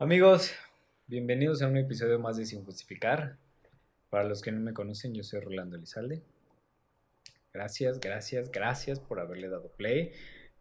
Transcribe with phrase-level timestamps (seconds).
[0.00, 0.52] Amigos,
[1.08, 3.36] bienvenidos a un episodio más de Sin Justificar.
[4.10, 6.22] Para los que no me conocen, yo soy Rolando Elizalde.
[7.52, 10.12] Gracias, gracias, gracias por haberle dado play,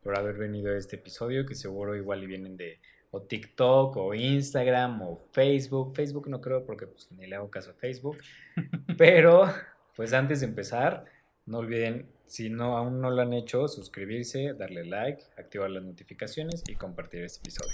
[0.01, 2.79] por haber venido a este episodio, que seguro igual y vienen de
[3.11, 5.95] o TikTok o Instagram o Facebook.
[5.95, 8.17] Facebook no creo porque pues, ni le hago caso a Facebook.
[8.97, 9.53] Pero,
[9.95, 11.05] pues antes de empezar,
[11.45, 16.63] no olviden, si no aún no lo han hecho, suscribirse, darle like, activar las notificaciones
[16.67, 17.73] y compartir este episodio.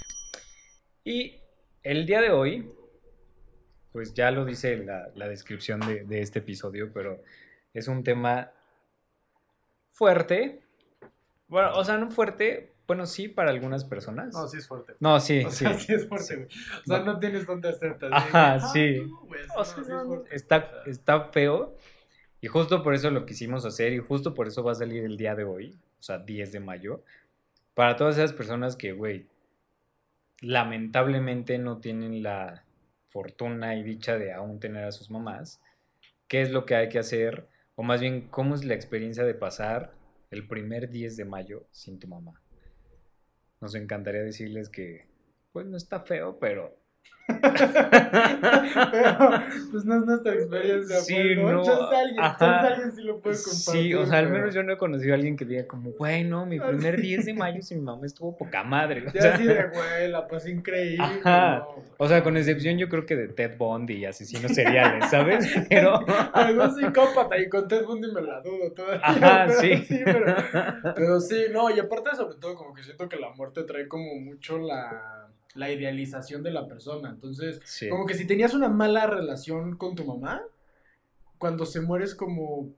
[1.06, 1.43] Y
[1.84, 2.68] el día de hoy,
[3.92, 7.22] pues ya lo dice la, la descripción de, de, este episodio, pero
[7.72, 8.50] es un tema
[9.92, 10.62] fuerte.
[11.46, 14.34] Bueno, o sea, no fuerte, bueno, sí, para algunas personas.
[14.34, 14.94] No, sí es fuerte.
[15.00, 15.64] No, sí, o sí.
[15.64, 16.48] Sea, sí es fuerte, güey.
[16.48, 18.08] O sea, no, no tienes dónde hacerte.
[18.10, 19.00] Ajá, sí.
[19.06, 21.76] No, güey, o sea, no, está, está feo.
[22.40, 25.16] Y justo por eso lo quisimos hacer y justo por eso va a salir el
[25.16, 27.02] día de hoy, o sea, 10 de mayo.
[27.72, 29.26] Para todas esas personas que, güey,
[30.44, 32.64] lamentablemente no tienen la
[33.08, 35.60] fortuna y dicha de aún tener a sus mamás,
[36.28, 39.34] qué es lo que hay que hacer, o más bien cómo es la experiencia de
[39.34, 39.92] pasar
[40.30, 42.40] el primer 10 de mayo sin tu mamá.
[43.60, 45.06] Nos encantaría decirles que,
[45.52, 46.76] pues no está feo, pero...
[47.26, 47.40] pero
[49.70, 50.96] pues no es nuestra experiencia.
[51.00, 51.62] Sí, pues, no.
[51.62, 52.38] Chance alguien, Ajá.
[52.38, 53.82] chance alguien sí lo puede compartir.
[53.82, 56.44] Sí, o sea, al menos yo no he conocido a alguien que diga como, bueno,
[56.44, 59.04] mi primer 10 de mayo sin mi mamá estuvo poca madre.
[59.08, 61.02] O Ya sea, así de, güey, la pasé increíble.
[61.02, 61.58] Ajá.
[61.60, 61.82] no.
[61.96, 65.50] o sea, con excepción yo creo que de Ted Bundy y asesinos seriales, ¿sabes?
[65.68, 66.04] Pero...
[66.32, 69.00] Algún psicópata y con Ted Bundy me la dudo todavía.
[69.02, 69.84] Ajá, pero sí.
[70.04, 70.36] pero,
[70.94, 74.14] pero sí, no, y aparte sobre todo como que siento que la muerte trae como
[74.16, 77.10] mucho la, la idealización de la persona.
[77.10, 77.88] Entonces, Sí.
[77.88, 80.42] como que si tenías una mala relación con tu mamá,
[81.38, 82.72] cuando se muere es como,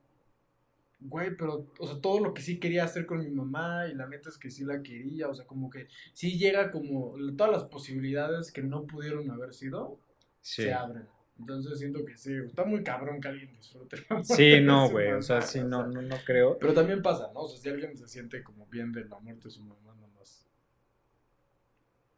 [1.00, 4.06] güey, pero, o sea, todo lo que sí quería hacer con mi mamá y la
[4.08, 7.64] neta es que sí la quería, o sea, como que sí llega como todas las
[7.64, 9.98] posibilidades que no pudieron haber sido,
[10.40, 10.62] Sí.
[10.62, 11.06] se abren.
[11.38, 15.42] Entonces siento que sí, está muy cabrón que alguien disfrute Sí, no, güey, o sea,
[15.42, 16.56] sí, no, no, no creo.
[16.58, 17.40] Pero también pasa, ¿no?
[17.40, 19.94] O sea, si alguien se siente como bien de la muerte de su mamá,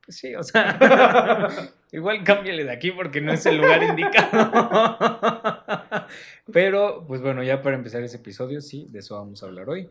[0.08, 0.16] nomás.
[0.16, 0.78] Sí, o sea,
[1.92, 4.50] igual cámbiale de aquí porque no es el lugar indicado.
[6.52, 9.88] Pero, pues bueno, ya para empezar ese episodio, sí, de eso vamos a hablar hoy.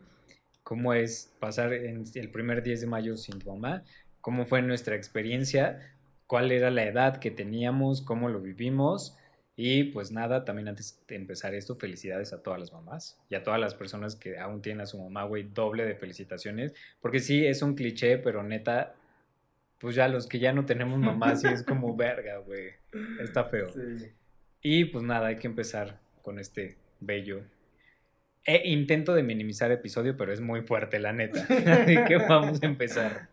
[0.63, 3.83] ¿Cómo es pasar el primer 10 de mayo sin tu mamá?
[4.21, 5.93] ¿Cómo fue nuestra experiencia?
[6.25, 8.01] ¿Cuál era la edad que teníamos?
[8.01, 9.17] ¿Cómo lo vivimos?
[9.59, 13.43] Y pues nada, también antes de empezar esto, felicidades a todas las mamás y a
[13.43, 16.73] todas las personas que aún tienen a su mamá, güey, doble de felicitaciones.
[17.01, 18.93] Porque sí, es un cliché, pero neta,
[19.79, 22.71] pues ya los que ya no tenemos mamá, sí es como verga, güey.
[23.21, 23.69] Está feo.
[23.69, 24.11] Sí.
[24.61, 27.43] Y pues nada, hay que empezar con este bello.
[28.43, 31.41] E intento de minimizar episodio, pero es muy fuerte, la neta.
[31.83, 33.29] Así que vamos a empezar.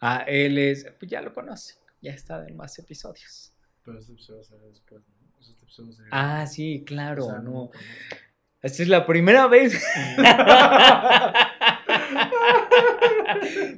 [0.00, 3.53] Ah, él es, pues ya lo conoce, ya está en más episodios.
[3.84, 5.02] Pero este episodio será después,
[5.40, 7.70] este episodio Ah, sí, o claro, no.
[8.62, 9.74] Esta es la primera vez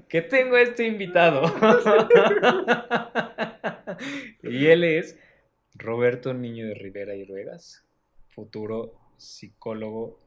[0.08, 1.42] que tengo a este invitado.
[4.44, 5.18] y él es
[5.74, 7.84] Roberto Niño de Rivera y Ruegas,
[8.28, 10.20] futuro psicólogo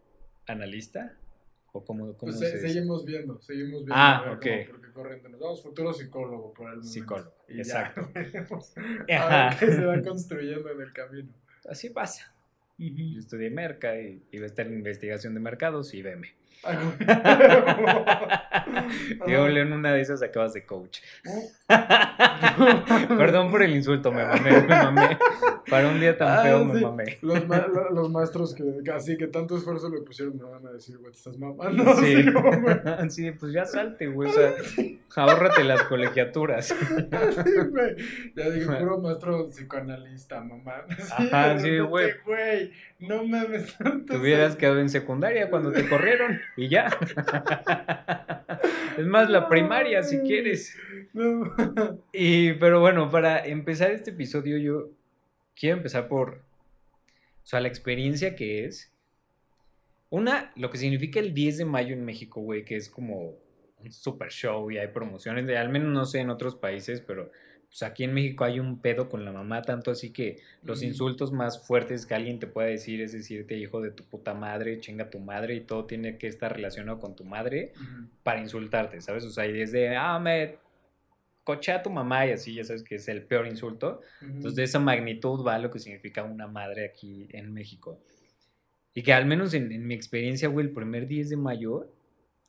[0.45, 1.18] analista.
[1.79, 2.67] ¿O cómo, cómo Pues se se- dice?
[2.73, 3.93] seguimos viendo, seguimos viendo.
[3.95, 4.41] Ah, ver ok.
[4.67, 6.87] cómo- Porque corriente nos vamos, futuro psicólogo por el momento.
[6.91, 8.09] Psicólogo, Y ya, exacto.
[8.13, 8.73] veremos
[9.09, 9.47] Ajá.
[9.47, 11.29] A ver qué se va construyendo en el camino.
[11.69, 12.33] Así pasa.
[12.77, 16.33] Yo estudié merca y iba a estar en investigación de mercados y veme.
[19.27, 20.99] Yo en una de esas acabas de coach.
[23.17, 25.17] Perdón por el insulto, me mamé, me mamé.
[25.69, 27.17] Para un día tan Ah, feo me mamé.
[27.21, 30.71] Los, ma- lo- los maestros que así que tanto esfuerzo le pusieron me van a
[30.71, 31.95] decir, güey, te estás mamando.
[31.97, 32.25] Sí.
[33.09, 34.29] Sí, pues ya salte, güey.
[34.29, 34.53] O sea,
[35.15, 36.73] ahórrate las colegiaturas.
[37.69, 37.95] Güey.
[38.35, 40.85] Ya dije, puro maestro psicoanalista, mamá.
[41.17, 42.11] Ajá, sí, güey.
[42.99, 44.13] No mames tanto.
[44.13, 46.89] Te hubieras quedado en secundaria cuando te corrieron y ya.
[48.97, 50.75] Es más, la primaria si quieres.
[51.13, 51.53] No.
[52.11, 54.89] Y, pero bueno, para empezar este episodio, yo
[55.55, 56.41] quiero empezar por,
[57.43, 58.93] o sea, la experiencia que es.
[60.09, 63.35] Una, lo que significa el 10 de mayo en México, güey, que es como
[63.77, 67.31] un super show y hay promociones, de, al menos no sé en otros países, pero
[67.69, 71.31] pues aquí en México hay un pedo con la mamá, tanto así que los insultos
[71.31, 75.11] más fuertes que alguien te puede decir es decirte hijo de tu puta madre, chinga
[75.11, 77.73] tu madre y todo tiene que estar relacionado con tu madre
[78.23, 79.23] para insultarte, ¿sabes?
[79.23, 80.57] O sea, y desde, ah, me
[81.43, 84.01] coche a tu mamá y así, ya sabes que es el peor insulto.
[84.21, 87.99] Entonces, de esa magnitud va lo que significa una madre aquí en México.
[88.95, 91.91] Y que al menos en, en mi experiencia, güey, el primer 10 de mayo,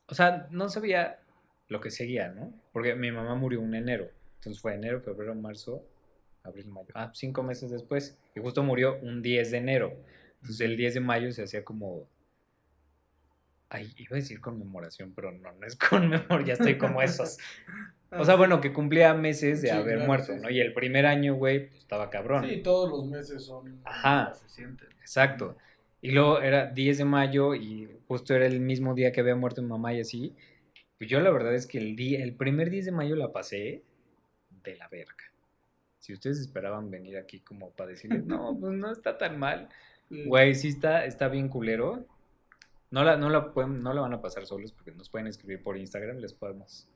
[0.07, 1.19] o sea, no sabía
[1.69, 2.53] lo que seguía, ¿no?
[2.73, 4.11] Porque mi mamá murió en enero.
[4.41, 5.85] Entonces fue enero, febrero, marzo,
[6.43, 6.89] abril, mayo.
[6.95, 8.19] Ah, cinco meses después.
[8.35, 9.93] Y justo murió un 10 de enero.
[10.37, 12.09] Entonces el 10 de mayo se hacía como...
[13.69, 17.37] Ay, iba a decir conmemoración, pero no, no es conmemoración, ya estoy como esos.
[18.11, 20.49] O sea, bueno, que cumplía meses de Sí, haber claro, muerto, sí, ¿no?
[20.49, 22.49] Y el primer año, güey, pues, estaba cabrón.
[22.49, 23.83] Sí, todos los meses son.
[23.85, 24.33] Ajá.
[24.47, 24.63] Se.
[24.63, 25.59] Exacto.
[26.01, 29.61] Y luego era 10 de mayo y justo era el mismo día que había muerto
[29.61, 30.35] mi mamá y así.
[30.97, 33.85] Pues yo la verdad es que el, día, el primer 10 de mayo la pasé
[34.65, 35.15] de la verga.
[35.99, 39.69] Si ustedes esperaban venir aquí como para decirles, no, pues no está tan mal.
[40.09, 40.25] Sí.
[40.25, 42.07] Güey, sí está, está bien culero.
[42.91, 45.63] No la, no, la pueden, no la van a pasar solos porque nos pueden escribir
[45.63, 46.89] por Instagram, les podemos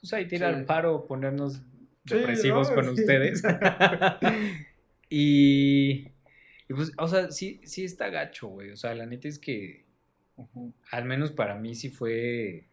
[0.00, 0.64] pues ahí tirar Sí.
[0.66, 1.54] paro, ponernos
[2.06, 2.74] Sí, depresivos ¿no?
[2.74, 3.00] con Sí.
[3.00, 3.42] ustedes.
[5.08, 6.08] y,
[6.68, 8.70] y pues, o sea, sí, sí está gacho, güey.
[8.70, 9.84] O sea, la neta es que
[10.90, 12.64] al menos para mí sí fue.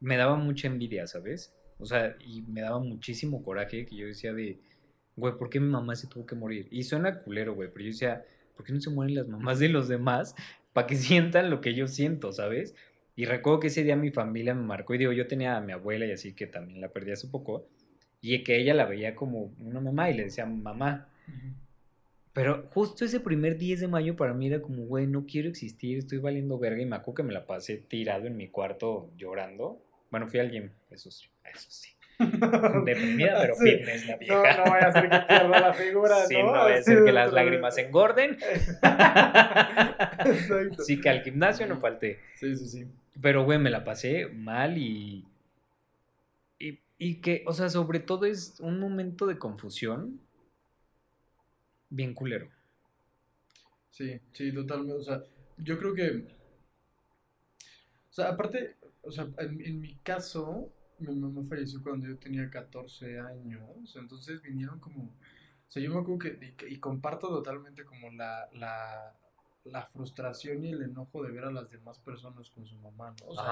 [0.00, 1.52] Me daba mucha envidia, ¿sabes?
[1.80, 4.60] O sea, y me daba muchísimo coraje que yo decía de,
[5.16, 6.68] güey, ¿por qué mi mamá se tuvo que morir?
[6.70, 8.24] Y suena culero, güey, pero yo decía,
[8.56, 10.34] ¿por qué no se mueren las mamás de los demás
[10.72, 12.74] para que sientan lo que yo siento, ¿sabes?
[13.16, 15.72] Y recuerdo que ese día mi familia me marcó y digo, yo tenía a mi
[15.72, 17.66] abuela y así que también la perdí hace poco,
[18.20, 21.08] y que ella la veía como una mamá y le decía mamá.
[22.32, 25.98] Pero justo ese primer 10 de mayo para mí era como, güey, no quiero existir,
[25.98, 26.82] estoy valiendo verga.
[26.82, 29.82] Y me acuerdo que me la pasé tirado en mi cuarto llorando.
[30.10, 31.90] Bueno, fui al gym, eso sí, eso sí.
[32.84, 33.70] Deprimida, pero Sí.
[33.70, 34.56] fitness la No, vieja.
[34.64, 36.46] no vaya a ser que pierda la figura, Sí, ¿no?
[36.46, 38.36] no vaya a ser que las lágrimas engorden.
[40.26, 40.82] Exacto.
[40.82, 42.20] Sí, que al gimnasio no falté.
[42.36, 42.86] Sí, sí, sí.
[43.20, 45.24] Pero, güey, me la pasé mal y,
[46.58, 46.78] y.
[46.98, 50.20] Y que, o sea, sobre todo es un momento de confusión
[51.88, 52.48] bien culero.
[53.90, 54.94] Sí, sí, totalmente.
[54.94, 55.22] O sea,
[55.58, 56.26] yo creo que.
[58.10, 60.70] O sea, aparte, o sea, en, en mi caso,
[61.00, 63.96] mi mamá falleció cuando yo tenía 14 años.
[63.96, 65.04] Entonces vinieron como.
[65.04, 66.54] O sea, yo me acuerdo que.
[66.68, 69.14] Y, y comparto totalmente como la, la,
[69.64, 73.26] la frustración y el enojo de ver a las demás personas con su mamá, ¿no?
[73.28, 73.44] O sea,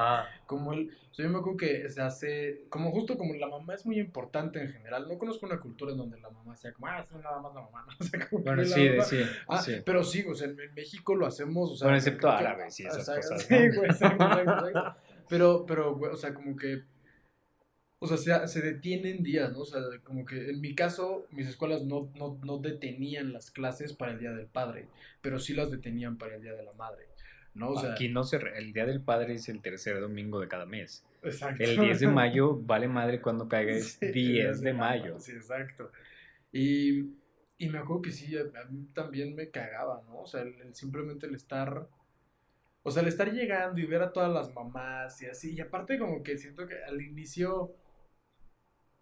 [0.46, 3.74] como el, o sea, yo me acuerdo que se hace, como justo como la mamá
[3.74, 6.86] es muy importante en general, no conozco una cultura en donde la mamá sea como,
[6.88, 7.92] ah, es nada más la mamá, ¿no?
[8.00, 9.72] O sea, como Bueno, sí, mamá- sí, Ah, sí.
[9.84, 12.86] pero sí, o sea, en, en México lo hacemos, o sea, Bueno, excepto árabes y
[12.86, 13.58] esas o sea, cosas, Sí, ¿no?
[13.76, 15.00] güey, exacto, exacto, exacto.
[15.28, 16.84] Pero, pero, güey, o sea, como que,
[18.00, 19.60] o sea, se, se detienen días, ¿no?
[19.60, 23.92] O sea, como que en mi caso, mis escuelas no, no, no detenían las clases
[23.92, 24.86] para el Día del Padre,
[25.20, 27.06] pero sí las detenían para el Día de la Madre,
[27.54, 27.70] ¿no?
[27.70, 28.38] O sea, Aquí no se.
[28.38, 31.04] re- El Día del Padre es el tercer domingo de cada mes.
[31.22, 31.62] exacto.
[31.64, 35.18] El 10 de mayo, vale madre cuando caiga, es Sí, 10 de mayo.
[35.18, 35.90] Sí, exacto.
[36.52, 37.00] Y,
[37.58, 40.20] y me acuerdo que sí, a, mí también me cagaba, ¿no?
[40.20, 41.88] O sea, el, el simplemente el estar,
[42.84, 45.54] o sea, el estar llegando y ver a todas las mamás y así.
[45.54, 47.74] Y aparte como que siento que al inicio,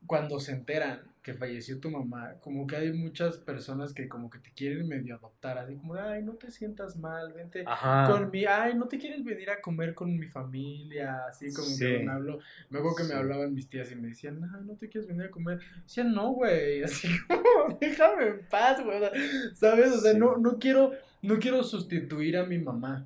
[0.06, 4.38] cuando se enteran que falleció tu mamá, como que hay muchas personas que como que
[4.38, 8.04] te quieren medio adoptar, así como, ay, no te sientas mal, vente Ajá.
[8.08, 11.84] con mi, ay, no te quieres venir a comer con mi familia, así como Sí.
[11.84, 12.38] que me habló,
[12.70, 13.08] me acuerdo que Sí.
[13.08, 16.12] me hablaban mis tías y me decían, ay, no te quieres venir a comer, decían,
[16.12, 19.10] no, güey, así como, déjame en paz, güey, o sea,
[19.54, 19.90] ¿sabes?
[19.92, 20.18] O sea, Sí.
[20.18, 20.92] no, no quiero,
[21.22, 23.04] no quiero sustituir a mi mamá,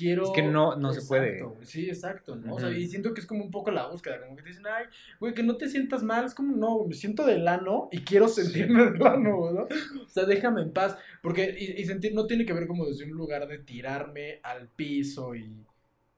[0.00, 0.24] quiero...
[0.24, 1.42] Es que no- no se puede.
[1.42, 2.54] Güey, Sí, exacto, ¿no?
[2.54, 4.66] O sea, y siento que es como un poco la búsqueda, como que te dicen,
[4.66, 4.86] ay,
[5.20, 8.26] güey, que no te sientas mal, es como, no, me siento del ano y quiero
[8.28, 9.62] sentirme del ano, ¿no?
[10.04, 10.96] O sea, déjame en paz.
[11.22, 14.68] Porque, y, y sentir no tiene que ver como desde un lugar de tirarme al
[14.68, 15.44] piso y,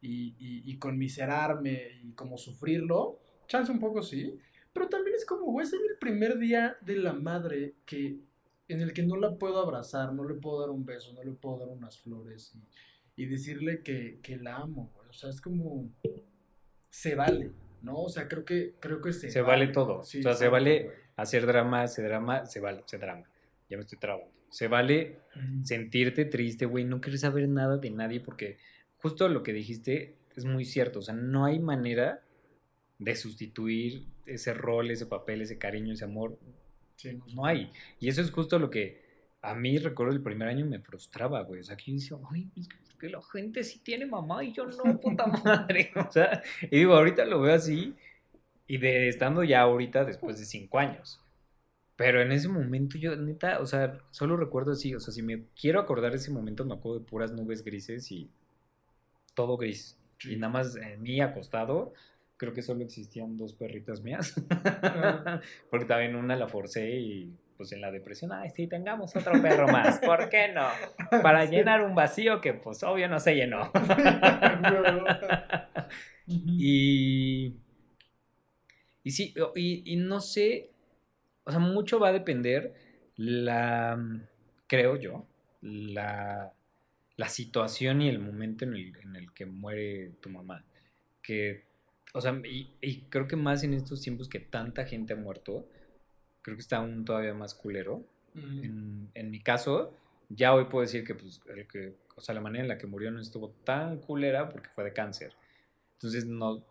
[0.01, 3.19] y, y, y conmiserarme y como sufrirlo.
[3.49, 4.39] Chance un poco sí.
[4.73, 8.17] Pero también es como, güey, es el primer día de la madre que,
[8.69, 11.33] en el que no la puedo abrazar, no le puedo dar un beso, no le
[11.33, 12.61] puedo dar unas flores y,
[13.17, 15.09] y decirle que, que la amo, güey.
[15.09, 15.91] O sea, es como,
[16.91, 17.51] se vale,
[17.83, 17.97] ¿no?
[18.03, 20.03] O sea, creo que, creo que se, Se vale todo.
[20.05, 20.97] Sí, O sea, se vale- güey.
[21.17, 23.27] Hacer drama, hacer drama, se vale, se drama.
[23.69, 24.33] Ya me estoy trabando.
[24.49, 25.65] Se vale Ujú.
[25.65, 28.57] sentirte triste, güey, no quieres saber nada de nadie porque
[28.97, 32.23] justo lo que dijiste es muy cierto, o sea, no hay manera
[32.99, 36.39] de sustituir ese rol, ese papel, ese cariño, ese amor,
[36.97, 37.71] Sí, no hay.
[38.01, 39.03] Y eso es justo lo que
[39.43, 42.49] a mí recuerdo el primer año me frustraba, güey, o sea, que yo decía, ay,
[42.57, 42.69] es
[42.99, 46.95] que la gente sí tiene mamá y yo no, puta madre, o sea, y digo,
[46.95, 47.95] ahorita lo veo así
[48.69, 51.21] y de estando ya ahorita después de cinco años.
[51.97, 55.45] Pero en ese momento yo, neta, o sea, solo recuerdo así, o sea, si me
[55.61, 58.31] quiero acordar de ese momento, me acuerdo de puras nubes grises y
[59.35, 59.99] todo gris.
[60.19, 60.33] Sí.
[60.33, 61.93] Y nada más en mí acostado,
[62.39, 64.35] creo que solo existían dos perritas mías.
[65.71, 69.69] Porque también una la forcé y pues en la depresión, ay, sí, tengamos otro perro
[69.69, 70.67] más, ¿por qué no?
[71.23, 73.71] Para llenar un vacío que pues obvio no se llenó.
[76.27, 77.55] y,
[79.05, 80.73] y sí, y, y no sé,
[81.45, 82.75] o sea, mucho va a depender
[83.15, 83.97] la,
[84.67, 85.25] creo yo,
[85.61, 86.53] la,
[87.17, 90.65] la situación y el momento en el, en el que muere tu mamá.
[91.23, 91.63] Que,
[92.13, 95.69] o sea, y, y creo que más en estos tiempos que tanta gente ha muerto,
[96.43, 98.05] creo que está aún todavía más culero.
[98.35, 99.95] en, en, mi caso,
[100.29, 102.87] ya hoy puedo decir que, pues, el que, o sea, la manera en la que
[102.87, 105.35] murió no estuvo tan culera porque fue de cáncer.
[105.95, 106.65] Entonces, no,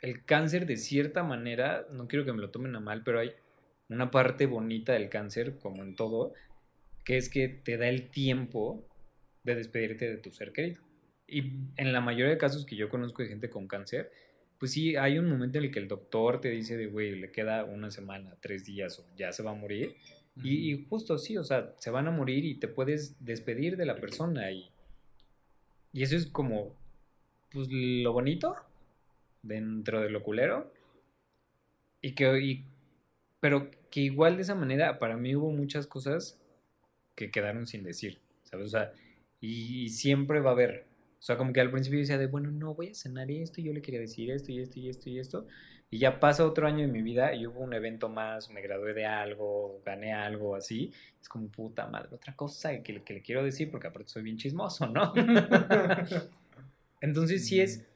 [0.00, 3.32] el cáncer de cierta manera, no quiero que me lo tomen a mal, pero hay
[3.88, 6.34] una parte bonita del cáncer, como en todo,
[7.04, 8.86] que es que te da el tiempo
[9.44, 10.82] de despedirte de tu ser querido.
[11.26, 14.10] Y en la mayoría de casos que yo conozco de gente con cáncer,
[14.58, 17.30] pues sí, hay un momento en el que el doctor te dice de, güey, le
[17.30, 19.96] queda una semana, tres días o ya se va a morir.
[20.42, 23.96] y, justo sí, o sea, se van a morir y te puedes despedir de la
[23.96, 24.50] persona.
[24.50, 24.70] Y,
[25.92, 26.74] y eso es como,
[27.52, 28.56] pues, lo bonito
[29.42, 30.72] dentro del oculero.
[32.02, 32.64] Y que, y,
[33.40, 36.40] pero que igual de esa manera, para mí hubo muchas cosas
[37.14, 38.66] que quedaron sin decir, ¿sabes?
[38.66, 38.92] O sea,
[39.40, 40.86] y, siempre va a haber.
[41.24, 43.64] O sea, como que al principio decía de, bueno, no, voy a cenar esto, y
[43.64, 45.46] yo le quería decir esto y esto y esto y esto.
[45.88, 48.92] Y ya pasa otro año de mi vida y hubo un evento más, me gradué
[48.92, 50.92] de algo, gané algo así.
[51.22, 54.36] Es como puta madre, otra cosa que, que le quiero decir porque aparte soy bien
[54.36, 55.14] chismoso, ¿no?
[57.00, 57.86] Entonces sí es,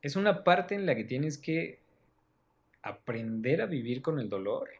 [0.00, 1.78] es una parte en la que tienes que
[2.80, 4.70] aprender a vivir con el dolor,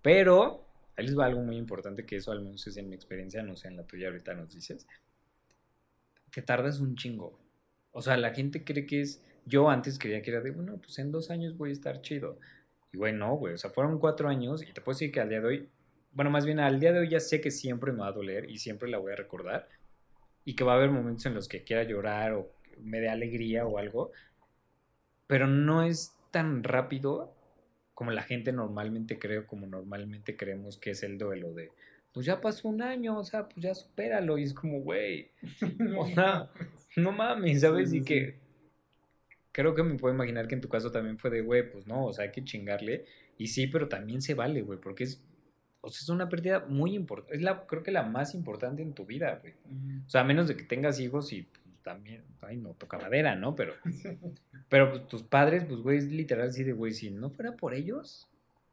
[0.00, 0.64] pero
[0.96, 3.56] ahí les va algo muy importante que eso al menos es en mi experiencia, no
[3.56, 4.86] sé, en la tuya ahorita nos dices,
[6.30, 7.38] que tardas un chingo.
[7.92, 10.98] O sea, la gente cree que es, yo antes creía que era de, bueno, pues
[10.98, 12.38] en dos años voy a estar chido.
[12.92, 15.28] Y güey, no, güey, o sea, fueron cuatro años y te puedo decir que al
[15.28, 15.68] día de hoy,
[16.12, 18.50] bueno, más bien al día de hoy ya sé que siempre me va a doler
[18.50, 19.68] y siempre la voy a recordar
[20.44, 23.66] y que va a haber momentos en los que quiera llorar o me dé alegría
[23.66, 24.10] o algo,
[25.26, 27.34] pero no es tan rápido
[27.94, 31.70] como la gente normalmente cree como normalmente creemos que es el duelo de,
[32.12, 34.38] pues ya pasó un año, o sea, pues ya supéralo.
[34.38, 35.30] Y es como, güey,
[35.98, 36.50] o sea,
[36.96, 37.92] no mames, ¿sabes?
[37.92, 38.38] y que
[39.52, 42.06] creo que me puedo imaginar que en tu caso también fue de, güey, pues no,
[42.06, 43.04] o sea, hay que chingarle.
[43.36, 45.22] Y sí, pero también se vale, güey, porque es,
[45.80, 48.92] o sea, es una pérdida muy importante, es la, creo que la más importante en
[48.92, 49.54] tu vida, güey.
[50.06, 51.48] O sea, a menos de que tengas hijos y
[51.82, 53.54] también, ay, no toca madera, ¿no?
[53.54, 53.74] Pero,
[54.68, 57.74] pero pues, tus padres, pues, güey, es literal así de, güey, si no fuera por
[57.74, 58.29] ellos,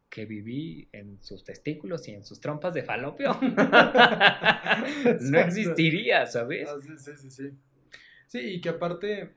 [0.09, 3.37] que viví en sus testículos y en sus trompas de falopio,
[5.21, 6.69] no existiría, ¿sabes?
[6.69, 7.51] Ah, sí, sí, sí, sí.
[8.27, 9.33] Sí, y que aparte,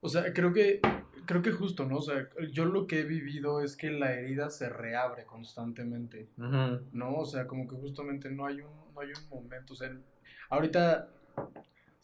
[0.00, 0.80] o sea, creo que,
[1.26, 1.98] creo que justo, ¿no?
[1.98, 7.14] O sea, yo lo que he vivido es que la herida se reabre constantemente, ¿no?
[7.14, 9.92] O sea, como que justamente no hay un, no hay un momento, o sea,
[10.50, 11.08] Ahorita,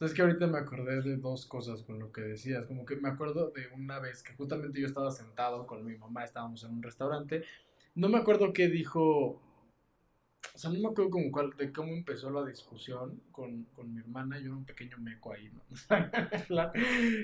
[0.04, 2.66] sabes que ahorita me acordé de dos cosas con lo que decías.
[2.66, 6.24] Como que me acuerdo de una vez que justamente yo estaba sentado con mi mamá,
[6.24, 7.42] estábamos en un restaurante.
[7.94, 9.40] No me acuerdo qué dijo.
[10.54, 14.00] O sea, no me acuerdo como cuál, de cómo empezó la discusión con, con mi
[14.00, 14.38] hermana.
[14.38, 15.62] Yo era un pequeño meco ahí, ¿no?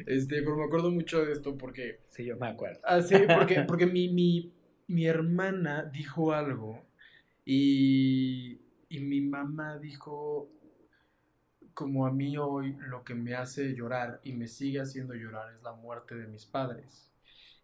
[0.07, 2.01] este, pero me acuerdo mucho de esto porque.
[2.09, 2.81] Sí, yo me acuerdo.
[2.85, 4.55] Ah, sí, porque, porque mi, mi,
[4.87, 6.83] mi hermana dijo algo
[7.45, 8.59] y,
[8.89, 10.49] y mi mamá dijo
[11.81, 15.63] como a mí hoy lo que me hace llorar y me sigue haciendo llorar es
[15.63, 17.11] la muerte de mis padres.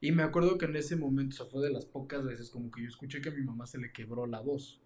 [0.01, 2.71] Y me acuerdo que en ese momento, o sea, fue de las pocas veces como
[2.71, 4.81] que yo escuché que a mi mamá se le quebró la voz.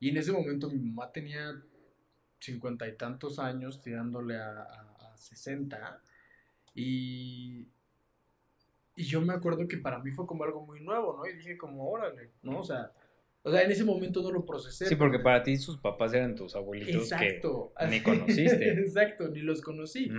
[0.00, 1.54] Y en ese momento mi mamá tenía
[2.40, 6.02] cincuenta y tantos años, tirándole a, a, 60.
[6.74, 7.68] Y,
[8.96, 11.26] y yo me acuerdo que para mí fue como algo muy nuevo, ¿no?
[11.30, 12.58] Y dije como, órale, ¿no?
[12.58, 12.90] O sea,
[13.46, 14.86] o sea, en ese momento no lo procesé.
[14.86, 17.74] Sí, porque para ti sus papás eran tus abuelitos Exacto.
[17.78, 18.70] que ni conociste.
[18.72, 20.10] Exacto, ni los conocí.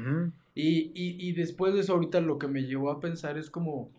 [0.53, 3.91] y, y, y, después de eso ahorita lo que me llevó a pensar es como,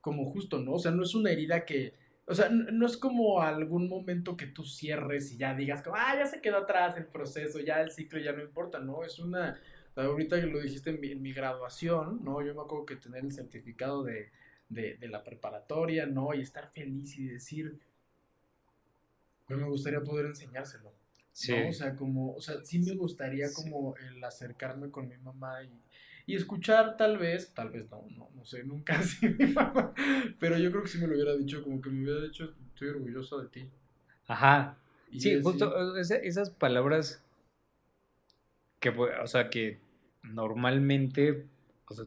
[0.00, 0.74] como justo, ¿no?
[0.74, 1.94] O sea, no es una herida que...
[2.26, 6.14] O sea, no es como algún momento que tú cierres y ya digas como, ah,
[6.16, 9.02] ya se quedó atrás el proceso, ya el ciclo ya no importa, ¿no?
[9.02, 9.58] Es una...
[9.96, 12.42] Ahorita que lo dijiste en mi, en mi graduación, ¿no?
[12.46, 14.30] Yo me acuerdo que tener el certificado de,
[14.68, 16.32] de, de la preparatoria, ¿no?
[16.32, 17.80] Y estar feliz y decir
[19.48, 20.92] pero me gustaría poder enseñárselo.
[21.32, 21.52] Sí.
[21.52, 25.70] O sea, como, o sea, sí me gustaría como el acercarme con mi mamá y,
[26.26, 29.94] y, escuchar tal vez, tal vez no, no, no sé, nunca así mi mamá,
[30.38, 32.88] pero yo creo que sí me lo hubiera dicho, como que me hubiera dicho, estoy
[32.88, 33.70] orgulloso de ti.
[34.26, 34.76] Ajá.
[35.16, 37.22] sí, justo esas palabras
[38.80, 39.80] que, o sea, que
[40.22, 41.46] normalmente,
[41.86, 42.04] o sea,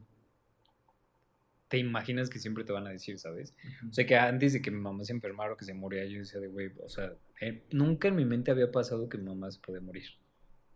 [1.71, 3.55] te imaginas que siempre te van a decir, ¿sabes?
[3.89, 6.19] O sea, que antes de que mi mamá se enfermara o que se moría, yo
[6.19, 9.49] decía de, güey, o sea, eh, nunca en mi mente había pasado que mi mamá
[9.49, 10.03] se puede morir.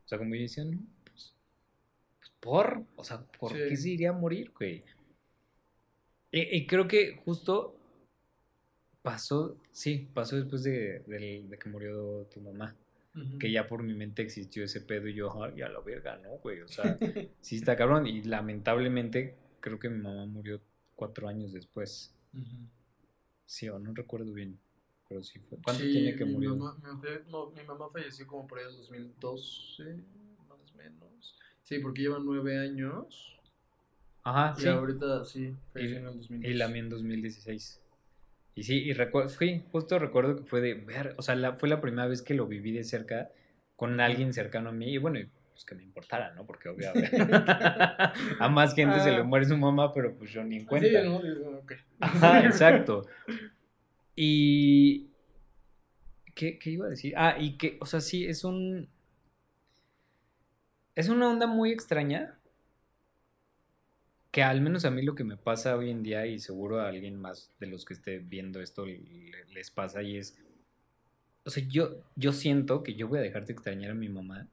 [0.06, 1.36] O sea, como yo decía, no, pues,
[2.18, 4.86] pues por, o sea, ¿por qué se iría a morir, güey?
[6.32, 7.78] Y, creo que justo
[9.02, 12.74] pasó, sí, pasó después de, de que murió tu mamá.
[13.40, 16.32] Que ya por mi mente existió ese pedo y yo, ay, a la verga, ¿no,
[16.40, 16.62] güey?
[16.62, 16.98] O sea,
[17.42, 18.08] sí está cabrón.
[18.08, 20.62] Y lamentablemente creo que mi mamá murió
[20.96, 22.14] cuatro años después.
[23.46, 24.60] Sí, o no recuerdo bien.
[25.08, 25.60] Pero sí fue.
[25.64, 26.50] ¿Cuánto tiene que morir?
[26.50, 29.84] mi, mamá falleció como por ahí en 2012,
[30.50, 31.38] más o menos.
[31.64, 33.40] Sí, porque lleva nueve años.
[34.24, 34.68] Ajá, y sí.
[34.68, 36.48] ahorita sí, falleció en el 2012.
[36.50, 37.82] Y la mía en 2016.
[38.56, 41.70] Y sí, y recuerdo, fui, justo recuerdo que fue de ver, o sea, la, fue
[41.70, 43.30] la primera vez que lo viví de cerca
[43.76, 44.94] con alguien cercano a mí.
[44.94, 45.20] Y bueno,
[45.56, 46.46] pues que me importara, ¿no?
[46.46, 47.16] Porque obviamente
[48.40, 49.24] a más gente se le ah.
[49.24, 51.02] muere su mamá, pero pues yo ni en cuenta.
[51.02, 51.16] Sí, no,
[51.60, 51.78] okay.
[52.02, 53.08] Ajá, exacto.
[54.18, 55.12] Y...
[56.34, 57.14] ¿Qué, ¿Qué iba a decir?
[57.16, 58.90] Ah, y que, o sea, sí, es un...
[60.94, 62.38] Es una onda muy extraña
[64.32, 66.90] que al menos a mí lo que me pasa hoy en día y seguro a
[66.90, 70.38] alguien más de los que esté viendo esto les pasa y es,
[71.46, 74.50] o sea, yo, yo siento que yo voy a dejarte extrañar a mi mamá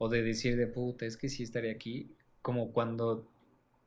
[0.00, 3.30] o de decir de puta, es que sí estaría aquí, como cuando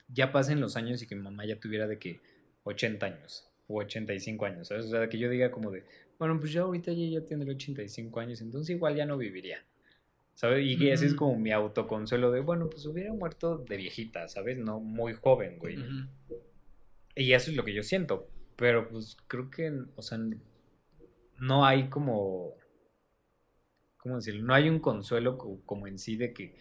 [0.08, 2.22] ya pasen los años y que mi mamá ya tuviera de que
[2.66, 4.86] 80 años o 85 años, ¿sabes?
[4.86, 5.84] O sea, que yo diga como de,
[6.20, 9.66] bueno, pues yo ahorita ya, ya tendré 85 años, entonces igual ya no viviría.
[10.36, 10.66] ¿sabes?
[10.66, 14.58] Y ese es como mi autoconsuelo de, bueno, pues hubiera muerto de viejita, ¿sabes?
[14.58, 15.78] No muy joven, güey.
[17.16, 18.28] Y eso es lo que yo siento.
[18.56, 20.20] Pero pues creo que, o sea,
[21.40, 22.56] no hay como,
[24.04, 24.44] ¿cómo decirlo?
[24.44, 26.56] No hay un consuelo como en sí de que,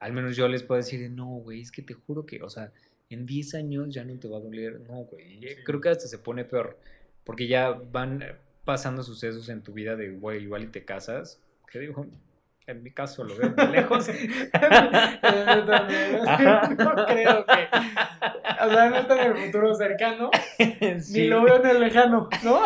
[0.00, 2.72] al menos yo les puedo decir, no, güey, es que te juro que, o sea,
[3.10, 4.80] en 10 años ya no te va a doler.
[4.80, 5.40] No, güey.
[5.64, 6.76] Creo que hasta se pone peor.
[7.22, 8.24] Porque ya van
[8.64, 11.40] pasando sucesos en tu vida de, güey, igual y te casas.
[11.70, 12.06] ¿Qué digo?
[12.66, 14.08] En mi caso lo veo de lejos.
[14.08, 14.14] no
[17.06, 17.68] creo que.
[18.64, 20.30] O sea, no está en el futuro cercano.
[21.12, 22.62] Ni lo veo en el lejano, ¿no?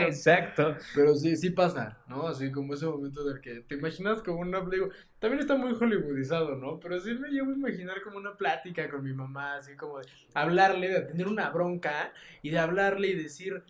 [0.00, 0.76] Exacto.
[0.96, 2.26] Pero sí, sí pasa, ¿no?
[2.26, 4.60] Así como ese momento del que te imaginas como una.
[4.62, 4.88] Digo,
[5.20, 6.80] también está muy hollywoodizado, ¿no?
[6.80, 10.06] Pero sí me llevo a imaginar como una plática con mi mamá, así como de
[10.34, 12.12] hablarle, de tener una bronca
[12.42, 13.62] y de hablarle y decir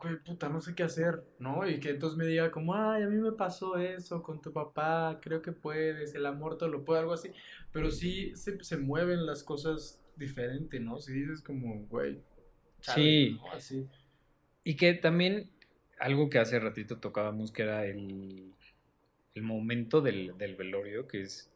[0.00, 1.68] güey, puta, no sé qué hacer, ¿no?
[1.68, 5.18] Y que entonces me diga como, ay, a mí me pasó eso con tu papá,
[5.20, 7.30] creo que puedes, el amor te lo puede, algo así.
[7.72, 10.98] Pero sí se, se mueven las cosas diferente, ¿no?
[10.98, 12.20] Si dices como, güey.
[12.80, 13.38] Sí.
[13.52, 13.86] Así.
[14.64, 15.50] Y que también
[15.98, 18.52] algo que hace ratito tocábamos que era el,
[19.34, 21.50] el momento del, del, velorio, que es...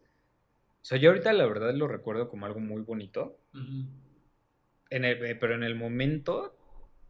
[0.80, 3.38] O sea, yo ahorita la verdad lo recuerdo como algo muy bonito.
[4.90, 6.56] en el, eh, pero en el momento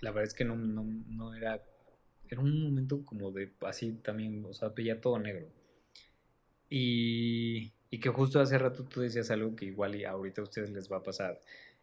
[0.03, 1.63] la verdad es que no, no, no era,
[2.29, 5.49] era un momento como de así también, o sea, veía todo negro.
[6.69, 10.71] Y, y que justo hace rato tú decías algo que igual y ahorita a ustedes
[10.71, 11.41] les va a pasar.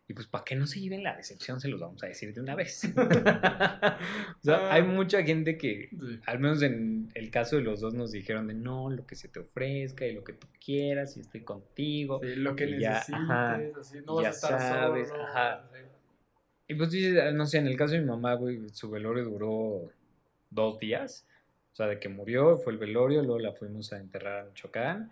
[0.10, 2.42] Y pues para que no se lleven la decepción, se los vamos a decir de
[2.42, 2.84] una vez.
[2.98, 4.86] o sea, hay ah.
[4.86, 5.92] mucha gente que,
[6.26, 9.28] al menos en el caso de los dos, nos dijeron de no, lo que se
[9.30, 12.20] te ofrezca y lo que tú quieras y estoy contigo.
[12.24, 15.70] Sí, lo que necesites, así, no vas a estar sabes, Ajá.
[16.70, 19.90] Y pues dice, no sé, en el caso de mi mamá, güey, su velorio duró
[20.52, 21.26] dos días.
[21.74, 25.10] O sea, de que murió, fue el velorio, luego la fuimos a enterrar a Michoacán.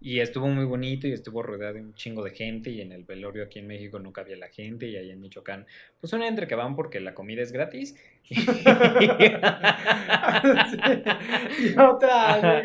[0.00, 2.70] Y estuvo muy bonito y estuvo rodeado de un chingo de gente.
[2.70, 4.88] Y en el velorio aquí en México no cabía la gente.
[4.88, 5.64] Y ahí en Michoacán,
[6.00, 7.94] pues una entre que van porque la comida es gratis.
[8.28, 8.36] y
[11.78, 12.64] otra,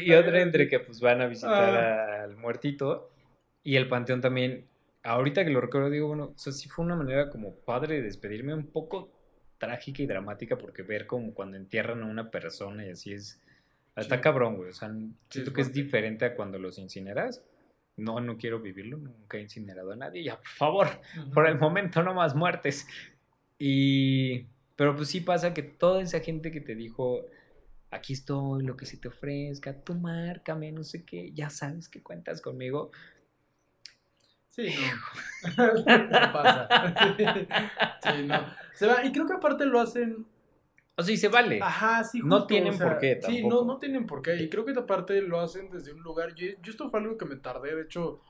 [0.00, 2.22] y otra entre que pues van a visitar ah.
[2.22, 3.10] al muertito.
[3.62, 4.71] Y el panteón también
[5.02, 8.02] ahorita que lo recuerdo, digo, bueno, o sea, sí fue una manera como padre de
[8.02, 9.10] despedirme, un poco
[9.58, 13.40] trágica y dramática, porque ver como cuando entierran a una persona y así es.
[13.94, 14.70] Está cabrón, güey.
[14.70, 14.90] O sea,
[15.28, 17.44] siento que es diferente a cuando los incineras.
[17.96, 20.24] No, no quiero vivirlo, nunca he incinerado a nadie.
[20.24, 20.88] Ya, por favor,
[21.34, 22.86] por el momento no más muertes.
[23.58, 24.46] Y.
[24.76, 27.26] Pero pues sí pasa que toda esa gente que te dijo,
[27.90, 32.02] aquí estoy, lo que se te ofrezca, tú márcame, no sé qué, ya sabes que
[32.02, 32.90] cuentas conmigo.
[34.52, 34.68] Sí,
[35.56, 35.66] no.
[35.66, 36.68] no pasa.
[38.02, 38.46] sí, no.
[38.74, 40.26] Se va, y creo que aparte lo hacen.
[40.94, 41.58] O sea, y se vale.
[41.62, 42.20] Ajá, sí.
[42.22, 43.16] no tienen por qué.
[43.16, 43.32] Tampoco.
[43.32, 44.36] Sí, no, no tienen por qué.
[44.36, 46.34] Y creo que aparte lo hacen desde un lugar.
[46.34, 48.20] Yo, yo esto fue algo que me tardé, de hecho,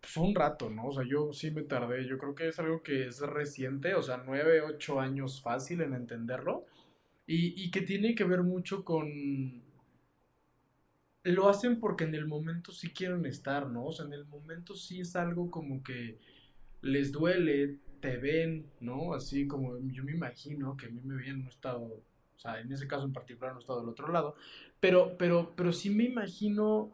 [0.00, 0.86] pues un rato, ¿no?
[0.86, 2.04] O sea, yo sí me tardé.
[2.08, 5.94] Yo creo que es algo que es reciente, o sea, nueve, ocho años fácil en
[5.94, 6.66] entenderlo.
[7.28, 9.06] Y, y que tiene que ver mucho con
[11.32, 13.86] lo hacen porque en el momento sí quieren estar, ¿no?
[13.86, 16.18] O sea, en el momento sí es algo como que
[16.82, 19.14] les duele, te ven, ¿no?
[19.14, 22.72] Así como yo me imagino que a mí me habían no estado, o sea, en
[22.72, 24.34] ese caso en particular no estado del otro lado,
[24.80, 26.92] pero, pero, pero sí me imagino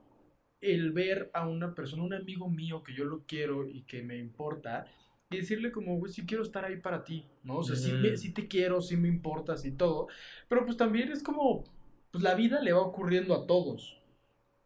[0.60, 4.18] el ver a una persona, un amigo mío que yo lo quiero y que me
[4.18, 4.86] importa,
[5.30, 7.58] y decirle como, güey, sí quiero estar ahí para ti, ¿no?
[7.58, 10.08] O sea, sí, me- sí te quiero, sí me importas y todo,
[10.48, 11.64] pero pues también es como,
[12.10, 14.01] pues la vida le va ocurriendo a todos,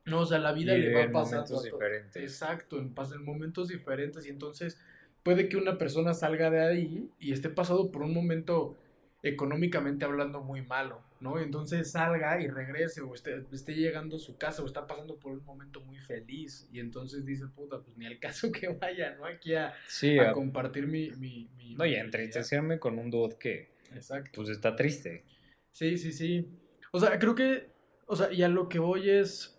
[0.07, 0.21] ¿no?
[0.21, 2.17] O sea, la vida Y le va pasando momentos diferentes.
[2.23, 4.81] Exacto, en, momentos diferentes y entonces
[5.23, 8.77] puede que una persona salga de ahí y esté pasado por un momento
[9.23, 11.41] económicamente hablando muy malo, ¿no?
[11.41, 15.33] Entonces salga y regrese o esté, esté llegando a su casa o está pasando por
[15.33, 19.25] un momento muy feliz y entonces dice, puta, pues ni al caso que vaya, ¿no?
[19.27, 21.11] Aquí a, Sí, a a- compartir mi...
[21.13, 24.31] mi, mi- no, y a entristecerme con un dude que, Exacto.
[24.35, 25.25] pues, está triste.
[25.73, 26.49] Sí, sí, sí.
[26.93, 27.69] O sea, creo que,
[28.07, 29.56] o sea, y a lo que voy es,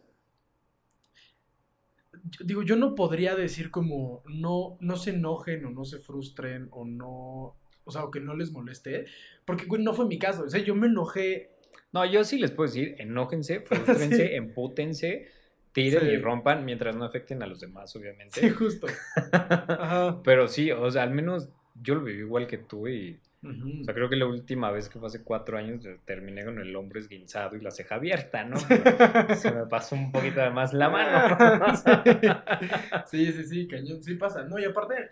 [2.32, 6.68] yo- digo, yo no podría decir como no, no se enojen o no se frustren
[6.72, 9.06] o no, o sea, o que no les moleste,
[9.46, 10.44] porque güey, no fue mi caso.
[10.44, 11.52] O sea, yo me enojé.
[11.94, 13.60] No, yo sí les puedo decir, enójense,
[14.12, 14.36] frustrense, Sí.
[14.36, 15.28] empútense,
[15.72, 16.08] tiren Sí.
[16.08, 18.40] y rompan mientras no afecten a los demás, obviamente.
[18.42, 18.88] Sí, justo.
[19.32, 20.22] Ajá.
[20.24, 21.50] Pero sí, o sea, al menos
[21.82, 24.98] yo lo viví igual que tú y, O sea, creo que la última vez que
[24.98, 28.58] fue hace cuatro años terminé con el hombro esguinzado y la ceja abierta, ¿no?
[29.36, 31.38] Se me pasó un poquito de más la mano.
[33.06, 34.44] Sí, sí, sí, cañón, sí pasa.
[34.44, 35.12] No, y aparte,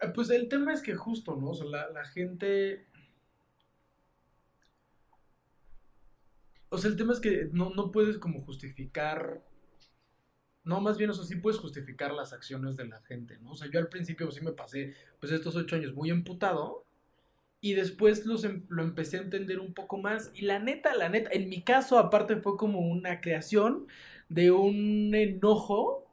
[0.00, 1.50] eh, pues el tema es que justo, ¿no?
[1.50, 2.86] O sea, la, la gente...
[6.70, 9.42] O sea, el tema es que no, no puedes como justificar...
[10.64, 13.50] No, más bien, o sea, sí puedes justificar las acciones de la gente, ¿no?
[13.52, 16.84] O sea, yo al principio sí me pasé, pues, estos ocho años muy emputado.
[17.60, 20.30] Y después los em- lo empecé a entender un poco más.
[20.34, 23.86] Y la neta, la neta, en mi caso, aparte fue como una creación
[24.28, 26.06] de un enojo.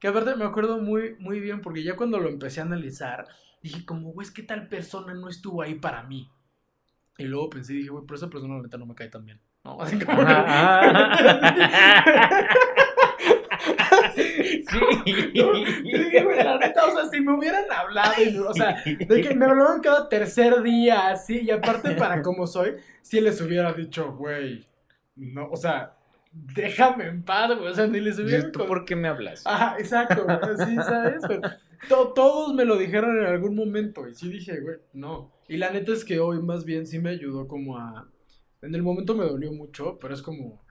[0.00, 3.26] Que aparte me acuerdo muy, muy bien, porque ya cuando lo empecé a analizar,
[3.62, 6.28] dije como, güey, es que tal persona no estuvo ahí para mí.
[7.18, 9.40] Y luego pensé, dije, güey, pero esa persona la neta no me cae tan bien.
[9.64, 9.76] ¿no?
[9.82, 10.22] Así como
[14.14, 14.62] Sí.
[15.84, 19.34] Y dije, güey, la neta, o sea, si me hubieran hablado, o sea, de que
[19.34, 24.12] me hablaban cada tercer día, así, y aparte para como soy, si les hubiera dicho,
[24.14, 24.66] güey,
[25.16, 25.96] no, o sea,
[26.32, 28.50] déjame en paz, güey, o sea, ni les hubiera...
[28.50, 29.46] ¿Tú por qué me hablas?
[29.46, 31.22] Ajá, exacto, güey, sí, ¿sabes?
[31.26, 31.40] Pero
[31.88, 35.32] to- todos me lo dijeron en algún momento, y sí dije, güey, no.
[35.48, 38.08] Y la neta es que hoy más bien sí me ayudó como a...
[38.62, 40.62] En el momento me dolió mucho, pero es como...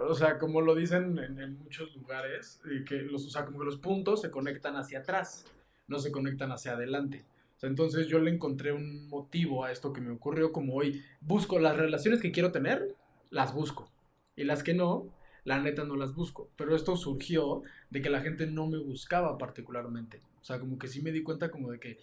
[0.00, 3.78] O sea, como lo dicen en, muchos lugares, que los, o sea, como que los
[3.78, 5.44] puntos se conectan hacia atrás,
[5.86, 7.24] no se conectan hacia adelante.
[7.62, 11.76] Entonces yo le encontré un motivo a esto que me ocurrió, como hoy busco las
[11.76, 12.96] relaciones que quiero tener,
[13.30, 13.88] las busco.
[14.34, 15.06] Y las que no,
[15.44, 16.50] la neta no las busco.
[16.56, 20.22] Pero esto surgió de que la gente no me buscaba particularmente.
[20.40, 21.98] O sea, como que sí me di cuenta como de que,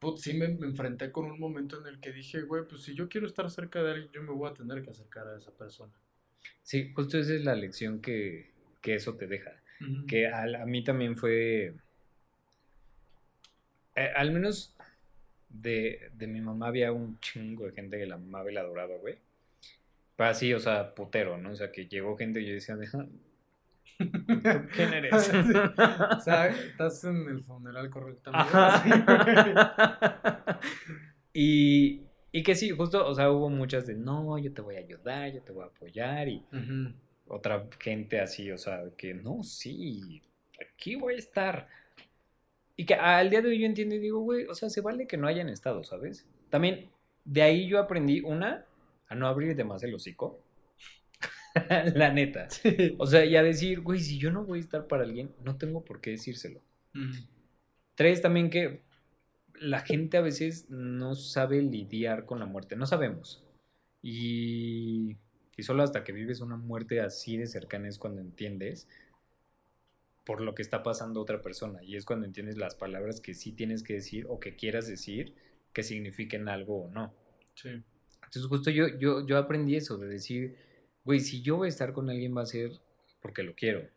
[0.00, 2.94] put, sí me, me enfrenté con un momento en el que dije, güey, pues si
[2.94, 5.52] yo quiero estar cerca de alguien, yo me voy a tener que acercar a esa
[5.52, 5.92] persona.
[6.62, 9.52] Sí, justo esa es la lección que, que eso te deja.
[10.08, 11.72] Que al- a, mí también fue,
[13.94, 14.74] eh, al menos
[15.48, 18.96] de, de mi mamá había un chingo de gente que la amaba y la adoraba,
[18.96, 19.16] güey.
[20.16, 21.50] Pero así, o sea, putero, ¿no?
[21.52, 23.06] O sea, que llegó gente y yo decía, "Deja,
[23.98, 23.98] ¿tú
[24.74, 25.14] quién eres?
[25.24, 25.30] Sí.
[26.18, 28.48] O sea, estás en el funeral correctamente.
[28.52, 28.82] Ajá.
[31.32, 34.80] y, y que sí, justo, o sea, hubo muchas de, no, yo te voy a
[34.80, 36.92] ayudar, yo te voy a apoyar y Ujú.
[37.28, 40.22] otra gente así, o sea, que no, sí,
[40.60, 41.68] aquí voy a estar.
[42.76, 45.06] Y que al día de hoy yo entiendo y digo, güey, o sea, se vale
[45.06, 46.26] que no hayan estado, ¿sabes?
[46.50, 46.90] También
[47.24, 48.64] de ahí yo aprendí, una,
[49.08, 50.38] a no abrir de más el hocico.
[51.94, 52.48] La neta.
[52.50, 52.94] Sí.
[52.98, 55.56] O sea, y a decir, güey, si yo no voy a estar para alguien, no
[55.56, 56.60] tengo por qué decírselo.
[56.94, 57.26] Ujú.
[57.94, 58.82] Tres, también que
[59.60, 63.44] la gente a veces no sabe lidiar con la muerte, no sabemos.
[64.02, 65.16] Y,
[65.56, 68.88] y solo hasta que vives una muerte así de cercana es cuando entiendes
[70.24, 71.82] por lo que está pasando otra persona.
[71.82, 75.34] Y es cuando entiendes las palabras que sí tienes que decir o que quieras decir
[75.72, 77.14] que signifiquen algo o no.
[77.54, 77.70] Sí.
[78.28, 80.56] Entonces justo yo, yo, yo aprendí eso, de decir,
[81.02, 82.72] güey, si yo voy a estar con alguien va a ser
[83.22, 83.88] porque lo quiero.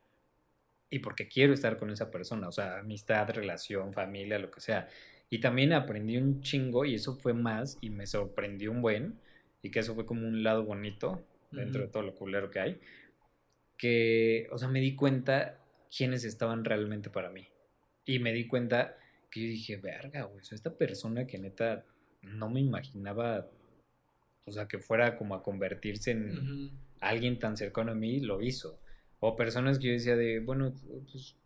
[0.89, 4.87] Y porque quiero estar con esa persona, o sea, amistad, relación, familia, lo que sea.
[5.33, 9.17] Y también aprendí un chingo y eso fue más y me sorprendió un buen.
[9.63, 12.79] Y que eso fue como un lado bonito dentro de todo lo culero que hay.
[13.77, 15.57] Que, o sea, me di cuenta
[15.95, 17.47] quiénes estaban realmente para mí.
[18.05, 18.97] Y me di cuenta
[19.29, 21.85] que yo dije, verga, güey, esta persona que neta
[22.21, 23.47] no me imaginaba,
[24.43, 28.81] o sea, que fuera como a convertirse en alguien tan cercano a mí, lo hizo.
[29.21, 30.73] O personas que yo decía de, bueno,
[31.09, 31.37] pues,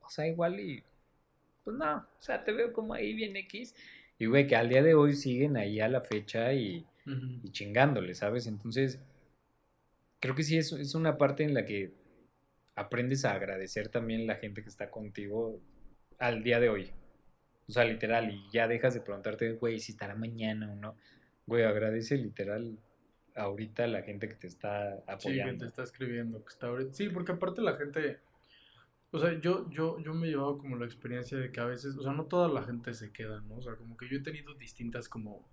[0.00, 0.82] o sea, igual y
[1.66, 3.74] pues no, o sea, te veo como ahí bien X.
[4.20, 8.14] Y, güey, que al día de hoy siguen ahí a la fecha y, y chingándole,
[8.14, 8.46] ¿sabes?
[8.46, 9.00] Entonces,
[10.20, 11.92] creo que sí es, es una parte en la que
[12.76, 15.60] aprendes a agradecer también la gente que está contigo
[16.20, 16.92] al día de hoy.
[17.68, 20.96] O sea, literal, y ya dejas de preguntarte, güey, si estará mañana o no.
[21.46, 22.78] Güey, agradece literal
[23.34, 25.52] ahorita la gente que te está apoyando.
[25.52, 26.94] Sí, que te está escribiendo, que está ahorita.
[26.94, 28.20] Sí, porque aparte la gente,
[29.16, 31.96] o sea, yo, yo, yo me he llevado como la experiencia de que a veces,
[31.96, 33.56] o sea, no toda la gente se queda, ¿no?
[33.56, 35.48] O sea, como que yo he tenido distintas como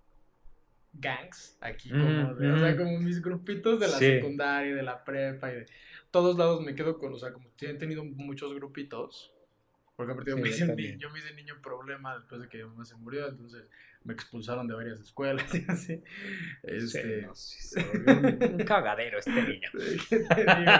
[0.92, 5.50] gangs aquí, como, de, o sea, como mis grupitos de la secundaria, de la prepa
[5.50, 5.66] y de
[6.10, 9.32] todos lados me quedo con, o sea, como he tenido muchos grupitos.
[9.96, 12.48] Porque a partir de sí, yo, me hice, yo me hice niño problema después de
[12.48, 13.70] que mi mamá se murió, entonces
[14.04, 16.02] me expulsaron de varias escuelas y así.
[16.62, 17.28] Este...
[17.32, 19.70] Sí, un, cagadero este niño.
[20.08, 20.72] ¿Qué te digo?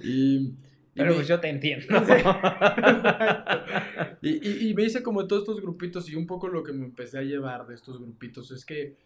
[0.00, 0.54] Y,
[0.96, 1.86] Pero pues yo te entiendo.
[4.22, 6.86] y, y, y, me hice como todos estos grupitos y un poco lo que me
[6.86, 8.96] empecé a llevar de estos grupitos es que,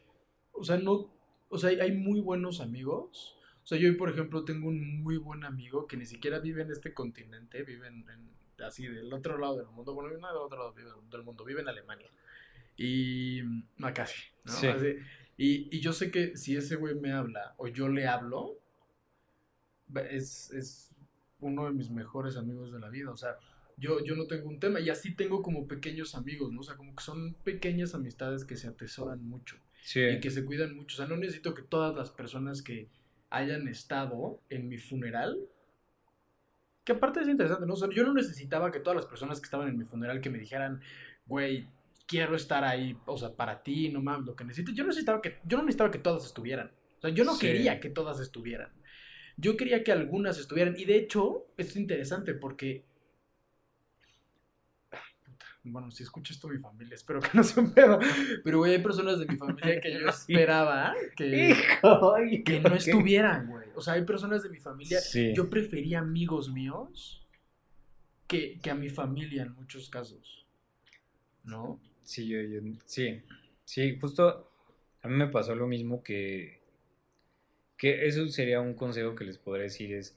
[0.52, 1.12] o sea, no,
[1.48, 3.36] o sea, hay muy buenos amigos.
[3.64, 6.62] O sea, yo hoy, por ejemplo, tengo un muy buen amigo que ni siquiera vive
[6.62, 8.04] en este continente, vive en,
[8.64, 10.74] así del otro lado del mundo, bueno, no del otro lado
[11.10, 12.10] del mundo, vive en Alemania.
[12.76, 13.40] Y
[13.76, 14.52] no casi, ¿no?
[15.36, 18.58] y, y, yo sé que si ese güey me habla o yo le hablo,
[20.10, 20.89] es, es
[21.40, 23.36] uno de mis mejores amigos de la vida, o sea,
[23.76, 26.60] yo, yo no tengo un tema y así tengo como pequeños amigos, ¿no?
[26.60, 29.56] O sea, como que son pequeñas amistades que se atesoran mucho
[29.94, 30.94] y que se cuidan mucho.
[30.94, 32.88] O sea, no necesito que todas las personas que
[33.30, 35.38] hayan estado en mi funeral
[36.84, 37.90] que aparte es interesante, ¿no?
[37.90, 40.80] yo no necesitaba que todas las personas que estaban en mi funeral que me dijeran,
[41.26, 41.68] güey,
[42.06, 44.72] quiero estar ahí, o sea, para ti, no mames, lo que necesito.
[44.72, 46.70] Yo necesitaba que, yo no necesitaba que todas estuvieran.
[46.98, 48.70] O sea, yo no quería que todas estuvieran.
[49.40, 50.74] Yo quería que algunas estuvieran.
[50.78, 52.84] Y de hecho, es interesante porque
[55.62, 57.98] bueno, si escucha esto mi familia, espero que no sea un pedo,
[58.44, 61.54] pero güey, hay personas de mi familia que yo esperaba que,
[62.44, 63.68] que no estuvieran, güey.
[63.74, 64.98] O sea, hay personas de mi familia,
[65.34, 67.26] yo prefería amigos míos
[68.26, 70.46] que, que, a mi familia en muchos casos,
[71.44, 71.80] ¿no?
[72.02, 73.20] Sí, yo, yo, sí,
[73.64, 74.50] sí, justo
[75.02, 76.59] a mí me pasó lo mismo que,
[77.80, 80.14] que eso sería un consejo que les podría decir es,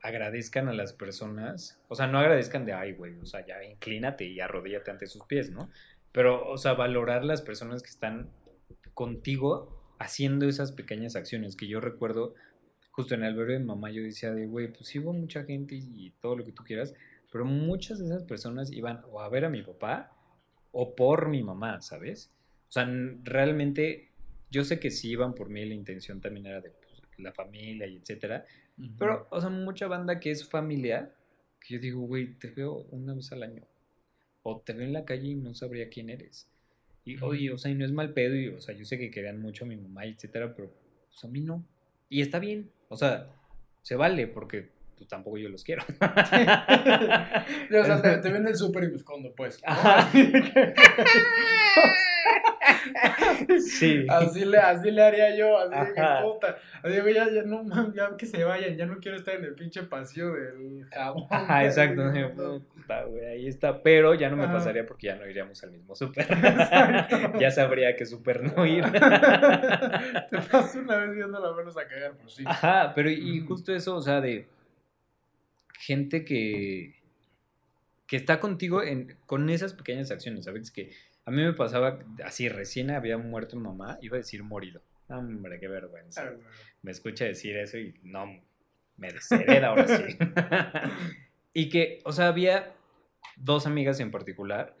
[0.00, 4.24] agradezcan a las personas, o sea, no agradezcan de, ay, güey, o sea, ya inclínate
[4.24, 5.68] y arrodíllate ante sus pies, ¿no?
[6.10, 8.30] Pero, o sea, valorar las personas que están
[8.94, 12.34] contigo haciendo esas pequeñas acciones, que yo recuerdo,
[12.92, 15.74] justo en el verbo de mamá, yo decía de, güey, pues sí hubo mucha gente
[15.74, 16.94] y, todo lo que tú quieras,
[17.30, 20.16] pero muchas de esas personas iban o a ver a mi papá
[20.72, 22.32] o por mi mamá, ¿sabes?
[22.70, 22.88] O sea,
[23.22, 24.13] realmente
[24.54, 27.88] yo sé que sí iban por mí, la intención también era de pues, la familia
[27.88, 28.46] y etcétera,
[28.98, 31.12] pero, o sea, mucha banda que es familia,
[31.60, 33.62] que yo digo, güey, te veo una vez al año.
[34.42, 36.48] O te veo en la calle y no sabría quién eres.
[37.04, 39.10] Y, oye, o sea, y no es mal pedo, y, o sea, yo sé que
[39.10, 40.70] querían mucho a mi mamá, etcétera, pero,
[41.08, 41.64] pues a mí no.
[42.08, 43.28] Y está bien, o sea,
[43.82, 45.82] se vale, porque pues tampoco yo los quiero.
[45.92, 45.98] o
[47.84, 49.60] sea, te, te ven el súper y me escondo, pues.
[53.60, 54.06] sí.
[54.08, 56.58] Así le, así le haría yo, así de que puta.
[56.82, 59.54] Así de, ya, ya, no, ya que se vayan, ya no quiero estar en el
[59.54, 61.26] pinche pasillo del jabón.
[61.30, 62.02] Ajá, exacto.
[62.74, 63.82] Puta, güey, ahí está.
[63.82, 66.26] Pero ya no me pasaría porque ya no iríamos al mismo súper.
[67.40, 68.84] ya sabría que súper no ir.
[68.84, 72.44] Te paso una vez viendo a menos a cagar, pues sí.
[72.46, 74.46] Ajá, pero y justo eso, o sea, de
[75.78, 77.04] gente que
[78.06, 80.70] que está contigo en, con esas pequeñas acciones, ¿sabes?
[80.70, 80.90] Que
[81.26, 84.82] a mí me pasaba así, recién había muerto mi mamá, iba a decir morido.
[85.08, 86.32] Hombre, qué vergüenza.
[86.82, 88.26] Me escucha decir eso y no,
[88.96, 90.16] me deshereda ahora sí.
[91.54, 92.74] y que, o sea, había
[93.36, 94.76] dos amigas en particular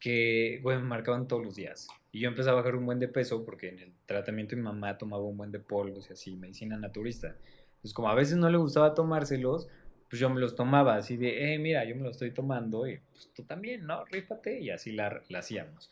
[0.00, 1.88] que, güey, me marcaban todos los días.
[2.12, 4.96] Y yo empecé a bajar un buen de peso porque en el tratamiento mi mamá
[4.96, 7.36] tomaba un buen de polvos y así, medicina naturista.
[7.76, 9.68] Entonces, como a veces no le gustaba tomárselos,
[10.08, 12.98] pues yo me los tomaba así de, eh, mira, yo me lo estoy tomando y
[12.98, 14.04] pues tú también, ¿no?
[14.06, 15.90] Rífate y así la, hacíamos.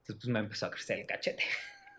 [0.00, 1.44] Entonces pues me empezó a crecer el cachete.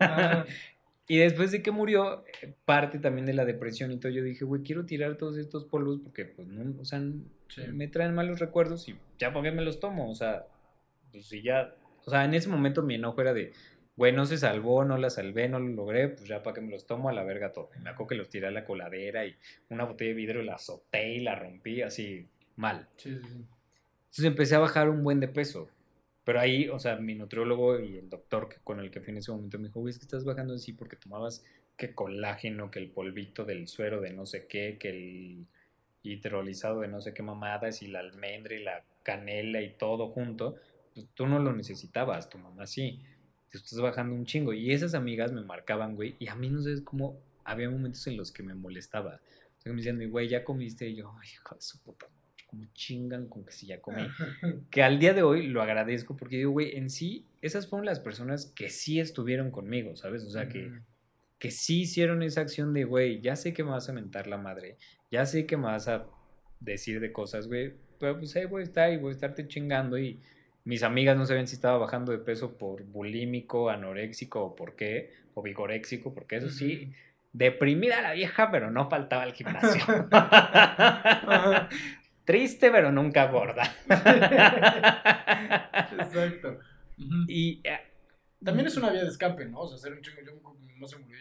[0.00, 0.44] Ah.
[1.08, 4.44] y después de que murió, eh, parte también de la depresión y todo, yo dije,
[4.44, 7.00] güey, quiero tirar todos estos polvos porque pues no, o sea,
[7.72, 10.46] me traen malos recuerdos y ya porque me los tomo, o sea,
[11.12, 13.52] pues si ya, o sea, en ese momento mi enojo era de,
[13.96, 16.70] güey, no se salvó, no la salvé, no lo logré, pues ya para que me
[16.70, 17.70] los tomo a la verga todo.
[17.82, 19.36] me acuerdo que los tiré a la coladera y
[19.68, 22.88] una botella de vidrio la azoté y la rompí así mal.
[22.96, 23.46] Sí, sí, sí.
[24.12, 25.68] Entonces empecé a bajar un buen de peso.
[26.24, 29.32] Pero ahí, o sea, mi nutriólogo y el doctor con el que fui en ese
[29.32, 31.44] momento me dijo, güey, es que estás bajando así porque tomabas
[31.76, 35.46] que colágeno, que el polvito del suero de no sé qué, que el
[36.02, 40.56] hidrolizado de no sé qué mamadas y la almendra y la canela y todo junto,
[40.94, 43.00] pues tú no lo necesitabas, tu mamá sí.
[43.52, 44.54] Te estás bajando un chingo.
[44.54, 48.16] Y esas amigas me marcaban, güey, y a mí no sé cómo había momentos en
[48.16, 49.20] los que me molestaba.
[49.58, 52.44] O sea, me decían, güey, ya comiste, y yo, ay, hijo de su puta madre,
[52.46, 54.02] como chingan con que sí ya comí.
[54.70, 58.00] que al día de hoy lo agradezco porque digo, güey, en sí, esas fueron las
[58.00, 60.24] personas que sí estuvieron conmigo, ¿sabes?
[60.24, 60.72] O sea, que,
[61.38, 64.38] que sí hicieron esa acción de, güey, ya sé que me vas a mentar la
[64.38, 64.78] madre,
[65.10, 66.06] ya sé que me vas a
[66.58, 69.98] decir de cosas, güey, pero pues ahí voy a estar y voy a estarte chingando
[69.98, 70.20] y
[70.64, 75.12] mis amigas no sabían si estaba bajando de peso por bulímico, anoréxico o por qué,
[75.34, 76.92] o vigoréxico, porque eso sí,
[77.32, 79.82] deprimida la vieja, pero no faltaba al gimnasio.
[82.24, 83.64] Triste, pero nunca gorda.
[85.98, 86.60] Exacto.
[87.26, 87.80] Y eh,
[88.44, 89.60] También es una vía de escape, ¿no?
[89.60, 90.20] O sea, hacer un chingo.
[90.24, 90.32] Yo
[90.78, 91.18] no se murió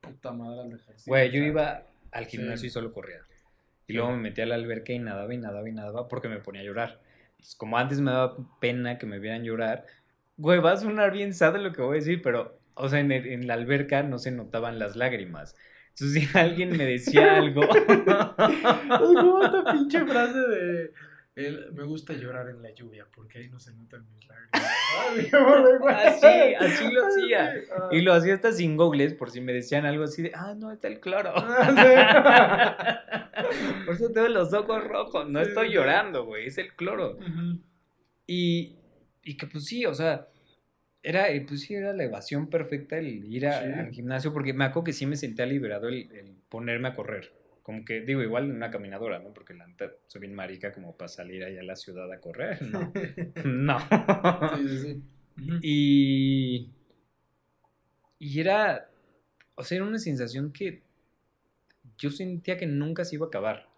[0.00, 1.10] puta madre al ejercicio.
[1.10, 2.66] Güey, yo iba al gimnasio sí.
[2.66, 3.20] y solo corría.
[3.86, 6.38] Y luego me metí a la alberca y nadaba y nadaba y nadaba porque me
[6.38, 7.00] ponía a llorar.
[7.40, 9.86] Entonces, como antes me daba pena que me vieran llorar,
[10.36, 13.12] güey, va a sonar bien sad lo que voy a decir, pero, o sea, en,
[13.12, 15.56] el- en la alberca no se notaban las lágrimas.
[15.90, 17.62] Entonces, si alguien me decía algo,
[18.42, 20.92] Es como esta pinche frase de.
[21.72, 24.50] Me gusta llorar en la lluvia porque ahí no se notan mis lágrimas.
[25.08, 25.30] Ay,
[25.80, 25.94] güey.
[25.94, 27.54] Así, así lo hacía.
[27.76, 27.88] Ah.
[27.92, 30.70] y lo hacía hasta sin googles por si me decían algo así de, ah, no,
[30.72, 31.32] está el cloro.
[31.36, 33.00] Ah,
[33.86, 37.18] por eso tengo los ojos rojos, no estoy llorando, güey, es el cloro.
[38.26, 38.76] Y,
[39.24, 40.26] y que pues sí, o sea,
[41.02, 43.72] era, eh, pues sí, era la evasión perfecta el ir a- Sí.
[43.72, 47.32] al gimnasio, porque me acuerdo que sí me sentía liberado el, el ponerme a correr.
[47.70, 49.32] Como que, digo, igual en una caminadora, ¿no?
[49.32, 52.60] Porque la neta soy bien marica como para salir allá a la ciudad a correr.
[52.62, 52.92] No.
[53.44, 53.78] no.
[54.58, 55.02] Sí, sí, sí.
[55.62, 56.70] Y.
[58.18, 58.90] Y era.
[59.54, 60.82] O sea, era una sensación que.
[61.96, 63.68] Yo sentía que nunca se iba a acabar.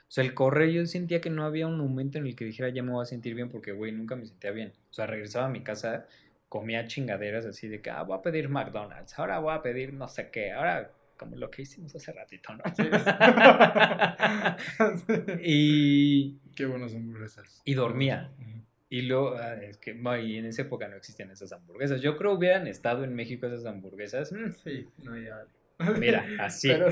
[0.00, 2.68] O sea, el correr, yo sentía que no había un momento en el que dijera
[2.68, 4.74] ya me voy a sentir bien, porque, güey, nunca me sentía bien.
[4.90, 6.06] O sea, regresaba a mi casa,
[6.50, 10.08] comía chingaderas así de que, ah, voy a pedir McDonald's, ahora voy a pedir no
[10.08, 12.62] sé qué, ahora, como lo que hicimos hace ratito, ¿no?
[15.42, 16.38] y.
[16.56, 17.62] Qué buenas hamburguesas.
[17.64, 18.30] Y dormía.
[18.88, 22.00] Y luego, ah, es que y en esa época no existían esas hamburguesas.
[22.00, 24.32] Yo creo hubieran estado en México esas hamburguesas.
[24.32, 25.44] mm, Sí, no, ya.
[25.98, 26.68] Mira, así.
[26.68, 26.88] Pero-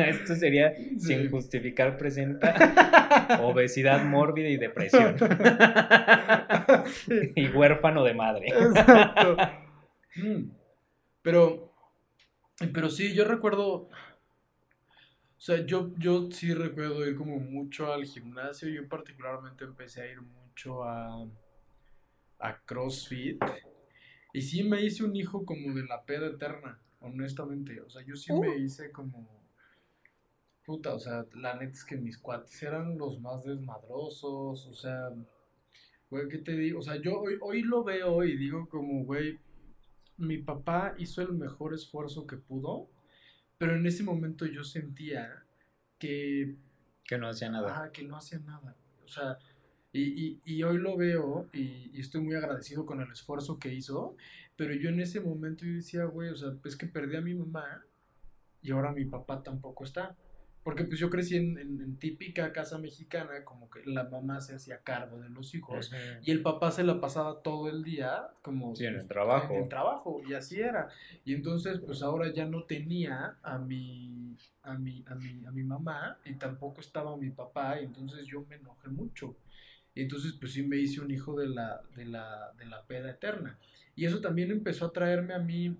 [0.00, 1.00] Esto sería Sí.
[1.00, 5.16] sin justificar presenta obesidad mórbida y depresión.
[6.86, 7.32] Sí.
[7.34, 8.46] y huérfano de madre.
[8.48, 9.36] Exacto.
[10.16, 10.50] Mm.
[11.22, 11.63] Pero,
[12.72, 13.90] pero sí, yo recuerdo, o
[15.36, 18.68] sea, yo, yo sí recuerdo ir como mucho al gimnasio.
[18.68, 21.28] Yo particularmente empecé a ir mucho a,
[22.38, 23.42] a CrossFit.
[24.32, 27.80] Y sí me hice un hijo como de la peda eterna, honestamente.
[27.80, 29.42] O sea, yo sí me hice como...
[30.64, 35.10] Puta, o sea, la neta es que mis cuates eran los más desmadrosos, o sea,
[36.08, 36.78] güey, ¿qué te digo?
[36.78, 39.38] O sea, yo hoy, hoy lo veo y digo como, güey,
[40.16, 42.90] mi papá hizo el mejor esfuerzo que pudo,
[43.58, 45.44] pero en ese momento yo sentía
[45.98, 46.56] que,
[47.08, 47.70] Que no hacía nada.
[47.70, 48.76] ajá, que no hacía nada.
[49.04, 49.38] O sea,
[49.92, 53.72] y, y, y hoy lo veo y, y estoy muy agradecido con el esfuerzo que
[53.74, 54.16] hizo,
[54.56, 57.34] pero yo en ese momento yo decía, güey, o sea, es que perdí a mi
[57.34, 57.86] mamá
[58.62, 60.16] y ahora mi papá tampoco está.
[60.64, 64.54] Porque pues yo crecí en, en- en típica casa mexicana, como que la mamá se
[64.54, 68.74] hacía cargo de los hijos y el papá se la pasaba todo el día como
[68.74, 69.54] Sí, en el pues, trabajo.
[69.54, 70.88] en el trabajo y así era.
[71.24, 75.62] Y entonces pues ahora ya no tenía a mi a mi a mi a mi
[75.62, 79.36] mamá y tampoco estaba mi papá y entonces yo me enojé mucho.
[79.94, 83.10] Y entonces pues sí me hice un hijo de la de la de la peda
[83.10, 83.58] eterna.
[83.94, 85.76] Y eso también empezó a traerme a mí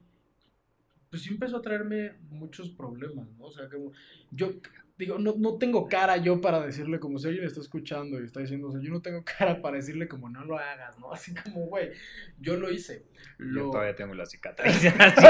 [1.14, 3.44] pues sí empezó a traerme muchos problemas, ¿no?
[3.44, 3.92] O sea, como
[4.32, 4.52] yo
[4.98, 8.40] digo, no, no tengo cara yo para decirle como si alguien está escuchando y está
[8.40, 11.12] diciendo, o sea, yo no tengo cara para decirle como no lo hagas, ¿no?
[11.12, 11.92] Así como, güey,
[12.40, 13.06] yo lo hice.
[13.38, 13.70] Yo Lo...
[13.70, 14.74] todavía tengo la cicatriz.
[14.98, 15.26] así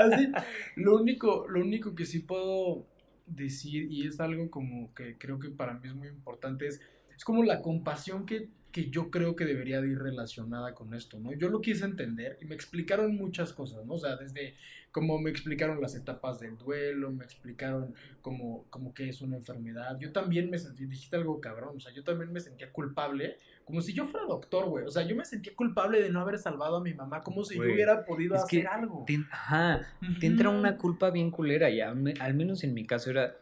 [0.00, 0.32] Así,
[0.74, 2.88] lo único, lo único que sí puedo
[3.26, 6.80] decir, y es algo como que creo que para mí es muy importante, es,
[7.16, 11.20] es como la compasión que, que yo creo que debería de ir relacionada con esto,
[11.20, 11.32] ¿no?
[11.32, 13.94] Yo lo quise entender y me explicaron muchas cosas, ¿no?
[13.94, 14.54] O sea, desde
[14.90, 19.96] como me explicaron las etapas del duelo, me explicaron como, como que es una enfermedad.
[20.00, 23.80] Yo también me sentí, dijiste algo cabrón, o sea, yo también me sentía culpable, como
[23.80, 24.84] si yo fuera doctor, güey.
[24.86, 27.54] O sea, yo me sentía culpable de no haber salvado a mi mamá, como si
[27.54, 29.04] yo hubiera podido que hacer algo.
[29.06, 29.86] Te- ajá,
[30.18, 33.36] te entra una culpa bien culera y al, al menos en mi caso era,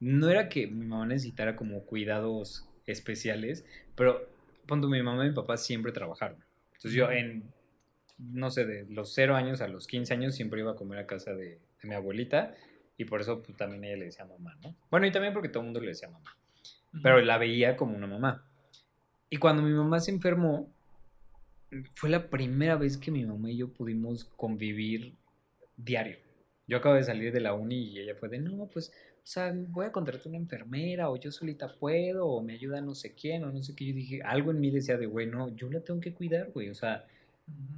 [0.00, 4.37] no era que mi mamá necesitara como cuidados especiales, pero
[4.68, 6.44] cuando mi mamá y mi papá siempre trabajaron.
[6.74, 7.52] Entonces yo en,
[8.18, 11.06] no sé, de los 0 años a los 15 años siempre iba a comer a
[11.06, 12.54] casa de, de mi abuelita
[12.96, 14.76] Y por eso pues, también ella le decía mamá, ¿no?
[14.90, 16.36] Bueno, y también porque todo el mundo le decía mamá.
[17.02, 18.44] Pero la veía como una mamá.
[19.30, 20.72] Y cuando mi mamá se enfermó,
[21.94, 25.14] fue la primera vez que mi mamá y yo pudimos convivir
[25.76, 26.16] diario.
[26.66, 28.92] Yo acabo de salir de la uni y ella fue de, no, pues,
[29.28, 32.94] o sea, voy a contratar una enfermera o yo solita puedo o me ayuda no
[32.94, 33.84] sé quién o no sé qué.
[33.84, 36.70] Yo dije, algo en mí decía de, güey, no, yo la tengo que cuidar, güey.
[36.70, 37.04] O sea,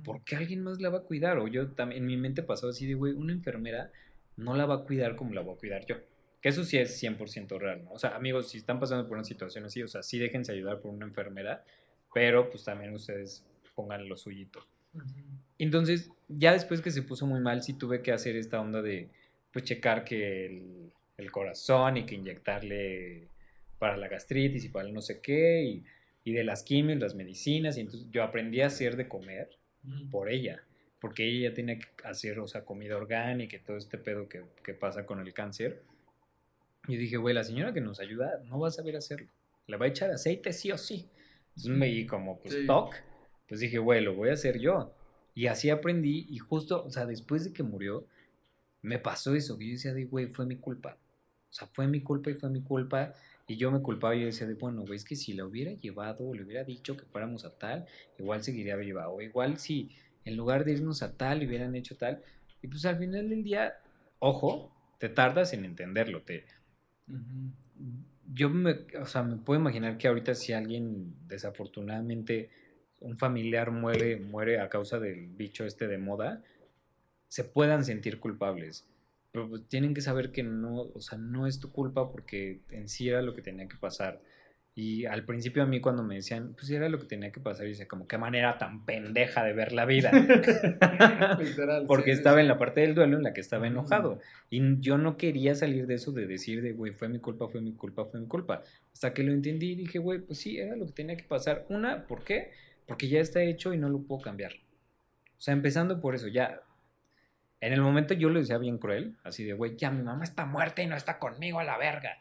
[0.04, 1.38] ¿por qué alguien más la va a cuidar?
[1.38, 3.90] O yo también, en mi mente pasó así de, güey, una enfermera
[4.36, 5.96] no la va a cuidar como la voy a cuidar yo.
[6.40, 7.94] Que eso sí es 100% real, ¿no?
[7.94, 10.78] O sea, amigos, si están pasando por una situación así, o sea, sí déjense ayudar
[10.78, 11.64] por una enfermera,
[12.14, 13.44] pero pues también ustedes
[13.74, 14.64] pongan lo suyito.
[15.58, 19.10] Entonces, ya después que se puso muy mal, sí tuve que hacer esta onda de,
[19.52, 23.28] pues, checar que el, el corazón y que inyectarle
[23.78, 25.84] para la gastritis y para el no sé qué, y,
[26.24, 29.48] y de las quimios, las medicinas, y entonces yo aprendí a hacer de comer
[30.10, 30.62] por ella
[31.00, 34.74] porque ella tenía que hacer, o sea, comida orgánica y todo este pedo que, que
[34.74, 35.82] pasa con el cáncer.
[36.86, 39.28] Y dije, güey, la señora que nos ayuda no va a saber hacerlo.
[39.66, 41.08] Le va a echar aceite sí o sí.
[41.50, 42.66] Entonces me di como, pues, sí.
[42.66, 42.94] toc.
[43.48, 44.94] Pues dije, güey, lo voy a hacer yo.
[45.34, 46.26] Y así aprendí.
[46.28, 48.06] Y justo, o sea, después de que murió,
[48.82, 49.58] me pasó eso.
[49.58, 50.98] Que yo decía, de, güey, fue mi culpa.
[51.50, 53.14] O sea, fue mi culpa y fue mi culpa.
[53.46, 55.72] Y yo me culpaba y yo decía, de, bueno, güey, es que si la hubiera
[55.72, 57.86] llevado o le hubiera dicho que fuéramos a tal,
[58.18, 59.08] igual seguiría viva.
[59.08, 59.90] O igual si
[60.24, 62.22] en lugar de irnos a tal, hubieran hecho tal.
[62.62, 63.74] Y pues al final del día,
[64.20, 66.22] ojo, te tardas en entenderlo.
[66.22, 66.44] Te...
[67.08, 67.52] Uh -huh.
[68.32, 72.50] Yo me, o sea, me puedo imaginar que ahorita si alguien desafortunadamente,
[73.00, 76.44] un familiar muere, muere a causa del bicho este de moda,
[77.28, 78.86] se puedan sentir culpables.
[79.32, 82.88] Pero pues tienen que saber que no, o sea, no es tu culpa porque en
[82.88, 84.20] sí era lo que tenía que pasar.
[84.74, 87.66] Y al principio a mí cuando me decían, pues era lo que tenía que pasar,
[87.66, 90.10] y decía, como qué manera tan pendeja de ver la vida.
[91.38, 92.42] Literal, Porque sí, estaba sí.
[92.42, 94.20] en la parte del duelo en la que estaba enojado.
[94.48, 97.60] Y yo no quería salir de eso de decir de, güey, fue mi culpa, fue
[97.60, 98.62] mi culpa, fue mi culpa.
[98.92, 101.66] Hasta que lo entendí y dije, güey, pues sí, era lo que tenía que pasar.
[101.68, 102.52] Una, ¿por qué?
[102.86, 104.52] Porque ya está hecho y no lo puedo cambiar.
[105.36, 106.62] O sea, empezando por eso, ya.
[107.60, 110.46] En el momento yo lo decía bien cruel, así de, güey, ya mi mamá está
[110.46, 112.18] muerta y no está conmigo a la verga.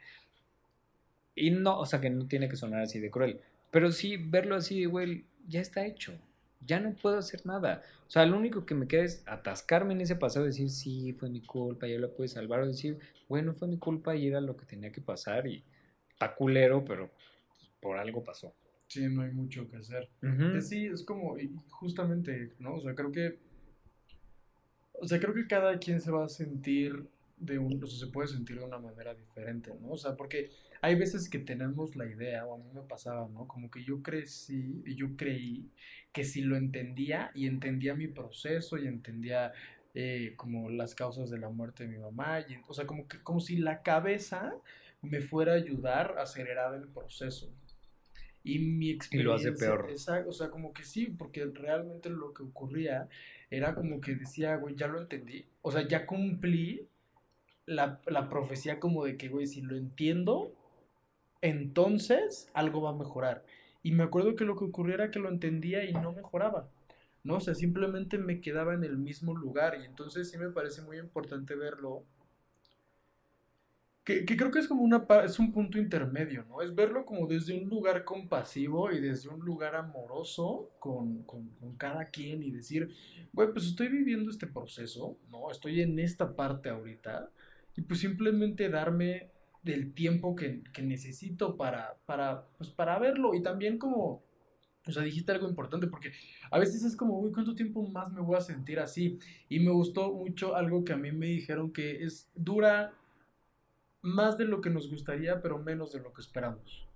[1.35, 3.39] Y no, o sea, que no tiene que sonar así de cruel.
[3.71, 6.13] Pero sí verlo así de, güey, ya está hecho.
[6.65, 7.83] Ya no puedo hacer nada.
[8.07, 11.29] O sea, lo único que me queda es atascarme en ese pasado decir, sí, fue
[11.29, 12.61] mi culpa, yo la pude salvar.
[12.61, 15.47] O decir, bueno, fue mi culpa y era lo que tenía que pasar.
[15.47, 15.63] Y
[16.11, 17.09] está culero, pero
[17.79, 18.53] por algo pasó.
[18.87, 20.09] Sí, no hay mucho que hacer.
[20.21, 20.61] Uh -huh.
[20.61, 21.37] Sí, es como,
[21.69, 22.75] justamente, ¿no?
[22.75, 23.37] O sea, creo que.
[25.01, 27.05] O sea, creo que cada quien se va a sentir
[27.37, 27.83] de un.
[27.83, 29.91] O sea, se puede sentir de una manera diferente, ¿no?
[29.91, 33.47] O sea, porque hay veces que tenemos la idea, o a mí me pasaba, ¿no?
[33.47, 35.69] Como que yo crecí yo creí
[36.11, 39.53] que si lo entendía y entendía mi proceso y entendía
[39.93, 43.21] eh, como las causas de la muerte de mi mamá, y, o sea, como, que,
[43.21, 44.53] como si la cabeza
[45.01, 47.51] me fuera a ayudar a acelerar el proceso.
[48.43, 49.21] Y mi experiencia...
[49.21, 49.89] Y lo hace peor.
[49.91, 53.07] Esa, o sea, como que sí, porque realmente lo que ocurría
[53.49, 55.45] era como que decía, güey, ya lo entendí.
[55.61, 56.87] O sea, ya cumplí
[57.65, 60.53] la, la profecía como de que, güey, si lo entiendo,
[61.41, 63.45] entonces algo va a mejorar.
[63.83, 66.69] Y me acuerdo que lo que ocurría era que lo entendía y no mejoraba.
[67.23, 67.35] ¿no?
[67.35, 69.77] O sea, simplemente me quedaba en el mismo lugar.
[69.81, 72.03] Y entonces sí me parece muy importante verlo.
[74.09, 76.63] Que, creo que es como una, es un punto intermedio, ¿no?
[76.63, 81.47] Es verlo como desde un lugar compasivo y desde un lugar amoroso con, con,
[81.77, 82.89] cada quien y decir,
[83.31, 85.51] güey, pues estoy viviendo este proceso, ¿no?
[85.51, 87.29] Estoy en esta parte ahorita.
[87.77, 89.29] Y pues simplemente darme
[89.61, 94.23] del tiempo que, que necesito para, para, pues para verlo y también como,
[94.87, 96.13] o sea, dijiste algo importante porque
[96.49, 99.19] a veces es como, ¿cuánto tiempo más me voy a sentir así?
[99.49, 102.95] Y me gustó mucho algo que a mí me dijeron que es, dura
[104.01, 106.87] más de lo que nos gustaría, pero menos de lo que esperamos.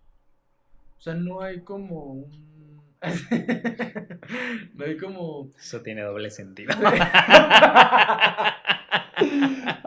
[0.97, 2.82] O sea, no hay como un...
[4.76, 5.51] no hay como...
[5.58, 6.74] Eso tiene doble sentido.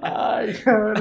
[0.03, 1.01] Ay, a ver,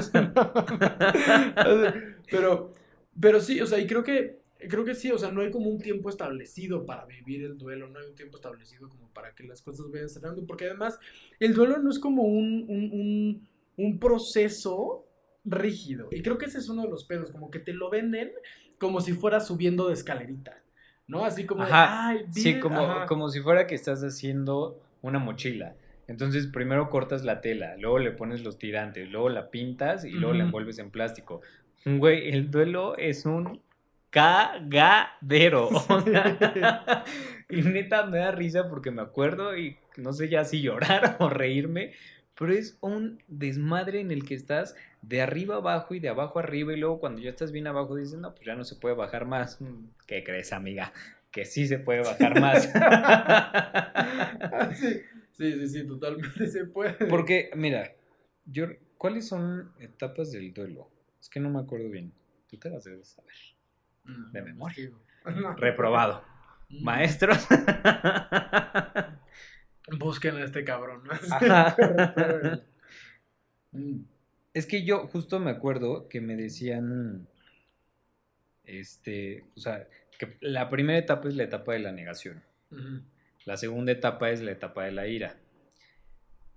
[2.32, 2.74] pero,
[3.20, 4.40] pero sí, o sea, y creo que,
[4.70, 7.88] creo que sí, o sea, no hay como un tiempo establecido para vivir el duelo,
[7.88, 11.00] no hay un tiempo establecido como para que las cosas vayan cerrando, porque además
[11.40, 13.48] el duelo no es como un, un, un,
[13.78, 15.06] un proceso
[15.46, 18.32] rígido, y creo que ese es uno de los pedos, como que te lo venden
[18.78, 20.62] como si fuera subiendo de escalerita,
[21.08, 21.24] ¿no?
[21.24, 25.76] Así como, ajá, de, Ay, sí, como, como si fuera que estás haciendo una mochila.
[26.08, 30.30] Entonces primero cortas la tela, luego le pones los tirantes, luego la pintas y luego
[30.30, 30.38] uh -huh.
[30.38, 31.42] la envuelves en plástico.
[31.86, 33.62] Güey, el duelo es un
[34.10, 35.70] cagadero.
[37.50, 41.30] y neta me da risa porque me acuerdo y no sé ya si llorar o
[41.30, 41.94] reírme,
[42.38, 44.76] pero es un desmadre en el que estás
[45.08, 48.18] de arriba abajo y de abajo arriba y luego cuando ya estás bien abajo dices,
[48.18, 49.62] no, pues ya no se puede bajar más.
[49.62, 50.92] Mm, ¿Qué crees, amiga?
[51.32, 52.72] Que sí se puede bajar más.
[55.34, 57.06] sí, sí, sí, totalmente se puede.
[57.06, 57.94] Porque, mira,
[58.46, 60.90] yo, ¿cuáles son etapas del duelo?
[61.20, 62.12] Es que no me acuerdo bien.
[62.50, 63.36] Tú te las debes saber.
[64.06, 64.90] Mm, De memoria.
[65.26, 65.54] No.
[65.58, 66.24] Reprobado.
[66.70, 66.84] Mm.
[66.84, 67.46] Maestros.
[70.00, 71.04] Busquen a este cabrón.
[71.12, 71.76] Ajá.
[74.56, 77.28] Es que yo justo me acuerdo que me decían,
[78.64, 79.88] este, o sea,
[80.18, 82.42] que la primera etapa es la etapa de la negación,
[83.44, 85.36] la segunda etapa es la etapa de la ira,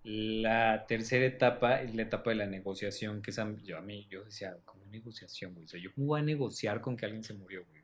[0.05, 4.25] la tercera etapa es la etapa de la negociación, que esa, yo a mí, yo
[4.25, 5.65] decía, ¿cómo negociación, güey?
[5.65, 7.83] O sea, yo cómo voy a negociar con que alguien se murió, güey.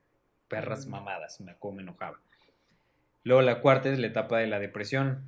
[0.48, 2.20] Perras mamadas, me acuerdo, me enojaba.
[3.24, 5.24] Luego la cuarta es la etapa de la depresión,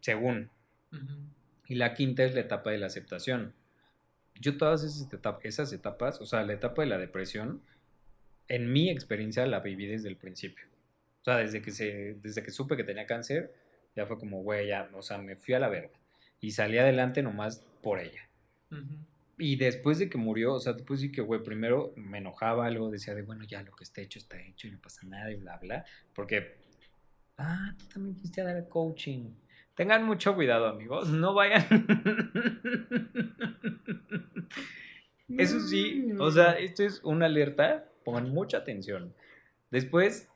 [0.00, 0.50] según,
[1.66, 3.54] y la quinta es la etapa de la aceptación.
[4.40, 7.62] Yo todas esas, etap- esas etapas, o sea, la etapa de la depresión,
[8.48, 10.66] en mi experiencia la viví desde el principio.
[11.20, 13.52] O sea, desde que, se, desde que supe que tenía cáncer,
[13.94, 15.98] ya fue como, güey, ya, o sea, me fui a la verga.
[16.40, 18.28] Y salí adelante nomás por ella.
[18.70, 18.96] Ujú.
[19.40, 22.90] Y después de que murió, o sea, después sí que, güey, primero me enojaba, luego
[22.90, 25.36] decía de, bueno, ya lo que está hecho está hecho y no pasa nada y
[25.36, 25.84] bla, bla.
[26.14, 26.56] Porque,
[27.36, 29.30] ah, tú también fuiste a dar coaching.
[29.78, 31.64] Tengan mucho cuidado, amigos, no vayan.
[35.38, 39.14] Eso sí, o sea, esto es una alerta, pongan mucha atención.
[39.70, 40.28] Después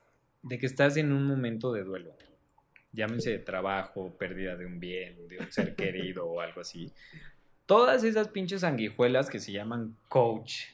[0.43, 2.15] de que estás en un momento de duelo,
[2.93, 6.89] llámese de trabajo, pérdida de un bien, de un ser querido o algo así,
[7.65, 10.67] todas esas pinches sanguijuelas que se llaman coach,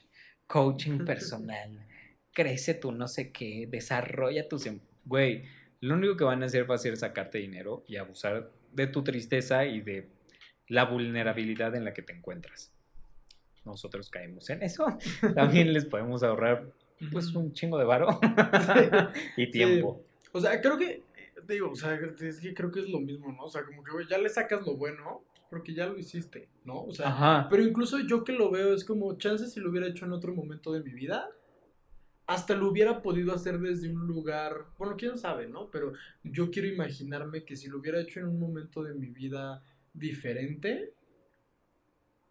[0.46, 1.84] coaching personal,
[2.32, 4.66] crece tu no sé qué, desarrolla tus...
[4.66, 5.42] em- Güey,
[5.80, 9.02] lo único que van a hacer va a ser sacarte dinero y abusar de tu
[9.02, 10.08] tristeza y de
[10.68, 12.72] la vulnerabilidad en la que te encuentras.
[13.64, 14.86] Nosotros caemos en eso.
[15.34, 16.72] También les podemos ahorrar
[17.12, 18.20] pues un chingo de varo
[19.36, 20.04] y tiempo.
[20.32, 21.02] O sea, creo que, eh,
[21.48, 23.44] digo, o sea, es que creo que es lo mismo, ¿no?
[23.44, 26.84] O sea, como que, güey, ya le sacas lo bueno porque ya lo hiciste, ¿no?
[26.84, 27.48] O sea, Ajá.
[27.50, 30.32] pero incluso yo que lo veo es como, chances si lo hubiera hecho en otro
[30.32, 31.28] momento de mi vida,
[32.30, 35.68] hasta lo hubiera podido hacer desde un lugar, bueno, quién sabe, ¿no?
[35.68, 39.64] Pero yo quiero imaginarme que si lo hubiera hecho en un momento de mi vida
[39.92, 40.94] diferente,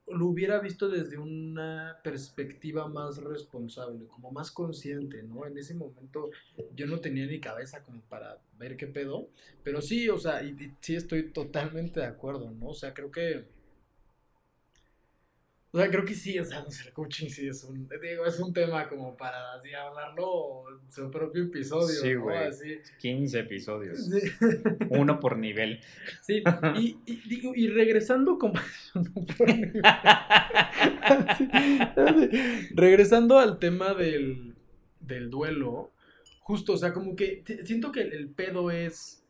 [0.08, 5.46] lo hubiera visto desde una perspectiva más responsable, como más consciente, ¿no?
[5.46, 6.30] En ese momento
[6.74, 9.28] yo no tenía ni cabeza como para ver qué pedo,
[9.66, 12.68] pero sí, o sea, y, sí estoy totalmente de acuerdo, ¿no?
[12.68, 13.59] O sea, creo que...
[15.72, 18.26] O sea, creo que sí, o sea, no sé, el coaching sí es un, digo,
[18.26, 22.24] es un tema como para así hablarlo en su propio episodio, Sí, ¿no?
[22.24, 22.38] güey.
[22.40, 22.80] Así.
[23.00, 24.04] 15 episodios.
[24.08, 24.20] Sí.
[24.90, 25.80] Uno por nivel.
[26.22, 26.42] Sí,
[26.76, 28.56] y, y digo, y regresando como...
[32.72, 34.56] Regresando al tema del,
[35.00, 35.92] del duelo,
[36.42, 39.24] justo, o sea, como que siento que el pedo es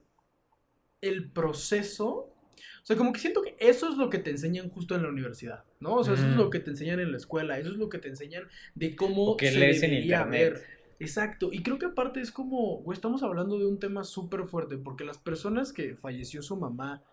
[1.02, 2.34] el proceso.
[2.82, 5.10] O sea, como que siento que eso es lo que te enseñan justo en la
[5.10, 5.96] universidad, ¿no?
[5.96, 8.00] O sea, eso es lo que te enseñan en la escuela, eso es lo que
[8.00, 10.54] te enseñan de cómo O que se lees en internet.
[10.54, 10.80] ver.
[11.00, 14.78] Exacto, y creo que aparte es como, güey, estamos hablando de un tema súper fuerte,
[14.78, 17.04] porque las personas que falleció su mamá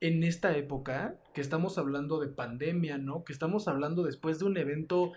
[0.00, 3.24] en esta época, que estamos hablando de pandemia, ¿no?
[3.24, 5.12] Que estamos hablando después de un evento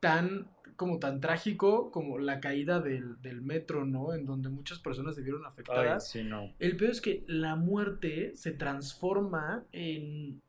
[0.00, 0.46] tan,
[0.78, 4.14] como tan trágico como la caída del, del metro, ¿no?
[4.14, 6.08] En donde muchas personas se vieron Ay, afectadas.
[6.08, 6.54] sí, no.
[6.60, 10.40] El peor es que la muerte se transforma en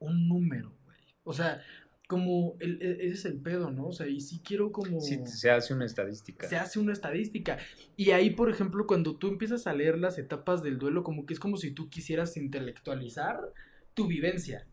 [0.00, 0.98] un número, güey.
[1.24, 1.62] O sea,
[2.08, 3.86] como, el, e- ese es el pedo, ¿no?
[3.86, 6.48] O sea, y sí quiero como Sí, se hace una estadística.
[6.48, 7.56] se hace una estadística.
[7.96, 11.34] Y ahí, por ejemplo, cuando tú empiezas a leer las etapas del duelo, como que
[11.34, 13.40] es como si tú quisieras intelectualizar
[13.94, 14.66] tu vivencia.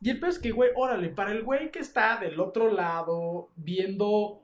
[0.00, 3.50] Y el peor es que, güey, órale, para el güey que está del otro lado
[3.56, 4.42] viendo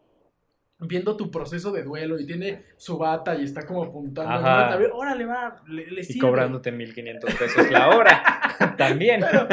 [0.79, 4.69] viendo tu proceso de duelo y tiene su bata y está como apuntando, Ajá.
[4.69, 8.23] tabla, órale, va, le, le Y cobrándote 1500 pesos la hora.
[8.77, 9.23] También.
[9.23, 9.49] Pero,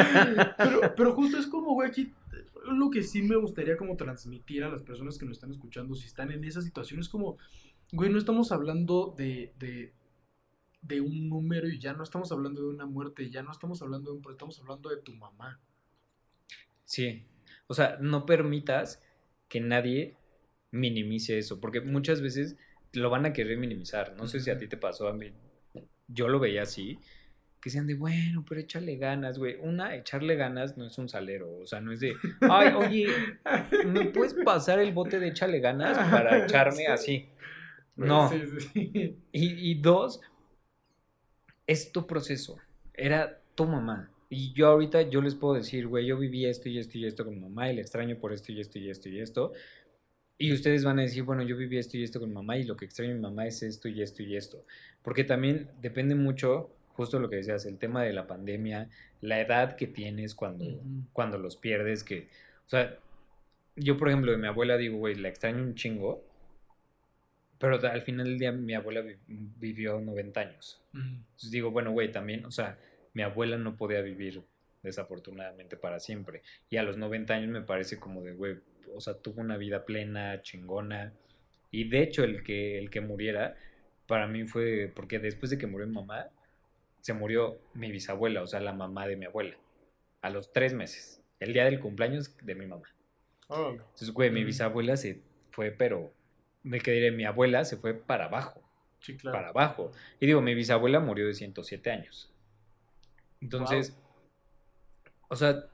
[0.58, 2.12] pero, pero justo es como, güey, aquí
[2.72, 6.06] lo que sí me gustaría como transmitir a las personas que nos están escuchando, si
[6.06, 7.38] están en esa situación, es como,
[7.92, 9.92] güey, no estamos hablando de, de,
[10.82, 13.80] de un número y ya no estamos hablando de una muerte y ya no estamos
[13.82, 15.60] hablando de un, estamos hablando de tu mamá.
[16.84, 17.26] Sí.
[17.66, 19.02] O sea, no permitas
[19.48, 20.16] que nadie
[20.70, 22.56] minimice eso, porque muchas veces
[22.92, 24.14] lo van a querer minimizar.
[24.16, 25.32] No sé si a ti te pasó, a mí.
[26.08, 26.98] Yo lo veía así,
[27.60, 29.56] que sean de, bueno, pero échale ganas, güey.
[29.60, 32.12] Una, echarle ganas no es un salero, o sea, no es de,
[32.42, 33.06] ay, oye,
[33.86, 36.86] ¿me puedes pasar el bote de échale ganas para echarme Sí.
[36.86, 37.28] así?
[37.96, 38.28] No.
[38.28, 39.18] Sí, sí, sí.
[39.32, 40.20] Y, y dos,
[41.66, 42.58] es tu proceso.
[42.92, 44.10] Era tu mamá.
[44.30, 47.24] Y yo ahorita yo les puedo decir, güey, yo viví esto y esto y esto
[47.24, 49.52] con mi mamá y le extraño por esto y esto y esto y esto.
[50.38, 52.64] Y ustedes van a decir, bueno, yo viví esto y esto con mi mamá y
[52.64, 54.64] lo que extraño a mi mamá es esto y esto y esto.
[55.02, 58.88] Porque también depende mucho, justo lo que decías, el tema de la pandemia,
[59.20, 60.64] la edad que tienes cuando,
[61.12, 62.28] cuando los pierdes, que,
[62.66, 62.98] o sea,
[63.76, 66.24] yo por ejemplo de mi abuela digo, güey, la extraño un chingo,
[67.58, 70.82] pero al final del día mi abuela vi- vivió 90 años.
[70.92, 72.78] Entonces digo, bueno, güey, también, o sea,
[73.14, 74.42] mi abuela no podía vivir
[74.82, 76.42] desafortunadamente para siempre.
[76.68, 78.56] Y a los 90 años me parece como de, güey,
[78.94, 81.12] o sea, tuvo una vida plena, chingona.
[81.70, 83.56] Y de hecho, el que, el que muriera,
[84.06, 86.28] para mí fue, porque después de que murió mi mamá,
[87.00, 89.56] se murió mi bisabuela, o sea, la mamá de mi abuela,
[90.22, 92.88] a los tres meses, el día del cumpleaños de mi mamá.
[93.48, 93.78] Órale.
[93.78, 96.12] Entonces, güey, mi bisabuela se fue, pero,
[96.62, 98.62] me que diré, mi abuela se fue para abajo
[99.00, 99.36] Sí, claro.
[99.36, 99.92] para abajo.
[100.18, 102.33] Y digo, mi bisabuela murió de 107 años.
[103.44, 103.94] Entonces,
[105.28, 105.66] o sea,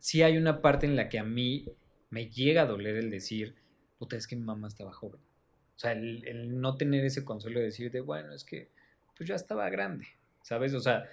[0.00, 1.66] sí hay una parte en la que a mí
[2.10, 3.54] me llega a doler el decir,
[3.98, 5.20] puta, es que mi mamá estaba joven.
[5.76, 8.70] O sea, el, el no tener ese consuelo de decir de, bueno, es que
[9.16, 10.08] pues ya estaba grande,
[10.42, 10.74] ¿sabes?
[10.74, 11.08] O sea,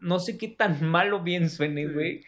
[0.00, 2.22] no sé qué tan mal o bien suene, güey.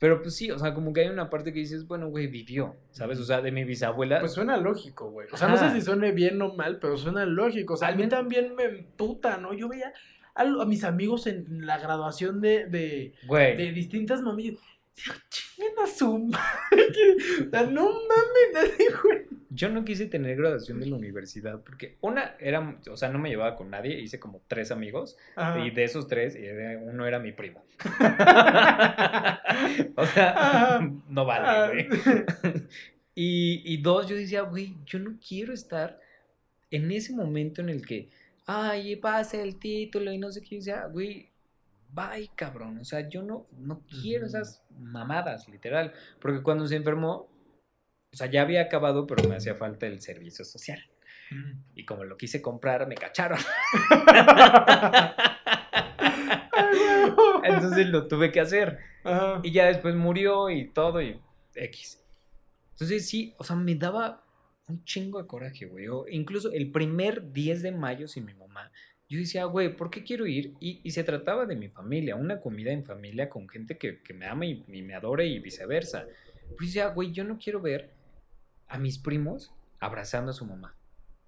[0.00, 2.74] Pero pues sí, o sea, como que hay una parte que dices, bueno, güey, vivió,
[2.90, 3.20] ¿sabes?
[3.20, 4.18] O sea, de mi bisabuela.
[4.18, 5.28] Pues suena lógico, güey.
[5.30, 7.74] O sea, no sé si suene bien o mal, pero suena lógico.
[7.74, 9.52] O sea, a mí también me emputa, ¿no?
[9.52, 9.92] Yo veía
[10.34, 13.56] a, mis amigos en la graduación de, de, güey.
[13.56, 14.58] de distintas mamillas.
[15.30, 16.86] Chinguen a su madre.
[17.46, 18.70] O sea, no mames,
[19.02, 19.26] güey.
[19.50, 23.30] Yo no quise tener graduación de la universidad porque una era, o sea, no me
[23.30, 25.58] llevaba con nadie, hice como tres amigos Ajá.
[25.64, 26.38] y de esos tres,
[26.82, 27.64] uno era mi primo.
[29.96, 30.90] o sea, Ajá.
[31.08, 31.88] no vale, güey.
[33.14, 36.00] Y, y dos, yo decía, güey, yo no quiero estar
[36.70, 38.08] en ese momento en el que,
[38.50, 41.30] ay, pasa el título y no sé qué, o sea, güey,
[41.92, 42.78] bye, cabrón.
[42.78, 45.92] O sea, yo no, no quiero esas mamadas, literal.
[46.20, 47.30] Porque cuando se enfermó,
[48.12, 50.80] o sea, ya había acabado, pero me hacía falta el servicio social.
[51.76, 53.38] Y como lo quise comprar, me cacharon.
[57.44, 58.80] Entonces lo tuve que hacer.
[59.04, 59.40] Ajá.
[59.44, 61.20] Y ya después murió y todo y
[61.54, 62.02] X.
[62.72, 64.24] Entonces sí, o sea, me daba
[64.70, 65.88] un chingo de coraje, güey.
[65.88, 68.70] O incluso el primer 10 de mayo sin mi mamá,
[69.08, 70.54] yo decía, güey, ¿por qué quiero ir?
[70.60, 74.14] Y, y se trataba de mi familia, una comida en familia con gente que, que
[74.14, 76.06] me ama y, y me adora y viceversa.
[76.06, 77.90] Pero yo decía, güey, yo no quiero ver
[78.68, 80.74] a mis primos abrazando a su mamá.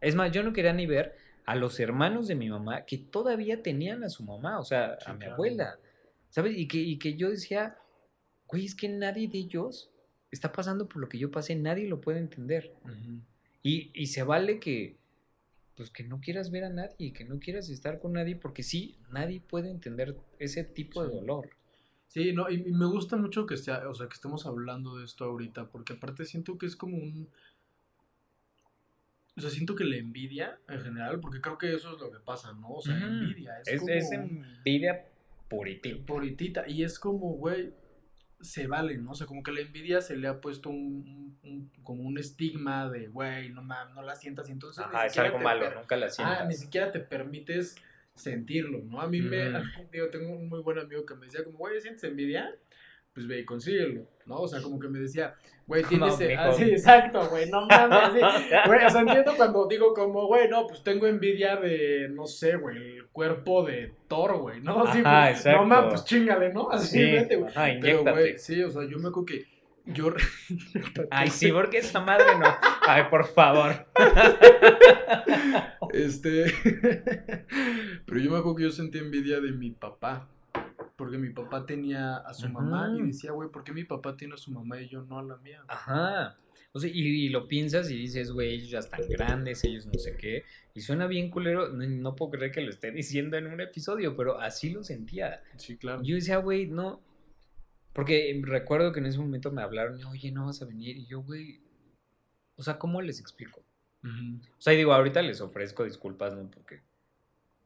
[0.01, 3.63] Es más, yo no quería ni ver a los hermanos de mi mamá que todavía
[3.63, 5.35] tenían a su mamá, o sea, Sí, a mi claro.
[5.35, 5.79] abuela.
[6.31, 6.57] ¿Sabes?
[6.57, 7.77] Y que, y que yo decía,
[8.47, 9.91] güey, es que nadie de ellos
[10.31, 12.73] está pasando por lo que yo pasé, nadie lo puede entender.
[12.85, 13.21] Ujú.
[13.63, 14.97] Y, y se vale que,
[15.77, 18.97] pues que no quieras ver a nadie, que no quieras estar con nadie, porque sí,
[19.11, 21.51] nadie puede entender ese tipo de dolor.
[22.09, 25.05] Sí, no, y, y me gusta mucho que sea, o sea, que estemos hablando de
[25.05, 27.29] esto ahorita, porque aparte siento que es como un,
[29.37, 32.19] o sea, siento que la envidia en general, porque creo que eso es lo que
[32.19, 32.69] pasa, ¿no?
[32.75, 35.07] O sea, envidia, es, Es, como es envidia
[35.49, 36.05] puritita.
[36.05, 37.73] puritita, y es como, güey,
[38.43, 39.13] se vale, ¿no?
[39.13, 42.19] O sea, como que la envidia se le ha puesto un, un- un- como un
[42.19, 45.39] estigma de, güey, no mames, no la sientas, y entonces ni Ajá, es siquiera algo
[45.39, 46.49] te malo, nunca la Ah, sientas.
[46.49, 47.77] ni siquiera te permites
[48.15, 49.01] sentirlo, ¿no?
[49.01, 49.89] A mí me, Ujú.
[49.93, 52.55] digo, tengo un muy buen amigo que me decía como, güey, ¿sientes envidia?
[53.15, 54.37] Pues ve y consíguelo, ¿no?
[54.37, 55.35] O sea, como que me decía,
[55.67, 56.19] güey, tienes...
[56.19, 58.19] No, así, exacto, güey, no mames, así.
[58.67, 62.57] Güey, o sea, entiendo cuando digo como, güey, no, pues tengo envidia de, no sé,
[62.57, 64.85] güey, el cuerpo de Thor, güey, ¿no?
[64.85, 65.61] Así, Ajá, pues, exacto.
[65.61, 66.71] No mames, pues chingale, ¿no?
[66.71, 67.53] Así, Sí, vete, güey.
[67.81, 69.53] Pero, güey, sí, o sea, yo me acuerdo que
[69.85, 70.15] yo...
[71.11, 72.47] Ay, sí, porque esa madre no.
[72.87, 73.87] Ay, por favor.
[75.93, 76.53] Este.
[78.07, 80.29] Pero yo me acuerdo que yo sentí envidia de mi papá.
[81.03, 84.35] Porque mi papá tenía a su mamá y decía, güey, ¿por qué mi papá tiene
[84.35, 85.65] a su mamá y yo no a la mía?
[85.67, 86.39] Ajá.
[86.71, 89.95] O sea, y, y lo piensas y dices, güey, ellos ya están grandes, ellos no
[89.95, 90.45] sé qué.
[90.75, 91.71] Y suena bien culero.
[91.71, 95.43] No, no puedo creer que lo esté diciendo en un episodio, pero así lo sentía.
[95.57, 96.05] Sí, claro.
[96.05, 97.03] Yo decía, güey, no.
[97.93, 100.99] Porque recuerdo que en ese momento me hablaron, oye, no vas a venir.
[100.99, 101.63] Y yo, güey,
[102.55, 103.65] o sea, ¿cómo les explico?
[104.05, 106.49] O sea, y digo, ahorita les ofrezco disculpas, ¿no?
[106.49, 106.81] Porque,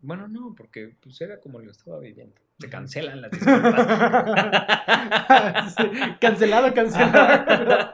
[0.00, 2.45] bueno, no, porque pues era como lo estaba viviendo.
[2.58, 2.70] Se Ujú.
[2.72, 3.86] cancelan las disculpas.
[5.76, 5.84] Sí,
[6.20, 7.92] Cancelado, cancelado.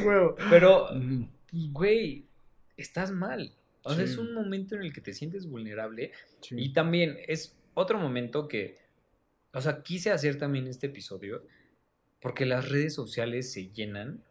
[0.04, 0.36] Huevo.
[0.48, 0.88] Pero,
[1.52, 2.24] güey,
[2.76, 3.52] estás mal.
[3.82, 4.12] O sea, Sí.
[4.12, 6.12] es un momento en el que te sientes vulnerable.
[6.40, 6.54] Sí.
[6.58, 8.78] Y también es otro momento que,
[9.52, 11.42] o sea, quise hacer también este episodio
[12.20, 14.22] porque las redes sociales se llenan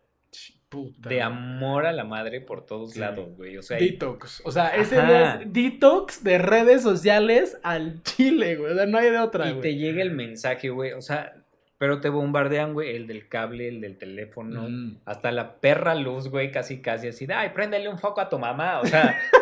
[0.70, 1.10] Puta.
[1.10, 3.00] de amor a la madre por todos Sí.
[3.00, 3.58] lados, güey.
[3.58, 4.42] O sea, Detox.
[4.46, 5.40] O sea, ese Ajá.
[5.42, 8.74] es detox de redes sociales al chile, güey.
[8.74, 9.78] O sea, no hay de otra, y te güey.
[9.78, 10.92] llega el mensaje, güey.
[10.94, 11.34] O sea,
[11.80, 14.68] pero te bombardean, güey, el del cable, el del teléfono.
[14.70, 14.98] Mm.
[15.06, 18.38] Hasta la perra luz, güey, casi casi así de, ay, préndele un foco a tu
[18.38, 18.80] mamá.
[18.82, 19.18] O sea,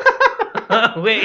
[0.97, 1.21] güey,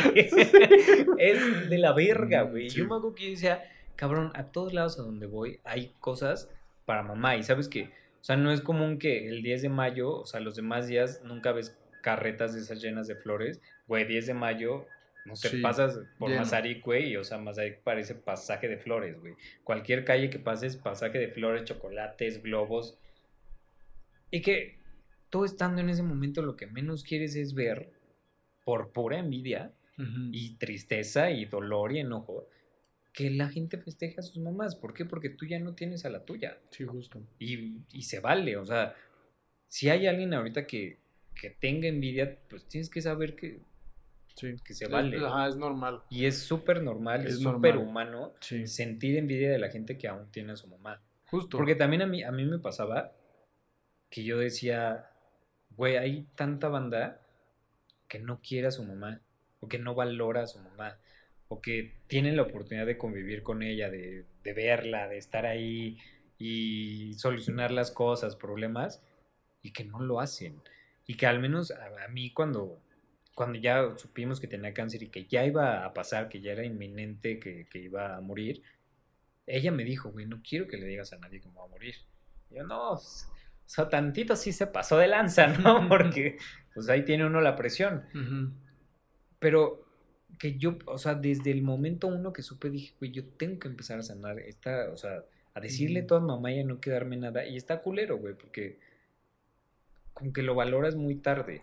[1.18, 2.66] es de la verga, güey.
[2.66, 2.78] Mm, Sí.
[2.78, 3.62] Yo me acuerdo que decía,
[3.96, 6.48] cabrón, a todos lados a donde voy hay cosas
[6.86, 7.36] para mamá.
[7.36, 7.90] Y sabes que,
[8.22, 11.22] o sea, no es común que el 10 de mayo, o sea, los demás días
[11.24, 13.60] nunca ves carretas de esas llenas de flores.
[13.88, 14.86] Güey, 10 de mayo,
[15.24, 16.42] no sé, Sí, pasas por lleno.
[16.42, 19.34] Mazarik, güey, y o sea, Mazarik parece pasaje de flores, güey.
[19.64, 22.96] Cualquier calle que pases, pasaje de flores, chocolates, globos.
[24.30, 24.78] Y que
[25.28, 27.90] tú estando en ese momento lo que menos quieres es ver,
[28.64, 29.72] por pura envidia
[30.30, 32.46] y tristeza y dolor y enojo,
[33.12, 34.74] que la gente festeja a sus mamás.
[34.74, 35.04] ¿Por qué?
[35.04, 36.58] Porque tú ya no tienes a la tuya.
[36.70, 37.22] Sí, justo.
[37.38, 38.94] Y, y se vale, o sea,
[39.68, 40.98] si hay alguien ahorita que,
[41.34, 43.60] que tenga envidia, pues tienes que saber que,
[44.34, 44.56] Sí.
[44.64, 45.18] que se vale.
[45.18, 46.02] Es, ajá, es normal.
[46.08, 48.66] Y es súper normal, es súper humano Sí.
[48.66, 51.02] sentir envidia de la gente que aún tiene a su mamá.
[51.26, 51.58] Justo.
[51.58, 53.12] Porque también a mí, a mí me pasaba
[54.08, 55.10] que yo decía,
[55.76, 57.20] güey, hay tanta banda
[58.08, 59.20] que no quiere a su mamá,
[59.60, 60.98] o que no valora a su mamá,
[61.52, 65.98] o que tienen la oportunidad de convivir con ella, de, de verla, de estar ahí
[66.38, 69.02] y solucionar las cosas, problemas,
[69.60, 70.62] y que no lo hacen.
[71.06, 72.80] Y que al menos a, a mí cuando,
[73.34, 76.64] cuando ya supimos que tenía cáncer y que ya iba a pasar, que ya era
[76.64, 78.62] inminente, que, que iba a morir,
[79.46, 81.68] ella me dijo, güey, no quiero que le digas a nadie que me va a
[81.68, 81.96] morir.
[82.50, 83.00] Y yo, no, o
[83.66, 85.86] sea, tantito sí se pasó de lanza, ¿no?
[85.86, 86.38] Porque,
[86.72, 88.06] pues ahí tiene uno la presión.
[88.14, 88.54] Ujú.
[89.38, 89.91] Pero
[90.38, 93.68] que yo, o sea, desde el momento uno que supe, dije, güey, yo tengo que
[93.68, 95.24] empezar a sanar esta, o sea,
[95.54, 96.06] a decirle Ujú.
[96.08, 97.46] todo a mamá y a no quedarme nada.
[97.46, 98.78] Y está culero, güey, porque
[100.14, 101.62] como que lo valoras muy tarde.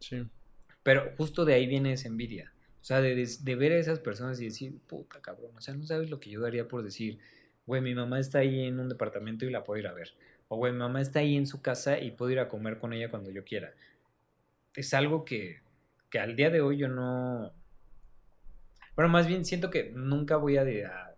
[0.00, 0.26] Sí.
[0.82, 2.52] Pero justo de ahí viene esa envidia.
[2.80, 5.84] O sea, de, de ver a esas personas y decir, puta cabrón, o sea, no
[5.84, 7.18] sabes lo que yo daría por decir,
[7.66, 10.14] güey, mi mamá está ahí en un departamento y la puedo ir a ver.
[10.48, 12.92] O, güey, mi mamá está ahí en su casa y puedo ir a comer con
[12.92, 13.74] ella cuando yo quiera.
[14.74, 15.60] Es algo que,
[16.10, 17.52] que al día de hoy yo no...
[19.00, 21.16] Bueno, más bien siento que nunca voy a, de- a,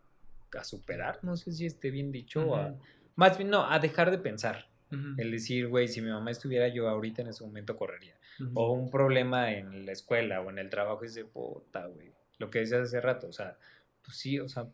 [0.57, 2.76] a superar, no sé si esté bien dicho, a-
[3.16, 4.68] más bien no, a dejar de pensar.
[5.18, 8.14] El decir, güey, si mi mamá estuviera yo ahorita en ese momento correría
[8.55, 12.12] o un problema en la escuela o en el trabajo, es de puta, güey.
[12.39, 13.59] Lo que decías hace rato, o sea,
[14.05, 14.68] pues sí, o sea,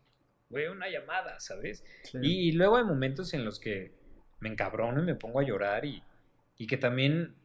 [0.51, 1.83] güey, una llamada, ¿sabes?
[2.03, 2.19] Sí.
[2.21, 3.95] Y, y luego hay momentos en los que
[4.41, 6.03] me encabrono y me pongo a llorar y,
[6.59, 7.37] y que también,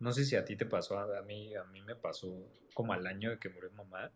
[0.00, 2.92] no sé si a ti te pasó, a, a mí, a mí me pasó como
[2.94, 4.10] al año de que murió mamá,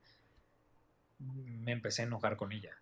[1.18, 2.76] me empecé a enojar con ella.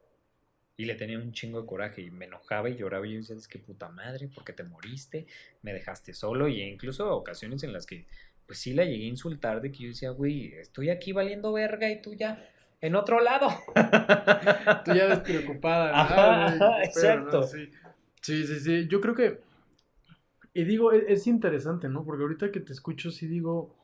[0.76, 3.36] Y le tenía un chingo de coraje y me enojaba y lloraba y yo decía,
[3.36, 5.26] es que puta madre, porque te moriste,
[5.62, 8.06] me dejaste solo y incluso ocasiones en las que
[8.46, 11.90] pues sí la llegué a insultar de que yo decía, güey, estoy aquí valiendo verga
[11.90, 12.48] y tú ya
[12.80, 13.48] en otro lado.
[14.84, 15.92] Tú ya despreocupada.
[15.92, 15.98] ¿no?
[16.00, 17.42] Ajá, exacto.
[17.42, 17.70] Sí.
[18.20, 18.88] sí, sí, sí.
[18.88, 19.40] Yo creo que.
[20.54, 22.04] Y digo, e- es, interesante, ¿no?
[22.04, 23.74] Porque ahorita que te escucho, sí digo.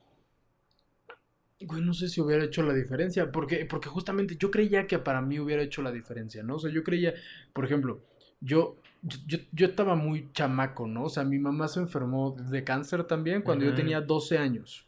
[1.66, 3.30] Güey, no sé si hubiera hecho la diferencia.
[3.30, 6.56] Porque, porque justamente yo creía que para mí hubiera hecho la diferencia, ¿no?
[6.56, 7.14] O sea, yo creía,
[7.52, 8.02] por ejemplo,
[8.40, 8.78] yo.
[9.26, 11.06] Yo, yo estaba muy chamaco, ¿no?
[11.06, 14.86] O sea, mi mamá se enfermó de cáncer también cuando yo tenía 12 años.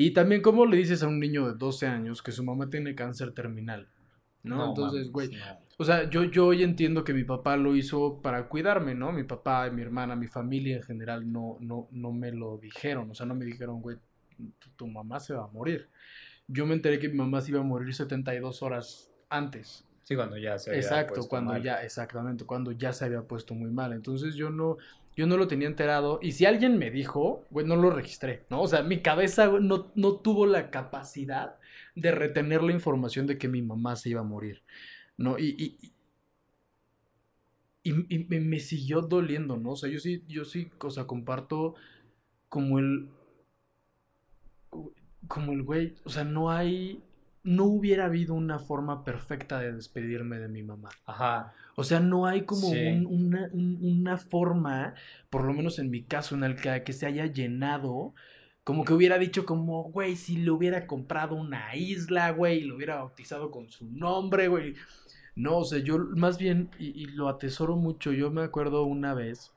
[0.00, 2.94] Y también, ¿cómo le dices a un niño de 12 años que su mamá tiene
[2.94, 3.88] cáncer terminal?
[4.44, 4.68] ¿No?
[4.68, 5.38] Entonces, güey, no.
[5.76, 9.10] o sea, yo, yo hoy entiendo que mi papá lo hizo para cuidarme, ¿no?
[9.10, 13.10] Mi papá, mi hermana, mi familia en general no, no, no me lo dijeron.
[13.10, 13.96] O sea, no me dijeron, güey,
[14.58, 15.88] tu, tu mamá se va a morir.
[16.48, 19.84] Yo me enteré que mi mamá se iba a morir 72 horas antes.
[20.02, 21.62] Sí, cuando ya se había Exacto, puesto cuando mal.
[21.62, 23.92] ya, exactamente, cuando ya se había puesto muy mal.
[23.92, 24.76] Entonces yo no,
[25.16, 26.18] yo no lo tenía enterado.
[26.22, 28.60] Y si alguien me dijo, güey, no lo registré, ¿no?
[28.62, 31.56] O sea, mi cabeza no, no tuvo la capacidad
[31.94, 34.62] de retener la información de que mi mamá se iba a morir,
[35.16, 35.38] ¿no?
[35.38, 35.92] Y, y,
[37.82, 39.70] y, y me, me siguió doliendo, ¿no?
[39.72, 41.74] O sea, yo sí, yo sí, o sea, comparto
[42.48, 43.10] como el,
[45.26, 47.02] como el güey, o sea, no hay,
[47.42, 50.88] no hubiera habido una forma perfecta de despedirme de mi mamá.
[51.06, 51.52] Ajá.
[51.76, 52.86] O sea, no hay como Sí.
[52.86, 54.94] un- una, un- una forma,
[55.30, 58.14] por lo menos en mi caso, en el que, que se haya llenado,
[58.64, 62.76] como que hubiera dicho como, güey, si le hubiera comprado una isla, güey, y lo
[62.76, 64.74] hubiera bautizado con su nombre, güey.
[65.36, 69.14] No, o sea, yo más bien, y, y lo atesoro mucho, yo me acuerdo una
[69.14, 69.52] vez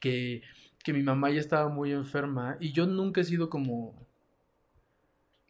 [0.00, 0.42] que,
[0.84, 4.03] que mi mamá ya estaba muy enferma y yo nunca he sido como,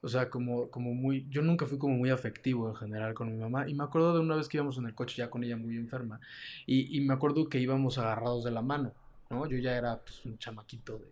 [0.04, 3.40] o sea, como, como muy, yo nunca fui como muy afectivo en general con mi
[3.40, 3.66] mamá.
[3.66, 5.76] Y me acuerdo de una vez que íbamos en el coche ya con ella muy
[5.76, 6.20] enferma.
[6.66, 8.92] Y, y me acuerdo que íbamos agarrados de la mano,
[9.30, 9.46] ¿no?
[9.46, 11.06] Yo ya era pues un chamaquito de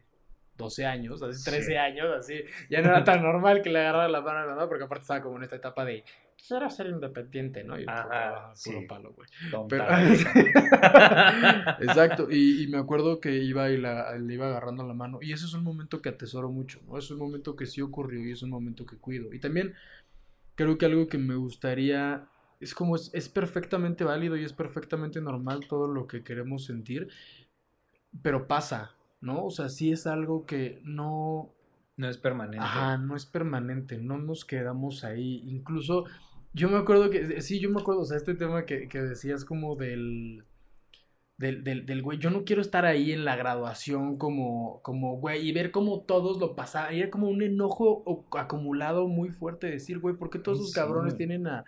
[0.58, 4.20] 12 años, así 13 años, así, ya no era tan normal que le agarrara la
[4.20, 6.04] mano a mi mamá, porque aparte estaba como en esta etapa de,
[6.46, 7.78] quiero ser independiente, ¿no?
[7.78, 8.86] Y Ajá, puro sí.
[8.86, 9.28] palo, güey.
[9.68, 9.86] Pero-.
[11.80, 15.32] Exacto, y, y me acuerdo que iba y la, le iba agarrando la mano, y
[15.32, 16.98] ese es un momento que atesoro mucho, ¿no?
[16.98, 19.32] Es un momento que sí ocurrió y es un momento que cuido.
[19.32, 19.74] Y también
[20.54, 22.28] creo que algo que me gustaría,
[22.60, 27.08] es como es, es perfectamente válido y es perfectamente normal todo lo que queremos sentir,
[28.22, 29.44] pero pasa, ¿no?
[29.46, 31.54] O sea, sí es algo que no,
[31.96, 32.58] No es permanente.
[32.60, 35.42] Ajá, no es permanente, no nos quedamos ahí.
[35.46, 36.04] Incluso,
[36.52, 39.44] yo me acuerdo que, sí, yo me acuerdo, o sea, este tema que, que decías
[39.44, 40.44] como del,
[41.38, 45.48] del, del, del güey, yo no quiero estar ahí en la graduación como, como, güey,
[45.48, 46.94] y ver cómo todos lo pasaban.
[46.94, 51.16] Era como un enojo acumulado muy fuerte de decir, güey, ¿por qué todos esos cabrones
[51.16, 51.64] tienen a,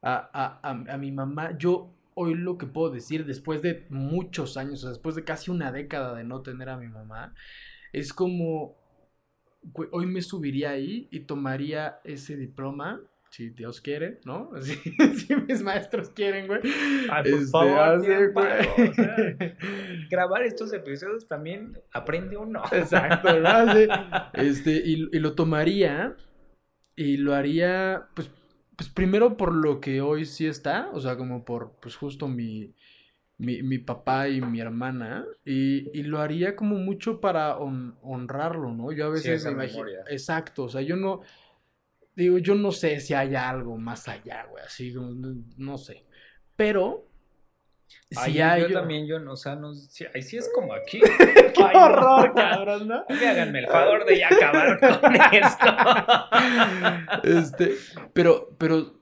[0.00, 1.56] a, a, a, a mi mamá?
[1.58, 5.50] Yo hoy lo que puedo decir, después de muchos años, o sea, después de casi
[5.50, 7.34] una década de no tener a mi mamá,
[7.92, 8.76] es como,
[9.62, 13.00] güey, hoy me subiría ahí y tomaría ese diploma,
[13.32, 14.50] si Dios quiere, ¿no?
[14.62, 14.74] Si,
[15.18, 16.60] si mis maestros quieren, güey.
[17.10, 18.34] Ay, por Este, favor, tienen güey.
[18.34, 19.16] paro, o sea,
[20.10, 22.62] grabar estos episodios también aprende uno.
[22.70, 23.72] Exacto, ¿no?
[23.74, 23.88] Sí.
[24.34, 26.14] Este, y, y lo tomaría
[26.94, 28.30] y lo haría, pues,
[28.76, 32.74] pues primero por lo que hoy sí está, o sea, como por, pues justo mi,
[33.38, 38.72] mi, mi papá y mi hermana, y, y lo haría como mucho para hon- honrarlo,
[38.74, 38.92] ¿no?
[38.92, 41.22] Yo a veces me imagino, exacto, o sea, yo no,
[42.14, 45.12] digo, yo no sé si haya algo más allá, güey, así no,
[45.56, 46.04] no sé,
[46.56, 47.08] pero...
[48.16, 50.50] Ay, Si yo, hay, yo también, yo no, o sea, no, sí, ahí sí es
[50.54, 50.98] como aquí.
[51.54, 51.84] ¡Qué Ay, no.
[51.84, 53.04] horror, cabrón, ¿no?
[53.08, 55.66] Me háganme el favor de ya acabar con esto.
[57.22, 57.76] Este,
[58.14, 58.98] pero, pero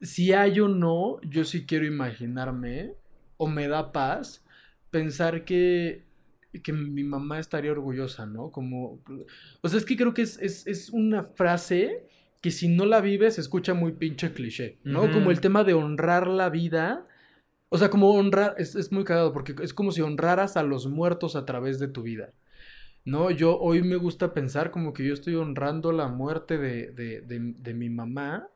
[0.00, 2.94] si hay o no, yo sí quiero imaginarme,
[3.36, 4.44] o me da paz,
[4.90, 6.04] pensar que,
[6.64, 8.50] que mi mamá estaría orgullosa, ¿no?
[8.50, 9.00] Como,
[9.60, 12.08] o sea, es que creo que es, es, es una frase
[12.40, 15.10] que si no la vives se escucha muy pinche cliché, ¿no?
[15.12, 17.06] Como el tema de honrar la vida.
[17.68, 20.86] O sea, como honrar, es, es muy cagado, porque es como si honraras a los
[20.88, 22.32] muertos a través de tu vida.
[23.04, 27.22] No, yo hoy me gusta pensar como que yo estoy honrando la muerte de, de,
[27.22, 28.48] de- de mi mamá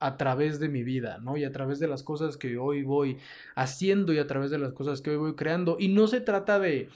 [0.00, 1.36] a través de mi vida, ¿no?
[1.36, 3.18] Y a través de las cosas que hoy voy
[3.54, 5.76] haciendo y a través de las cosas que hoy voy creando.
[5.78, 6.88] Y no se trata de,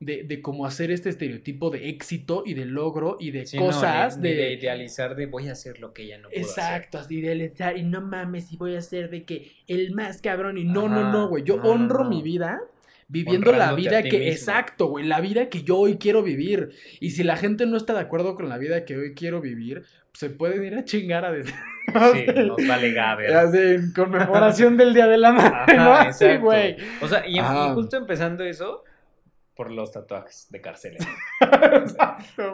[0.00, 4.20] de, de como hacer este estereotipo de éxito y de logro y de Sí, cosas
[4.20, 4.34] de...
[4.34, 6.40] de idealizar de voy a hacer lo que ella no hacer.
[6.40, 10.56] Exacto, de idealizar y no mames, y voy a ser de que el más cabrón
[10.58, 12.10] y no, no, Ajá, no, güey, yo no, honro no.
[12.10, 12.60] mi vida
[13.08, 14.32] viviendo la vida que, mismo.
[14.32, 16.70] exacto, güey, la vida que yo hoy quiero vivir.
[17.00, 19.82] Y si la gente no está de acuerdo con la vida que hoy quiero vivir,
[20.12, 21.54] se pueden ir a chingar a decir.
[21.88, 23.34] Sí, nos vale gaber.
[23.34, 25.94] Así, en conmemoración del Día de la Madre, ¿no?
[25.94, 26.76] Ajá, Así, güey.
[27.00, 27.38] O sea, y,
[27.74, 28.84] justo empezando eso,
[29.58, 30.60] por los tatuajes de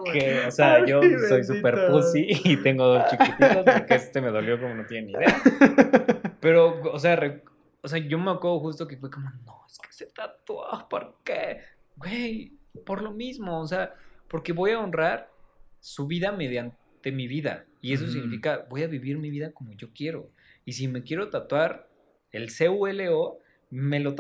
[0.01, 0.19] güey.
[0.19, 1.29] Que, o sea, Ay, yo bendito.
[1.29, 5.13] soy súper pussy y tengo dos chiquititos porque este me dolió como no tiene ni
[5.13, 5.37] idea.
[6.41, 7.45] Pero, o sea, re-
[7.83, 11.17] o sea, yo me acuerdo justo que fue como, no, es que se tatuó, ¿por
[11.25, 11.59] qué?
[11.97, 12.55] Güey,
[12.87, 13.93] por lo mismo, o sea,
[14.27, 15.31] porque voy a honrar
[15.81, 17.67] su vida mediante mi vida.
[17.83, 20.31] Y eso significa, voy a vivir mi vida como yo quiero.
[20.65, 21.87] Y si me quiero tatuar
[22.33, 23.41] el CULO,
[23.75, 24.15] me lo.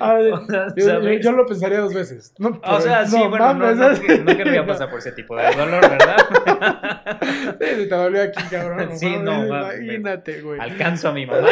[0.00, 2.34] Ay, O sea, yo, yo- lo pensaría dos veces.
[2.38, 5.54] No, O sea, sí, no bueno, no, no, no querría pasar por ese tipo de
[5.54, 6.16] dolor, ¿verdad?
[7.78, 8.98] Sí, te dolió aquí, cabrón.
[8.98, 9.80] Sí, no, mames.
[9.80, 10.60] Imagínate, güey.
[10.60, 11.48] Alcanzo a mi mamá.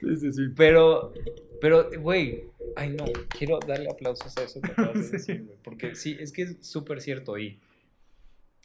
[0.00, 0.42] Sí, sí, sí.
[0.56, 1.12] Pero,
[1.60, 2.44] pero, güey,
[2.76, 7.36] ay no, quiero darle aplausos a eso güey, porque sí, es que es súper cierto
[7.38, 7.58] y,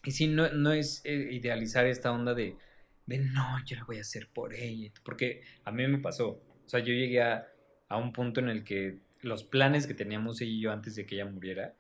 [0.03, 2.57] y sí, no, no es eh, idealizar esta onda de,
[3.05, 6.29] de no, yo lo voy a hacer por ella, porque a mí me pasó,
[6.65, 7.47] o sea, yo llegué a,
[7.89, 11.05] a un punto en el que los planes que teníamos ella y yo antes de
[11.05, 11.75] que ella muriera,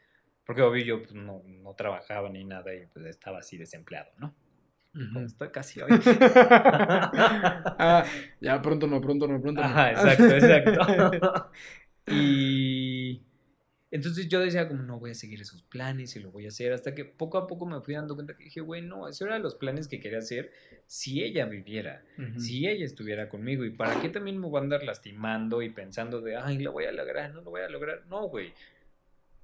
[0.45, 4.35] porque obvio yo pues, no, no trabajaba ni nada y pues estaba así desempleado, ¿no?
[4.95, 5.25] Ujú.
[5.25, 5.89] estoy casi hoy.
[7.79, 8.05] ah,
[8.39, 9.67] ya pronto no, pronto no, pronto no.
[9.67, 11.51] Ajá, exacto, exacto.
[12.07, 12.92] y
[13.93, 16.73] entonces yo decía como, no voy a seguir esos planes y lo voy a hacer,
[16.73, 19.37] hasta que poco a poco me fui dando cuenta que dije, güey, no, eso era
[19.37, 20.51] los planes que quería hacer
[20.87, 22.03] si ella viviera,
[22.39, 26.21] si ella estuviera conmigo, y para qué también me voy a andar lastimando y pensando
[26.21, 28.51] de, ay, lo voy a lograr, no lo voy a lograr, no, güey.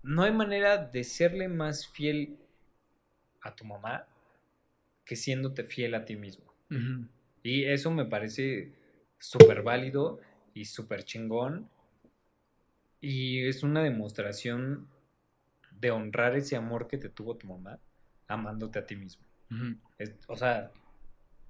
[0.02, 2.40] No hay manera de serle más fiel
[3.42, 4.08] a tu mamá
[5.06, 6.52] que siéndote fiel a ti mismo.
[7.44, 8.74] Y eso me parece
[9.20, 10.22] súper válido
[10.56, 11.70] y súper chingón.
[13.02, 14.88] Y es una demostración
[15.72, 17.80] de honrar ese amor que te tuvo tu mamá,
[18.28, 19.24] amándote a ti mismo.
[19.98, 20.72] Es- o sea,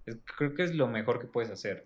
[0.06, 1.86] es- creo que es lo mejor que puedes hacer.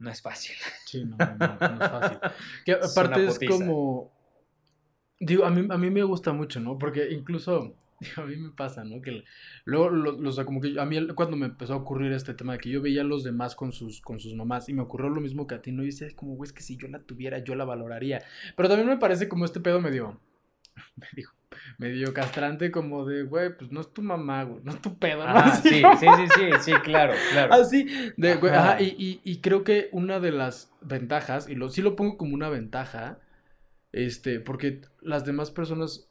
[0.00, 0.54] no es fácil.
[0.86, 2.18] Sí, no, no, no es fácil.
[2.64, 4.12] Que aparte es, como...
[5.18, 6.78] Digo, a mí, a mí me gusta mucho, ¿no?
[6.78, 7.74] Porque incluso
[8.16, 9.00] a mí me pasa, ¿no?
[9.00, 9.24] Que
[9.64, 12.52] luego, lo, o sea, como que a mí cuando me empezó a ocurrir este tema
[12.52, 15.08] de que yo veía a los demás con sus, con sus mamás y me ocurrió
[15.08, 15.82] lo mismo que a ti, ¿no?
[15.82, 18.22] Y decía, como, güey, es que si yo la tuviera, yo la valoraría.
[18.56, 20.20] Pero también me parece como este pedo medio,
[20.96, 21.34] me dijo,
[21.78, 25.26] medio castrante, como de, güey, pues no es tu mamá, güey, no es tu pedo,
[25.26, 25.32] ¿no?
[25.34, 27.54] Ah, sí, sí, sí, sí, sí, claro, claro.
[27.54, 27.86] Así,
[28.16, 31.82] de, güey, ajá, y, y, y, creo que una de las ventajas, y lo, sí
[31.82, 33.18] lo pongo como una ventaja,
[33.92, 36.07] este, porque las demás personas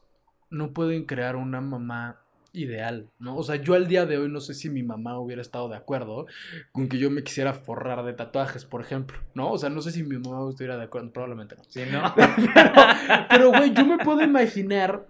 [0.50, 2.20] no pueden crear una mamá
[2.52, 3.36] ideal, ¿no?
[3.36, 5.76] O sea, yo al día de hoy no sé si mi mamá hubiera estado de
[5.76, 6.26] acuerdo
[6.72, 9.52] con que yo me quisiera forrar de tatuajes, por ejemplo, ¿no?
[9.52, 11.64] O sea, no sé si mi mamá estuviera de acuerdo, probablemente no.
[11.68, 12.14] Sí, ¿no?
[13.28, 15.06] pero, güey, yo me puedo imaginar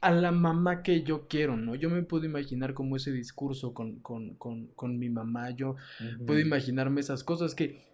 [0.00, 1.74] a la mamá que yo quiero, ¿no?
[1.74, 5.74] Yo me puedo imaginar como ese discurso con, con, con, con mi mamá, yo
[6.24, 7.88] puedo imaginarme esas cosas que,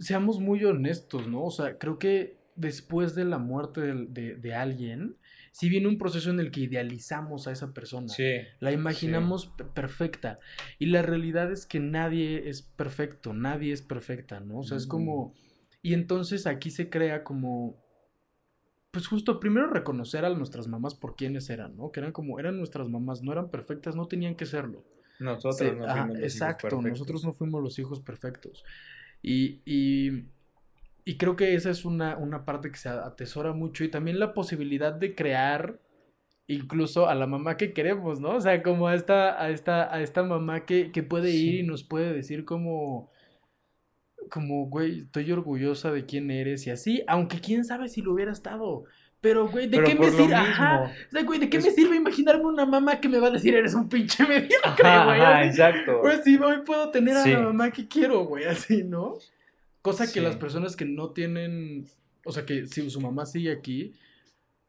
[0.00, 1.44] seamos muy honestos, ¿no?
[1.44, 5.16] O sea, creo que después de la muerte de, de, alguien,
[5.52, 8.12] si viene un proceso en el que idealizamos a esa persona,
[8.60, 10.38] la imaginamos perfecta
[10.78, 14.60] y la realidad es que nadie es perfecto, nadie es perfecta, ¿no?
[14.60, 15.28] O sea, es como...
[15.28, 15.44] Mm.
[15.82, 17.82] Y entonces aquí se crea como...
[18.90, 21.90] Pues justo primero reconocer a nuestras mamás por quienes eran, ¿no?
[21.90, 24.84] Que eran como, eran nuestras mamás, no eran perfectas, no tenían que serlo.
[25.18, 28.64] Nosotros no fuimos los Exacto, nosotros no fuimos los hijos perfectos.
[29.22, 30.26] Y, y
[31.04, 34.32] y creo que esa es una, una parte que se atesora mucho y también la
[34.32, 35.80] posibilidad de crear
[36.46, 38.36] incluso a la mamá que queremos, ¿no?
[38.36, 41.62] O sea, como a esta, a esta, a esta mamá que, que puede ir y
[41.62, 43.10] nos puede decir como,
[44.30, 48.32] como, güey, estoy orgullosa de quién eres y así, aunque quién sabe si lo hubiera
[48.32, 48.84] estado.
[49.20, 50.34] Pero, güey, ¿de qué me sirve?
[50.34, 50.92] Ajá.
[51.08, 53.54] O sea, güey, ¿de qué me sirve imaginarme una mamá que me va a decir
[53.54, 55.20] eres un pinche mediocre, güey?
[55.20, 56.00] Ajá, exacto.
[56.02, 59.14] Pues sí, hoy puedo tener a la mamá que quiero, güey, así, ¿no?
[59.84, 61.84] Cosa que las personas que no tienen,
[62.24, 63.92] o sea, que si su mamá sigue aquí,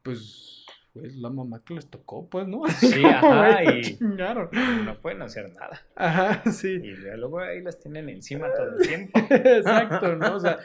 [0.03, 2.63] pues es la mamá que les tocó, pues, ¿no?
[2.67, 5.81] Sí, ajá, y no pueden hacer nada.
[5.95, 6.81] Ajá, sí.
[6.83, 9.17] Y luego ahí las tienen encima todo el tiempo.
[9.29, 10.35] Exacto, ¿no?
[10.35, 10.59] O sea,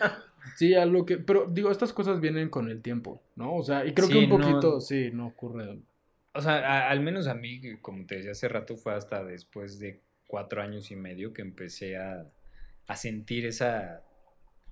[0.57, 3.55] sí, algo que, pero digo, estas cosas vienen con el tiempo, ¿no?
[3.55, 5.78] O sea, y creo que un poquito, sí, no ocurre.
[6.34, 10.01] O sea, al menos a mí, como te decía hace rato, fue hasta después de
[10.26, 12.26] cuatro años y medio que empecé a,
[12.88, 14.03] a sentir esa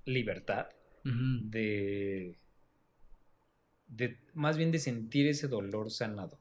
[0.08, 0.68] libertad
[1.04, 2.36] de,
[3.86, 6.38] de, más bien de sentir ese dolor sanado,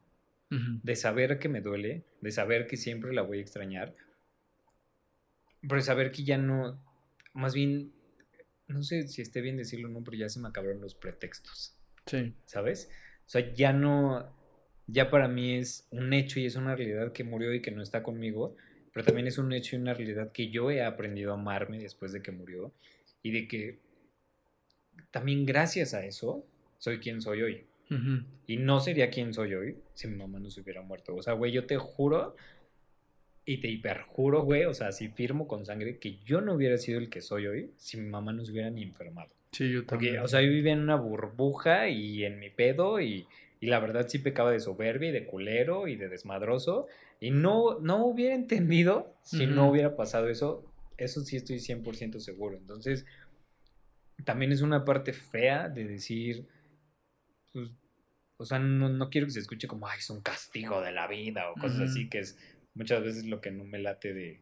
[0.49, 3.95] de saber que me duele, de saber que siempre la voy a extrañar,
[5.61, 6.81] pero saber que ya no,
[7.33, 7.93] más bien,
[8.67, 11.75] no sé si esté bien decirlo o no, pero ya se me acabaron los pretextos.
[12.05, 12.33] Sí.
[12.45, 12.89] ¿Sabes?
[13.25, 14.33] O sea, ya no,
[14.87, 17.81] ya para mí es un hecho y es una realidad que murió y que no
[17.81, 18.55] está conmigo,
[18.93, 22.13] pero también es un hecho y una realidad que yo he aprendido a amarme después
[22.13, 22.73] de que murió
[23.27, 23.79] y de que
[25.11, 26.45] también gracias a eso
[26.77, 27.65] soy quien soy hoy.
[28.47, 31.15] Y no sería quien soy hoy si mi mamá no se hubiera muerto.
[31.15, 32.35] O sea, güey, yo te juro
[33.45, 36.99] y te hiperjuro, güey, o sea, si firmo con sangre que yo no hubiera sido
[36.99, 39.33] el que soy hoy si mi mamá no se hubiera ni enfermado.
[39.51, 40.15] Sí, yo también.
[40.15, 43.25] Porque, o sea, yo vivía en una burbuja y en mi pedo y,
[43.59, 46.87] y la verdad sí pecaba de soberbia y de culero y de desmadroso.
[47.19, 50.66] Y no, no hubiera entendido si no hubiera pasado eso
[50.97, 52.57] eso sí estoy 100% seguro.
[52.57, 53.05] Entonces,
[54.25, 56.47] también es una parte fea de decir,
[57.53, 57.69] pues,
[58.37, 61.49] o sea, no, quiero que se escuche como, ay, es un castigo de la vida
[61.49, 62.37] o cosas así, que es
[62.75, 64.41] muchas veces lo que no me late de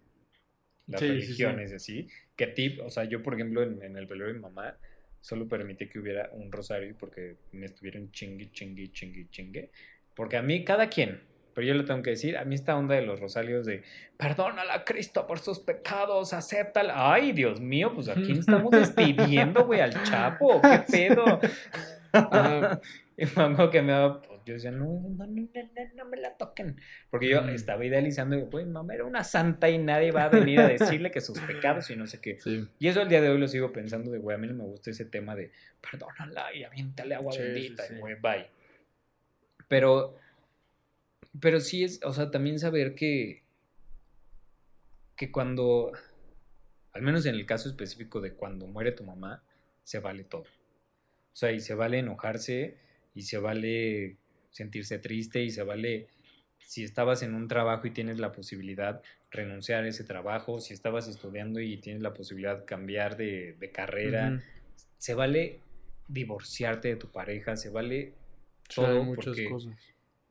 [0.88, 2.08] las religiones y así.
[2.36, 4.78] Que tip, o sea, yo, por ejemplo, en, el velorio de mi mamá,
[5.22, 9.72] solo permití que hubiera un rosario porque me estuvieron chingue, chingue, chingue, chingue.
[10.14, 11.22] Porque a mí, cada quien,
[11.56, 13.82] pero yo le tengo que decir, a mí esta onda de los rosarios de
[14.18, 17.14] perdónala a Cristo por sus pecados, acéptala.
[17.14, 21.39] Ay, Dios mío, pues aquí estamos despidiendo, güey, al Chapo, qué pedo.
[23.18, 25.47] y mamá que me daba, pues yo decía, no, no, no,
[25.95, 26.76] no, me la toquen.
[27.10, 30.68] Porque yo estaba idealizando, güey, mamá era una santa y nadie va a venir a
[30.68, 32.38] decirle que sus pecados y no sé qué.
[32.80, 34.66] Y eso al día de hoy lo sigo pensando de, güey, a mí no me
[34.66, 38.47] gusta ese tema de perdónala y aviéntale agua bendita güey, bye.
[39.70, 40.18] Pero
[41.39, 43.43] pero sí es, o sea, también saber que,
[45.15, 45.91] que cuando,
[46.93, 49.43] al menos en el caso específico de cuando muere tu mamá,
[49.83, 50.43] se vale todo.
[50.43, 52.77] O sea, y se vale enojarse,
[53.13, 54.17] y se vale
[54.51, 56.07] sentirse triste, y se vale,
[56.59, 61.07] si estabas en un trabajo y tienes la posibilidad, renunciar a ese trabajo, si estabas
[61.07, 64.41] estudiando y tienes la posibilidad de cambiar de, carrera,
[64.97, 65.59] se vale
[66.07, 68.13] divorciarte de tu pareja, se vale
[68.73, 69.03] todo.
[69.03, 69.75] muchas cosas.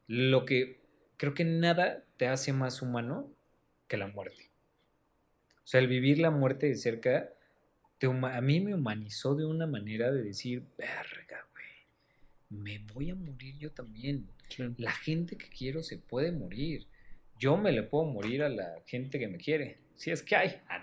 [0.07, 0.84] Lo que
[1.25, 3.33] creo que nada te hace más humano
[3.89, 4.51] que la muerte.
[5.57, 7.31] O sea, el vivir la muerte de cerca,
[7.97, 11.65] te a mí me humanizó de una manera de decir, verga, güey,
[12.63, 14.29] me voy a morir yo también.
[14.77, 16.87] La gente que quiero se puede morir.
[17.39, 19.79] Yo me le puedo morir a la gente que me quiere.
[19.95, 20.61] Si es que hay.
[20.69, 20.79] Ah,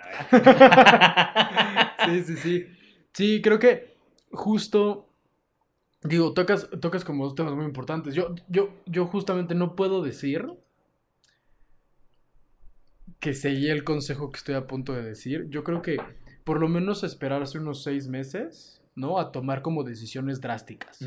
[2.08, 2.68] no, Sí, sí, sí.
[3.14, 3.96] Sí, creo que
[4.32, 5.11] justo.
[6.04, 8.16] Digo, tocas, tocas como dos temas muy importantes.
[8.16, 10.48] Yo, yo, yo justamente no puedo decir
[13.20, 15.48] que seguí el consejo que estoy a punto de decir.
[15.50, 15.98] Yo creo que
[16.44, 19.20] por lo menos esperarse unos seis meses, ¿no?
[19.20, 21.00] A tomar como decisiones drásticas.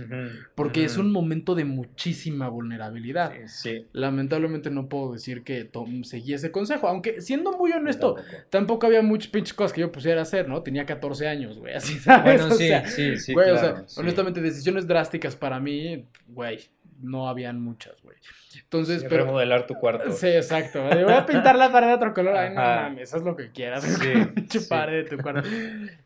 [0.55, 3.33] Porque es un momento de muchísima vulnerabilidad.
[3.47, 3.87] Sí, sí.
[3.93, 5.71] Lamentablemente no puedo decir que
[6.03, 6.89] seguí ese consejo.
[6.89, 8.37] Aunque siendo muy honesto, Tampoco.
[8.51, 10.63] tampoco había muchas pinches cosas que yo pusiera a hacer, ¿no?
[10.63, 12.41] Tenía 14 años, güey, así, ¿sabes?
[12.41, 13.33] Bueno, O sí, sea, sí, sí.
[13.35, 14.01] güey, o claro, sea, sí.
[14.01, 16.61] honestamente, decisiones drásticas para mí, güey,
[17.03, 18.17] no habían muchas, güey.
[18.63, 19.25] Entonces, Sí, pero...
[19.27, 20.11] remodelar tu cuarto.
[20.13, 20.83] Sí, exacto.
[20.85, 22.37] Voy a pintar la pared de otro color.
[22.37, 23.83] Ay, no mames, haz lo que quieras.
[23.85, 24.13] Sí,
[24.59, 24.67] sí.
[24.69, 25.49] pared de tu cuarto.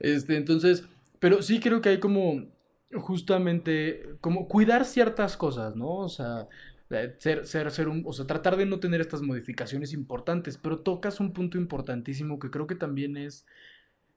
[0.01, 0.85] Este, entonces,
[1.20, 2.46] pero sí creo que hay como,
[2.94, 5.96] justamente, como cuidar ciertas cosas, ¿no?
[5.96, 6.48] O sea,
[6.90, 10.80] eh, ser, ser, ser un, o sea, tratar de no tener estas modificaciones importantes, pero
[10.80, 13.46] tocas un punto importantísimo que creo que también es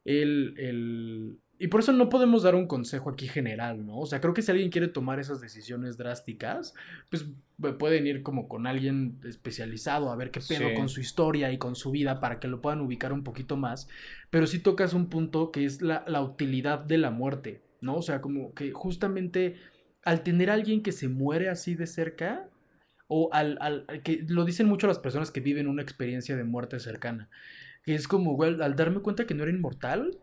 [0.06, 1.38] el, el...
[1.60, 4.00] Y por eso no podemos dar un consejo aquí general, ¿no?
[4.00, 6.74] O sea, creo que si alguien quiere tomar esas decisiones drásticas,
[7.12, 7.28] pues
[7.60, 10.74] pu- pueden ir como con alguien especializado a ver qué pedo Sí.
[10.76, 13.88] con su historia y con su vida para que lo puedan ubicar un poquito más.
[14.32, 17.98] Pero sí tocas un punto que es la, la utilidad de la muerte, ¿no?
[17.98, 19.58] O sea, como que justamente
[20.04, 22.50] al tener a alguien que se muere así de cerca,
[23.14, 26.44] o al, al- al que lo dicen mucho las personas que viven una experiencia de
[26.46, 27.30] muerte cercana,
[27.86, 30.20] es como, güey, al darme cuenta que no era inmortal,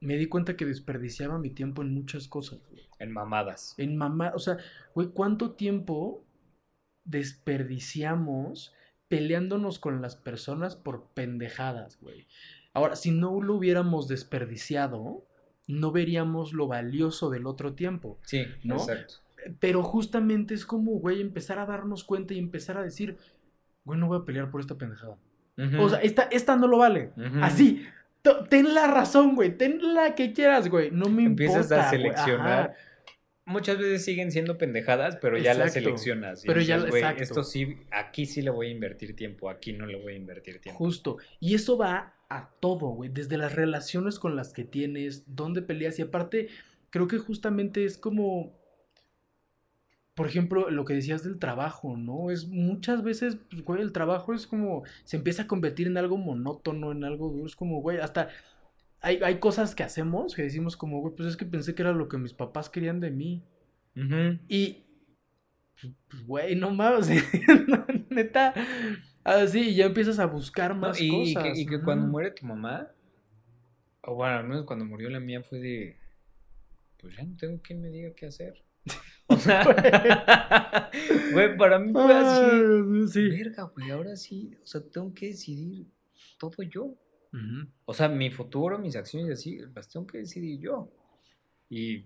[0.00, 2.82] me di cuenta que desperdiciaba mi tiempo en muchas cosas, güey.
[2.98, 3.74] En mamadas.
[3.78, 4.58] En mamá, o sea,
[4.94, 6.24] güey, ¿cuánto tiempo
[7.04, 8.74] desperdiciamos
[9.08, 12.26] peleándonos con las personas por pendejadas, güey?
[12.74, 15.24] Ahora, si no lo hubiéramos desperdiciado,
[15.68, 18.18] no veríamos lo valioso del otro tiempo.
[18.24, 18.76] Sí, ¿No?
[18.76, 19.14] exacto.
[19.60, 23.18] Pero justamente es como, güey, empezar a darnos cuenta y empezar a decir,
[23.84, 25.16] güey, no voy a pelear por esta pendejada.
[25.80, 27.10] O sea, esta, esta no lo vale.
[27.40, 27.86] Así.
[28.50, 29.56] Ten la razón, güey.
[29.56, 30.90] Ten la que quieras, güey.
[30.92, 31.86] No me Empiezas importa.
[31.86, 32.00] a güey.
[32.02, 32.60] seleccionar.
[32.70, 32.74] Ajá.
[33.44, 36.44] Muchas veces siguen siendo pendejadas, pero ya las seleccionas.
[36.46, 40.00] Pero ya- "Güey, esto sí, aquí sí le voy a invertir tiempo, aquí no le
[40.00, 40.78] voy a invertir tiempo.
[40.78, 41.16] Justo.
[41.40, 43.10] Y eso va a todo, güey.
[43.12, 45.98] Desde las relaciones con las que tienes, dónde peleas.
[45.98, 46.48] Y aparte,
[46.90, 48.56] creo que justamente es como.
[50.14, 52.30] Por ejemplo, lo que decías del trabajo, ¿no?
[52.30, 54.84] Es muchas veces, pues, güey, el trabajo es como.
[55.04, 57.46] Se empieza a convertir en algo monótono, en algo duro.
[57.46, 58.28] Es como, güey, hasta.
[59.00, 61.92] Hay, hay cosas que hacemos que decimos como, güey, pues es que pensé que era
[61.92, 63.42] lo que mis papás querían de mí.
[64.48, 64.84] Y,
[66.08, 67.08] pues, güey, no mames,
[68.10, 68.54] neta,
[69.24, 71.52] así, y ya empiezas a buscar más y, y cosas.
[71.52, 72.92] que, y que cuando muere tu mamá,
[74.02, 75.96] o bueno, al menos cuando murió la mía fue de,
[76.98, 78.62] pues ya no tengo quien me diga qué hacer.
[79.28, 79.64] O sea,
[81.32, 82.40] güey, para mí fue así.
[82.44, 83.28] Ah, sí.
[83.30, 85.86] Verga, güey, ahora sí, o sea, tengo que decidir
[86.38, 86.94] todo yo.
[87.86, 90.90] O sea, mi futuro, mis acciones y así, las tengo que decidir yo.
[91.70, 92.04] Y,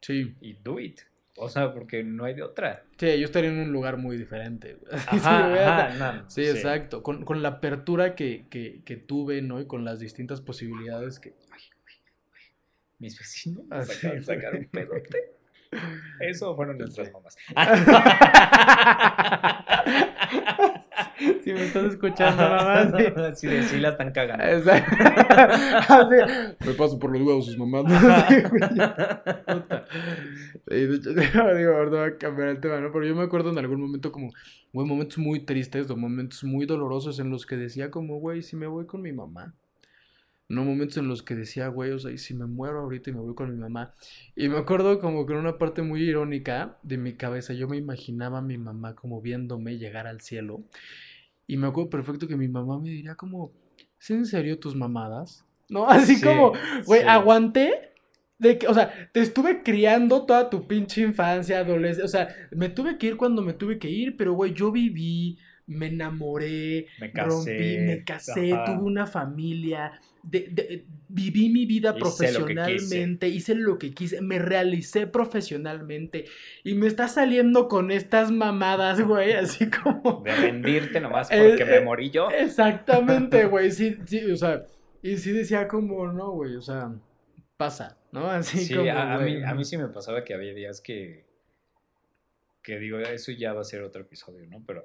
[0.00, 1.00] Sí, y do it.
[1.36, 2.84] O sea, porque no hay de otra.
[2.98, 4.74] sí, yo estaría en un lugar muy diferente.
[4.74, 4.92] güey.
[5.10, 7.02] Sí, Ajá, ajá, no, Sí, exacto.
[7.02, 9.60] Con, con la apertura que, que, que tuve, ¿no?
[9.60, 11.34] Y con las distintas posibilidades que...
[12.98, 14.62] Mis vecinos Ah, nos sí, acaban de sacar güey.
[14.64, 15.35] un pedote.
[16.20, 17.12] Eso fueron nuestras Sí.
[17.12, 17.36] mamás.
[21.42, 22.92] Si me estás escuchando, mamá.
[22.98, 23.04] sí.
[23.36, 24.44] Sí, de sí la están cagando.
[26.66, 27.84] Me paso por los huevos sus mamás.
[28.28, 28.34] Sí.
[30.68, 31.10] Sí, de hecho,
[31.54, 32.90] digo, ahorita voy a cambiar el tema, ¿no?
[32.92, 34.30] Pero yo me acuerdo en algún momento como,
[34.72, 38.56] güey, momentos muy tristes, o momentos muy dolorosos en los que decía como, güey, si
[38.56, 39.54] me voy con mi mamá.
[40.48, 43.12] No momentos en los que decía, güey, o sea, y si me muero ahorita y
[43.14, 43.94] me voy con mi mamá.
[44.36, 47.76] Y me acuerdo como que en una parte muy irónica de mi cabeza, yo me
[47.76, 50.62] imaginaba a mi mamá como viéndome llegar al cielo.
[51.46, 53.52] Y me acuerdo perfecto que mi mamá me diría como,
[54.00, 55.44] ¿es en serio tus mamadas?
[55.68, 56.52] No, así Sí, como,
[56.84, 57.06] güey, sí.
[57.06, 57.92] aguanté.
[58.38, 62.04] De que, o sea, te estuve criando toda tu pinche infancia, adolescencia.
[62.04, 65.38] O sea, me tuve que ir cuando me tuve que ir, pero, güey, yo viví,
[65.66, 67.24] me enamoré, Me casé.
[67.24, 68.64] rompí, me casé, ajá.
[68.64, 69.92] tuve una familia,
[70.28, 76.24] de- de- viví mi vida Hice lo profesionalmente, hice lo que quise, me realicé profesionalmente
[76.64, 80.22] y me está saliendo con estas mamadas, güey, así como...
[80.24, 82.28] De rendirte nomás Eh, porque eh, me morí yo.
[82.30, 84.66] Exactamente, güey, sí, sí, o sea,
[85.02, 86.92] y sí decía como, no, güey, o sea,
[87.56, 88.28] pasa, ¿no?
[88.28, 91.24] Así Sí, como, a, güey, mí, a mí sí me pasaba que había días que,
[92.62, 94.62] que digo, eso ya va a ser otro episodio, ¿no?
[94.66, 94.82] Pero,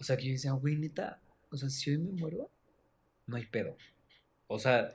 [0.00, 1.20] o sea, que yo decía, güey, neta,
[1.50, 2.50] o sea, si hoy me muero,
[3.26, 3.76] no hay pedo.
[4.48, 4.94] O sea,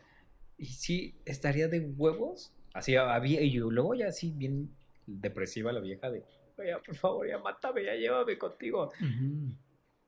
[0.57, 2.53] y sí, estaría de huevos.
[2.73, 4.69] Así había, y luego ya así bien
[5.05, 6.23] depresiva la vieja de,
[6.65, 8.91] ya, por favor, ya mátame, ya llévame contigo.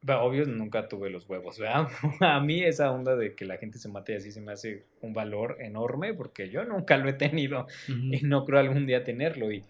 [0.06, 1.88] Pero obvio nunca tuve los huevos, ¿verdad?
[2.20, 5.14] A mí esa onda de que la gente se mate así se me hace un
[5.14, 9.52] valor enorme porque yo nunca lo he tenido y no creo algún día tenerlo.
[9.52, 9.64] Y,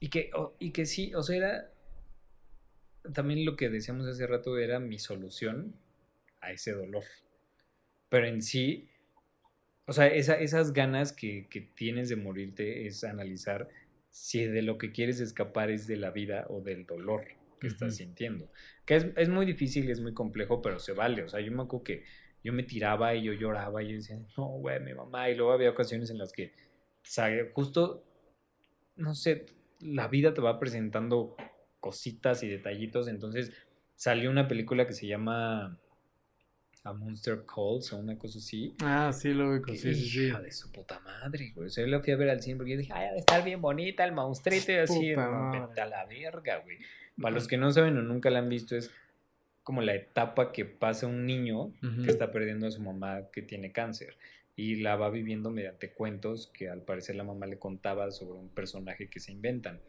[0.00, 1.68] y, que, y que sí, o sea, era...
[3.14, 5.74] También lo que decíamos hace rato era mi solución
[6.40, 7.04] a ese dolor.
[8.12, 8.90] Pero en sí,
[9.86, 13.70] o sea, esas ganas que, tienes de morirte es analizar
[14.10, 17.24] si de lo que quieres escapar es de la vida o del dolor
[17.58, 18.50] que estás sintiendo.
[18.84, 21.22] Que es, es, muy difícil, es muy complejo, pero se vale.
[21.22, 22.04] O sea, yo me acuerdo que
[22.44, 25.30] yo me tiraba y yo lloraba y yo decía, no, güey, mi mamá.
[25.30, 26.52] Y luego había ocasiones en las que,
[27.54, 28.04] justo,
[28.94, 29.46] no sé,
[29.80, 31.34] la vida te va presentando
[31.80, 33.08] cositas y detallitos.
[33.08, 33.54] Entonces
[33.94, 35.78] salió una película que se llama
[36.84, 38.74] a Monster Calls o una cosa así.
[38.82, 40.26] Ah, sí, lo vi, sí, sí, sí.
[40.26, 41.68] Hija de su puta madre, güey.
[41.68, 43.44] O sea, yo la fui a ver al cine porque yo dije, ay, debe estar
[43.44, 45.08] bien bonita el monstruito y así.
[45.10, 46.78] Vete a la verga, güey.
[47.20, 48.90] Para los que no saben o nunca la han visto, es
[49.62, 51.72] como la etapa que pasa un niño
[52.04, 54.16] que está perdiendo a su mamá que tiene cáncer.
[54.56, 58.48] Y la va viviendo mediante cuentos que al parecer la mamá le contaba sobre un
[58.48, 59.80] personaje que se inventan.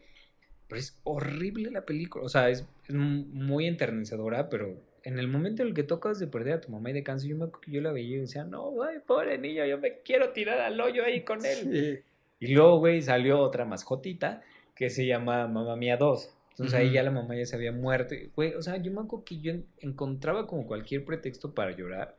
[0.68, 2.24] Pero es horrible la película.
[2.24, 6.26] O sea, es, es muy enternecedora, pero en el momento en el que tocas de
[6.26, 8.70] perder a tu mamá y de cáncer, yo, me, yo la veía y decía, no,
[8.70, 12.02] güey, pobre niño, yo me quiero tirar al hoyo ahí con él.
[12.40, 14.42] Y luego, güey, salió otra mascotita
[14.74, 16.30] que se llama Mamá Mía 2.
[16.50, 18.14] Entonces ahí ya la mamá ya se había muerto.
[18.34, 22.18] Güey, o sea, yo me acuerdo que yo encontraba como cualquier pretexto para llorar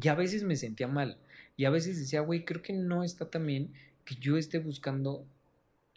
[0.00, 1.18] y a veces me sentía mal.
[1.56, 3.72] Y a veces decía, güey, creo que no está tan bien
[4.04, 5.26] que yo esté buscando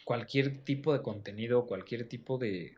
[0.06, 2.76] cualquier tipo de contenido, cualquier tipo de,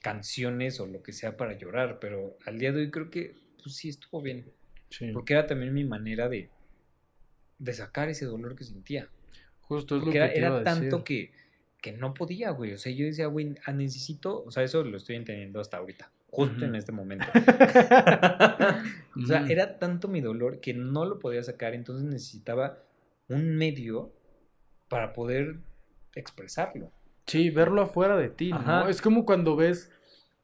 [0.00, 3.76] canciones o lo que sea para llorar, pero al día de hoy creo que pues
[3.76, 4.50] sí estuvo bien.
[5.12, 6.48] Porque era también mi manera de,
[7.58, 9.08] de sacar ese dolor que sentía.
[9.60, 11.32] Justo es lo que era, era tanto que,
[11.82, 12.72] que no podía, güey.
[12.72, 16.10] O sea, yo decía, güey, ah, necesito, o sea, eso lo estoy entendiendo hasta ahorita,
[16.30, 17.26] justo en este momento.
[19.22, 22.78] o sea, era tanto mi dolor que no lo podía sacar, entonces necesitaba
[23.28, 24.10] un medio
[24.88, 25.58] para poder
[26.14, 26.90] expresarlo.
[27.28, 28.88] Sí, verlo afuera de ti, ¿no?
[28.88, 29.92] Es como cuando ves.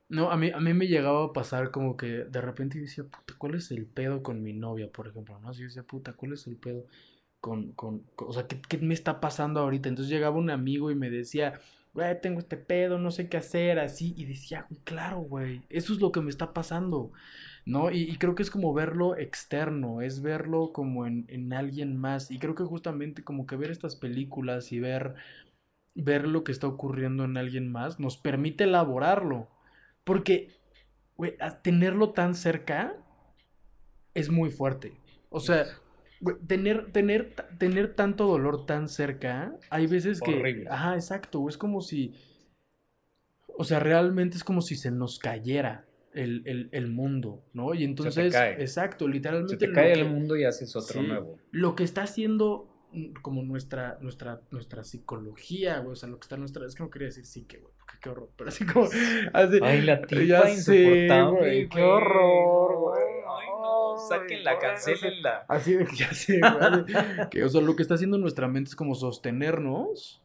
[0.08, 3.04] No, a mí, a mí me llegaba a pasar como que de repente yo decía,
[3.04, 5.40] puta, ¿cuál es el pedo con mi novia, por ejemplo?
[5.40, 5.48] ¿No?
[5.48, 6.84] Así yo decía, puta, ¿cuál es el pedo
[7.40, 9.88] con, con, o sea, ¿qué, ¿qué, me está pasando ahorita?
[9.88, 11.58] Entonces llegaba un amigo y me decía,
[11.94, 14.12] güey, tengo este pedo, no sé qué hacer, así.
[14.16, 17.10] Y decía, güey, claro, güey, eso es lo que me está pasando,
[17.64, 17.90] ¿no?
[17.90, 22.30] Y, y creo que es como verlo externo, es verlo como en, en alguien más.
[22.30, 25.14] Y creo que justamente como que ver estas películas y ver
[25.94, 29.48] ver lo que está ocurriendo en alguien más nos permite elaborarlo.
[30.04, 30.48] Porque,
[31.16, 32.96] güey, tenerlo tan cerca
[34.12, 35.00] es muy fuerte.
[35.30, 35.66] O sea,
[36.46, 40.34] tener, tener, tener tanto dolor tan cerca, hay veces que...
[40.34, 40.66] Horrible.
[40.70, 41.48] Ajá, exacto.
[41.48, 42.14] Es como si...
[43.56, 47.72] O sea, realmente es como si se nos cayera el, el, mundo, ¿no?
[47.74, 48.34] Y entonces...
[48.34, 49.54] Exacto, literalmente...
[49.54, 51.38] Se te cae el mundo y haces otro nuevo.
[51.50, 52.73] Lo que está haciendo
[53.22, 56.82] como nuestra, nuestra, nuestra psicología, güey, o sea, lo que está en nuestra, es que
[56.82, 60.50] no quería decir psique, güey, porque qué horror, pero así como, así, Ay, la tipa
[60.50, 63.02] insoportable, güey, qué horror, güey.
[63.26, 65.44] Ay, no, sáquenla, cancelenla.
[65.48, 68.70] Así de que ya sé, güey, que, o sea, lo que está haciendo nuestra mente
[68.70, 70.22] es como sostenernos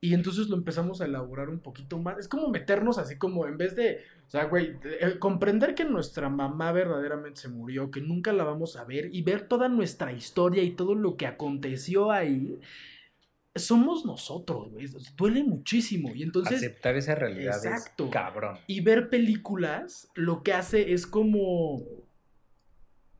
[0.00, 2.18] y entonces lo empezamos a elaborar un poquito más.
[2.18, 6.28] Es como meternos así como en vez de, o sea, güey, eh, comprender que nuestra
[6.28, 10.62] mamá verdaderamente se murió, que nunca la vamos a ver y ver toda nuestra historia
[10.62, 12.60] y todo lo que aconteció ahí.
[13.54, 14.86] Somos nosotros, güey.
[15.16, 16.14] Duele muchísimo.
[16.14, 16.58] Y entonces.
[16.58, 18.58] Aceptar esa realidad exacto, cabrón.
[18.66, 21.82] Y ver películas lo que hace es como.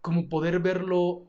[0.03, 1.27] Como poder verlo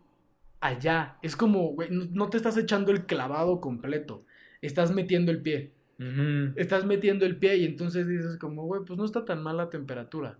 [0.60, 1.18] allá.
[1.22, 4.27] Es como, güey, no te estás echando el clavado completo
[4.62, 5.72] estás metiendo el pie.
[6.56, 9.70] Estás metiendo el pie y entonces dices como, güey, pues no está tan mal la
[9.70, 10.38] temperatura.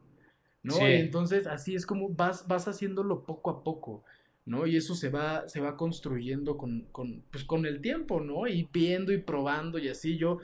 [0.64, 0.78] ¿No?
[0.88, 4.04] Y entonces así es como vas, vas haciéndolo poco a poco.
[4.48, 4.66] ¿no?
[4.66, 8.48] Y eso se va, se va construyendo con, con, pues con el tiempo, ¿no?
[8.48, 10.18] Y viendo y probando y así.
[10.18, 10.40] Yo,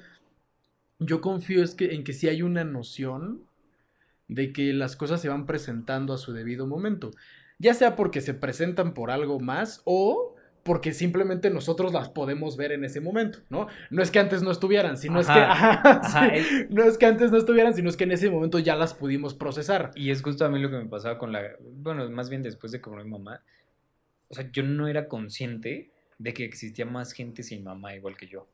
[0.99, 3.43] yo confío es que, en que sí hay una noción
[4.27, 7.11] de que las cosas se van presentando a su debido momento.
[7.59, 10.32] Ya sea porque se presentan por algo más o
[10.63, 13.67] porque simplemente nosotros las podemos ver en ese momento, ¿no?
[13.89, 17.73] No es que antes no estuvieran, sino es que no es que antes no estuvieran,
[17.73, 19.91] sino es que en ese momento ya las pudimos procesar.
[19.95, 22.71] Y es justo a mí lo que me pasaba con la, bueno, más bien después
[22.71, 23.41] de que mi mamá,
[24.29, 28.27] o sea, yo no era consciente de que existía más gente sin mamá igual que
[28.27, 28.47] yo.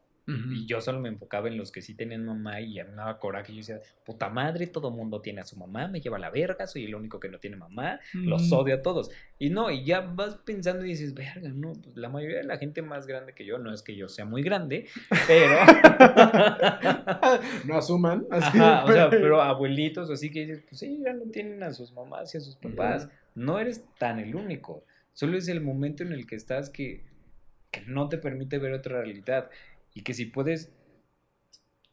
[0.54, 3.20] Y yo solo me enfocaba en los que sí tenían mamá y ya me daba
[3.20, 3.54] coraje.
[3.54, 6.68] Yo decía, puta madre, todo mundo tiene a su mamá, me lleva a la verga,
[6.68, 9.10] soy el único que no tiene mamá, los odio a todos.
[9.40, 12.58] Y no, y ya vas pensando y dices, verga, no, pues la mayoría de la
[12.58, 14.88] gente más grande que yo, no es que yo sea muy grande,
[15.28, 15.60] pero...
[17.66, 18.26] no asuman.
[18.32, 21.74] Así Ajá, o sea, pero abuelitos, así que dices, pues sí, ya no tienen a
[21.74, 23.10] sus mamás y a sus papás.
[23.36, 24.84] No eres tan el único.
[25.14, 27.04] Solo es el momento en el que estás que,
[27.72, 29.50] que no te permite ver otra realidad
[29.94, 30.72] y que si puedes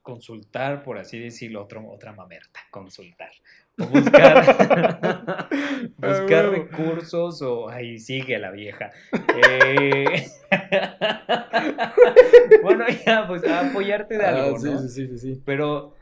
[0.02, 3.31] consultar, por así decirlo, otro, otra mamerta, consultar.
[3.78, 4.36] O buscar,
[5.97, 8.93] buscar recursos o ahí sigue la vieja.
[9.12, 10.27] Eh,
[12.62, 14.78] bueno, ya, pues apoyarte de ah, algo, ¿no?
[14.78, 15.43] Sí, sí, sí, sí.
[15.44, 15.94] Pero,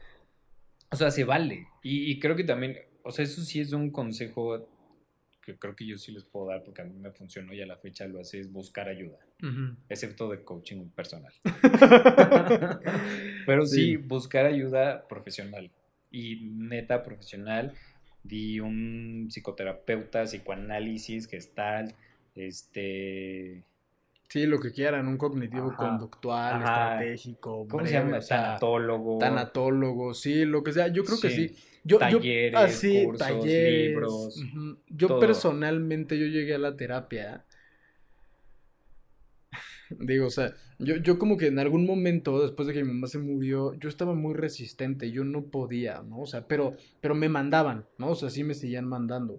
[0.90, 1.68] o sea, se vale.
[1.82, 4.68] Y, y creo que también, o sea, eso sí es un consejo
[5.44, 7.66] que creo que yo sí les puedo dar porque a mí me funcionó y a
[7.66, 9.18] la fecha lo hace es buscar ayuda,
[9.88, 11.32] excepto de coaching personal.
[13.46, 13.96] Pero sí.
[13.96, 15.70] buscar ayuda profesional
[16.10, 17.74] y neta profesional.
[18.22, 21.94] Di un psicoterapeuta, psicoanálisis, gestal,
[22.34, 23.64] este...
[24.34, 27.68] Sí, lo que quieran, un cognitivo conductual, estratégico.
[27.68, 28.18] ¿Cómo se llama?
[28.18, 29.18] Tanatólogo.
[29.18, 30.88] Tanatólogo, sí, lo que sea.
[30.88, 31.56] Yo creo que sí.
[31.84, 34.44] Yo, talleres, cursos, talleres, libros.
[34.88, 37.44] Yo personalmente, yo llegué a la terapia.
[39.90, 43.06] Digo, o sea, yo, yo como que en algún momento, después de que mi mamá
[43.06, 46.22] se murió, yo estaba muy resistente, yo no podía, ¿no?
[46.22, 48.08] O sea, pero, pero me mandaban, ¿no?
[48.08, 49.38] O sea, sí me seguían mandando.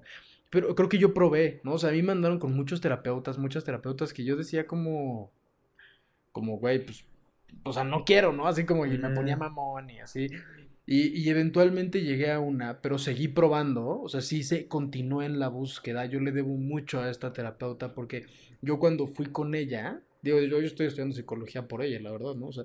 [0.56, 1.74] Pero creo que yo probé, ¿no?
[1.74, 5.34] O sea, a mí me mandaron con muchos terapeutas, muchas terapeutas que yo decía como,
[6.32, 7.04] como, güey, pues,
[7.64, 8.48] o sea, no quiero, ¿no?
[8.48, 10.28] Así como, y me ponía mamón y así.
[10.88, 15.50] Y, eventualmente llegué a una, pero seguí probando, o sea, sí se continué en la
[15.50, 16.06] búsqueda.
[16.06, 18.28] Yo le debo mucho a esta terapeuta porque
[18.62, 22.36] yo cuando fui con ella, digo, yo, yo estoy estudiando psicología por ella, la verdad,
[22.36, 22.48] ¿no?
[22.48, 22.64] O sea,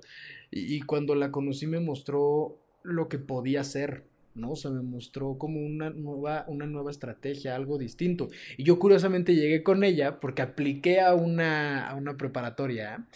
[0.51, 4.05] y, y, cuando la conocí me mostró lo que podía ser,
[4.41, 4.53] ¿no?
[4.53, 8.29] O sea, me mostró como una nueva, una nueva estrategia, algo distinto.
[8.57, 13.07] Y yo curiosamente llegué con ella porque apliqué a una, a una preparatoria.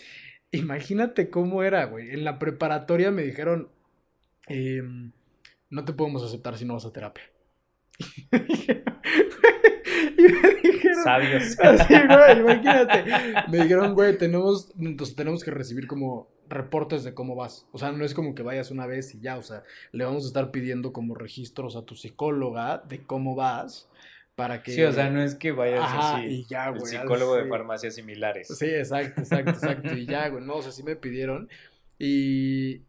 [0.52, 2.10] Imagínate cómo era, güey.
[2.10, 3.68] En la preparatoria me dijeron,
[4.46, 5.12] Em,
[5.70, 7.24] no te podemos aceptar si no vas a terapia.
[10.18, 11.58] y me dijeron, Sabios.
[11.60, 13.04] Así, güey, imagínate.
[13.50, 17.66] Me dijeron, güey, tenemos, entonces tenemos que recibir como reportes de cómo vas.
[17.72, 19.62] O sea, no es como que vayas una vez y ya, o sea,
[19.92, 23.88] le vamos a estar pidiendo como registros a tu psicóloga de cómo vas
[24.34, 24.72] para que...
[24.72, 26.26] Sí, o sea, no es que vayas así.
[26.26, 26.86] Y ya, güey.
[26.86, 28.48] psicólogo de farmacias similares.
[28.48, 29.94] Sí, exacto, exacto, exacto.
[29.96, 31.48] Y ya, güey, no, o sea, sí me pidieron.
[31.98, 32.82] Y,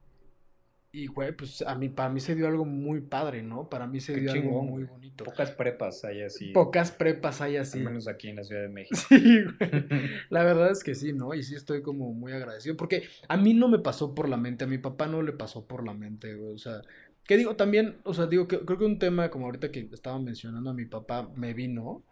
[0.96, 3.70] y, güey, pues a mí, para mí se dio algo muy padre, ¿no?
[3.70, 5.26] Para mí se dio algo muy bonito.
[5.26, 6.52] Pocas prepas hay así.
[6.54, 7.80] Pocas prepas hay así.
[7.80, 8.96] Al menos aquí en la Ciudad de México.
[9.10, 9.84] Sí, güey.
[10.30, 11.34] La verdad es que sí, ¿no?
[11.34, 12.78] Y sí estoy como muy agradecido.
[12.78, 15.66] Porque a mí no me pasó por la mente, a mi papá no le pasó
[15.66, 16.54] por la mente, güey.
[16.54, 16.82] O sea,
[17.26, 20.18] que digo también, o sea, digo que creo que un tema como ahorita que estaba
[20.18, 22.04] mencionando a mi papá me vino.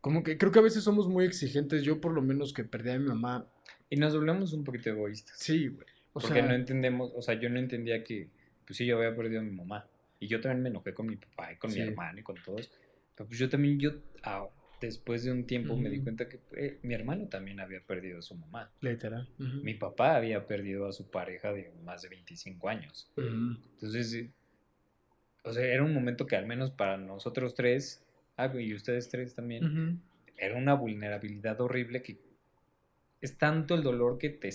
[0.00, 1.84] Como que creo que a veces somos muy exigentes.
[1.84, 3.46] Yo por lo menos que perdí a mi mamá.
[3.90, 5.38] Y nos volvemos un poquito egoístas.
[5.38, 5.86] Sí, güey.
[6.14, 8.28] Porque no entendemos, o sea, yo no entendía que,
[8.64, 9.86] pues sí, yo había perdido a mi mamá.
[10.20, 12.70] Y yo también me enojé con mi papá y con mi hermano y con todos.
[13.16, 13.92] Pero pues yo también, yo,
[14.22, 14.48] ah,
[14.80, 18.22] después de un tiempo me di cuenta que eh, mi hermano también había perdido a
[18.22, 18.70] su mamá.
[18.80, 19.28] Literal.
[19.38, 23.10] Mi papá había perdido a su pareja de más de 25 años.
[23.16, 24.30] Entonces, eh,
[25.42, 29.34] o sea, era un momento que al menos para nosotros tres, ah, y ustedes tres
[29.34, 30.00] también,
[30.36, 32.18] era una vulnerabilidad horrible que
[33.20, 34.52] es tanto el dolor que te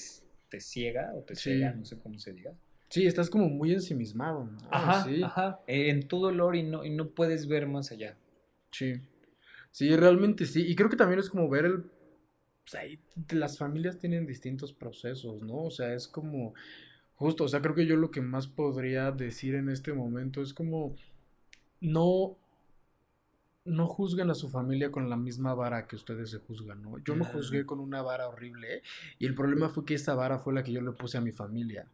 [0.49, 2.53] te ciega o te ciega, no sé cómo se diga.
[2.89, 4.49] Sí, estás como muy ensimismado.
[4.71, 5.21] Ajá, sí.
[5.21, 5.61] ajá.
[5.67, 8.17] En tu dolor y no, y no puedes ver más allá.
[8.71, 8.95] Sí.
[9.71, 10.65] Sí, realmente sí.
[10.67, 11.75] Y creo que también es como ver el...
[11.75, 12.81] O sea,
[13.29, 15.63] las familias tienen distintos procesos, ¿no?
[15.63, 16.53] O sea, es como...
[17.13, 20.53] Justo, o sea, creo que yo lo que más podría decir en este momento es
[20.53, 20.95] como...
[21.81, 22.37] No
[23.65, 26.97] no juzguen a su familia con la misma vara que ustedes se juzgan, ¿no?
[26.99, 28.81] Yo me juzgué con una vara horrible
[29.17, 31.31] y el problema fue que esa vara fue la que yo le puse a mi
[31.31, 31.87] familia.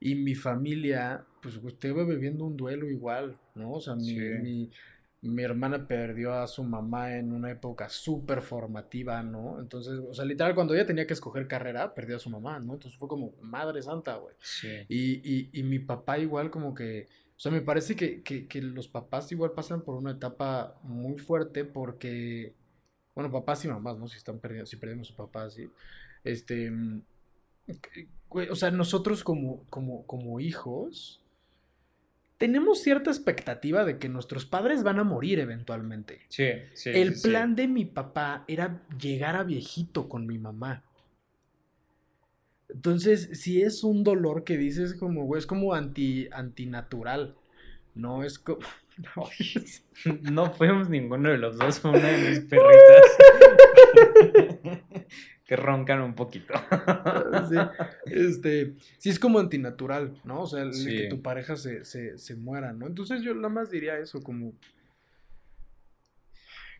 [0.00, 3.72] Y mi familia, pues usted va viviendo un duelo igual, ¿no?
[3.72, 4.70] O sea, mi,
[5.22, 9.58] mi, hermana perdió a su mamá en una época súper formativa, ¿no?
[9.58, 12.74] Entonces, o sea, literal, cuando ella tenía que escoger carrera, perdió a su mamá, ¿no?
[12.74, 14.36] Entonces fue como, madre santa, güey.
[14.40, 14.68] Sí.
[14.88, 17.08] Y, y, y mi papá igual como que
[17.38, 22.52] o sea, me parece que, los papás igual pasan por una etapa muy fuerte porque,
[23.14, 24.08] bueno, papás y mamás, ¿no?
[24.08, 25.70] Si están perdiendo, si perdemos a su papá, sí.
[26.24, 27.00] Este, mm,
[28.50, 31.22] o sea, nosotros como, como, como hijos
[32.38, 36.22] tenemos cierta expectativa de que nuestros padres van a morir eventualmente.
[36.30, 36.90] Sí, sí.
[36.90, 40.82] El plan de mi papá era llegar a viejito con mi mamá.
[42.68, 47.36] Entonces, si es un dolor que dices como, güey, es como anti, antinatural.
[47.94, 48.60] No es como.
[50.22, 53.04] No fuimos ninguno de los dos, fue una de mis perritas.
[55.46, 56.52] que roncan un poquito.
[57.48, 57.56] sí,
[58.06, 60.42] este, sí es como antinatural, ¿no?
[60.42, 62.86] O sea, el que tu pareja se, se, se muera, ¿no?
[62.86, 64.52] Entonces yo nada más diría eso, como,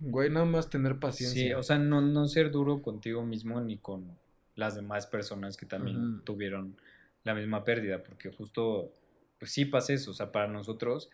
[0.01, 1.43] güey, nada más tener paciencia.
[1.43, 4.19] Sí, o sea, no, no ser duro contigo mismo ni con
[4.59, 6.77] las demás personas que también tuvieron
[7.23, 8.93] la misma pérdida, porque justo,
[9.39, 11.11] pues sí pasa eso, o sea, para nosotros,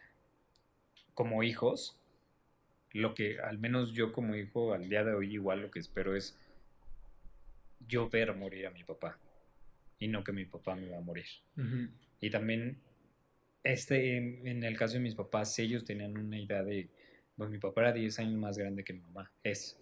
[1.12, 2.00] como hijos,
[2.92, 6.16] lo que al menos yo como hijo al día de hoy igual lo que espero
[6.16, 6.38] es
[7.86, 9.18] yo ver morir a mi papá
[9.98, 11.26] y no que mi papá me va a morir.
[12.20, 12.78] Y también,
[13.62, 16.88] este, en, el caso de mis papás, ellos tenían una idea de,
[17.36, 19.78] pues mi papá era 10 años más grande que mi mamá, es.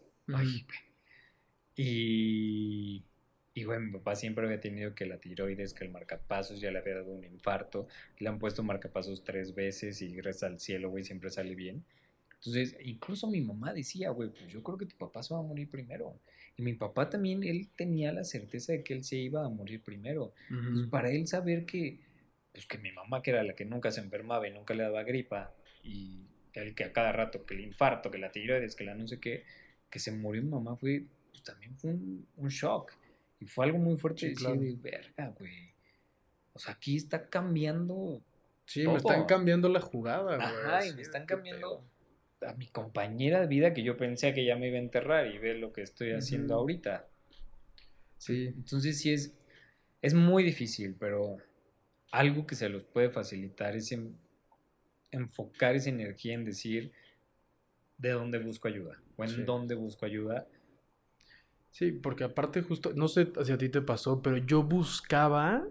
[1.77, 3.05] y,
[3.55, 6.79] y bueno, mi papá siempre había tenido que la tiroides, que el marcapasos ya le
[6.79, 7.87] había dado un infarto,
[8.19, 11.85] le han puesto marcapasos tres veces y gracias al cielo, güey, siempre sale bien.
[12.35, 15.45] Entonces, incluso mi mamá decía, güey, pues yo creo que tu papá se va a
[15.45, 16.19] morir primero.
[16.57, 19.83] Y mi papá también, él tenía la certeza de que él se iba a morir
[19.83, 20.35] primero.
[20.91, 22.01] para él saber que,
[22.53, 25.05] pues que mi mamá, que era la que nunca se enfermaba y nunca le daba
[25.05, 25.55] gripa,
[25.85, 29.07] y el que a cada rato, que el infarto, que la tiroides, que la no
[29.07, 29.45] sé qué,
[29.89, 32.93] que se murió mi mamá, fue, pues también fue un, shock.
[33.43, 35.75] Y fue algo muy fuerte decir, de verga, güey.
[36.53, 38.23] O sea, aquí está cambiando.
[38.67, 40.49] Sí, me están cambiando la jugada, güey.
[40.49, 41.85] Ajá, y me están cambiando
[42.47, 45.39] a mi compañera de vida que yo pensé que ya me iba a enterrar y
[45.39, 47.09] ve lo que estoy haciendo ahorita.
[48.19, 48.47] Sí.
[48.47, 49.35] Entonces sí es,
[50.01, 51.39] es muy difícil, pero
[52.13, 53.93] algo que se los puede facilitar es
[55.11, 56.93] enfocar esa energía en decir
[57.99, 60.47] de dónde busco ayuda o en dónde busco ayuda.
[61.73, 65.67] Sí, porque aparte justo, no sé si a ti te pasó, pero yo buscaba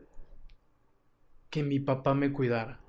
[1.49, 2.79] que mi papá me cuidara.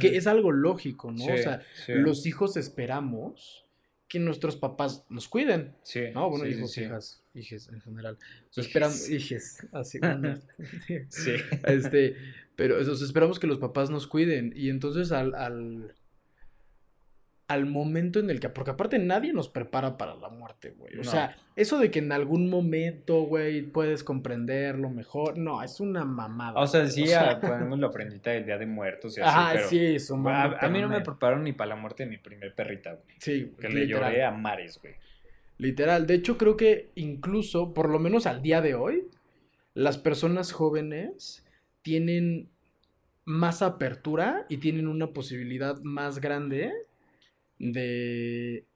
[0.00, 1.24] Que es algo lógico, ¿no?
[1.24, 3.66] o sea, los hijos esperamos
[4.06, 5.74] que nuestros papás nos cuiden.
[5.82, 6.02] Sí.
[6.12, 6.28] ¿No?
[6.28, 8.18] Bueno, hijos, hijas, hijes en general.
[8.50, 9.98] O sea, esperamos, hijes, así.
[11.08, 11.32] sí.
[11.64, 12.16] Este,
[12.54, 14.52] pero esperamos que los papás nos cuiden.
[14.54, 15.94] Y entonces al, al
[17.52, 20.98] al momento en el que, porque aparte nadie nos prepara para la muerte, güey.
[20.98, 26.04] O sea, eso de que en algún momento, güey, puedes comprenderlo mejor, no, es una
[26.04, 26.58] mamada.
[26.58, 29.84] O sea, sí, o podemos lo aprendita del Día de Muertos y así, ah, sí,
[29.96, 32.94] eso, a, a, mí no me prepararon ni para la muerte de mi primer perrita,
[32.94, 33.16] güey.
[33.18, 34.94] Sí, Que le lloré a mares, güey.
[35.58, 39.06] Literal, de hecho creo que incluso, por lo menos al día de hoy,
[39.74, 41.44] las personas jóvenes
[41.82, 42.48] tienen
[43.24, 46.72] más apertura y tienen una posibilidad más grande
[47.62, 48.66] de,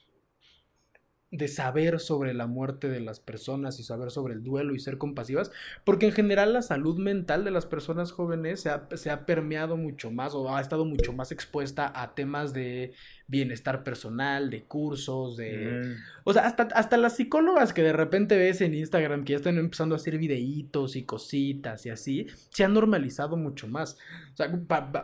[1.33, 4.97] de saber sobre la muerte de las personas y saber sobre el duelo y ser
[4.97, 5.51] compasivas,
[5.85, 9.77] porque en general la salud mental de las personas jóvenes se ha, se ha permeado
[9.77, 12.93] mucho más o ha estado mucho más expuesta a temas de
[13.27, 15.97] bienestar personal, de cursos, de...
[16.23, 19.59] O sea, hasta, hasta las psicólogas que de repente ves en Instagram que ya están
[19.59, 23.99] empezando a hacer videitos y cositas y así, se han normalizado mucho más.
[24.33, 24.49] O sea,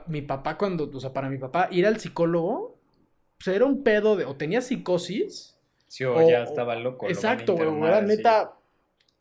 [0.06, 2.71] mi papá cuando, o sea, para mi papá ir al psicólogo
[3.42, 5.58] sea, era un pedo de, o tenía psicosis.
[5.88, 7.08] Sí, o, ya estaba loco.
[7.08, 8.54] Exacto, güey, era neta,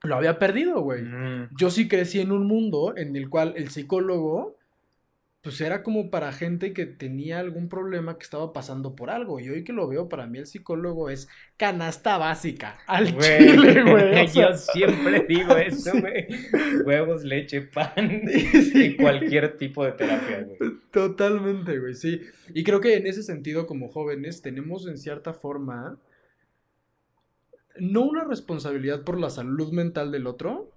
[0.03, 1.03] lo había perdido, güey.
[1.57, 4.57] Yo sí crecí en un mundo en el cual el psicólogo,
[5.41, 9.39] pues era como para gente que tenía algún problema que estaba pasando por algo.
[9.39, 12.77] Y hoy que lo veo, para mí el psicólogo es canasta básica.
[12.85, 14.27] Al chile, güey.
[14.34, 16.27] Yo siempre digo eso, güey.
[16.85, 20.73] Huevos, leche, pan y cualquier tipo de terapia, güey.
[20.91, 22.22] Totalmente, güey, sí.
[22.53, 25.97] Y creo que en ese sentido, como jóvenes, tenemos en cierta forma
[27.80, 30.69] no una responsabilidad por la salud mental del otro,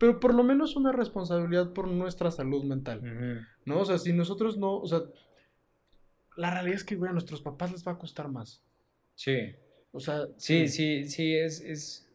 [0.00, 3.46] pero por lo menos una responsabilidad por nuestra salud mental.
[3.66, 3.80] ¿No?
[3.80, 5.02] O sea, si nosotros no, o sea,
[6.36, 8.62] la realidad es que, güey, a nuestros papás les va a costar más.
[9.14, 9.54] Sí.
[9.92, 10.26] O sea.
[10.38, 12.10] Sí, sí, sí, es, es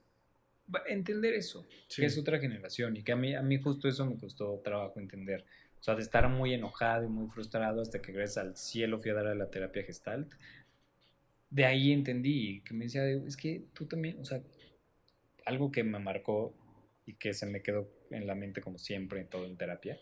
[0.88, 4.18] entender eso, que es otra generación y que a mí, a mí justo eso me
[4.18, 5.45] costó trabajo entender.
[5.80, 9.12] O sea, de estar muy enojado y muy frustrado hasta que gracias al cielo fui
[9.12, 10.34] a dar a la terapia gestalt.
[11.52, 14.41] De ahí entendí que me decía, es que tú también, o sea,
[15.45, 16.56] algo que me marcó
[17.06, 19.99] y que se me quedó en la mente como siempre en todo en terapia,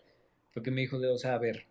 [0.52, 1.66] fue que me dijo de, o sea, a ver,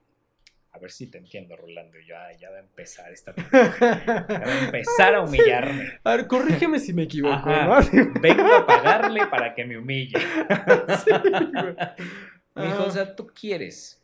[0.73, 1.99] a ver si te entiendo, Rolando.
[1.99, 3.35] Y yo, ya va a empezar esta.
[3.53, 6.01] ya va a empezar a humillarme.
[6.03, 7.51] A ver, corrígeme si me equivoco,
[8.21, 10.19] Vengo a pagarle para que me humille.
[12.55, 14.03] me dijo, o sea, tú quieres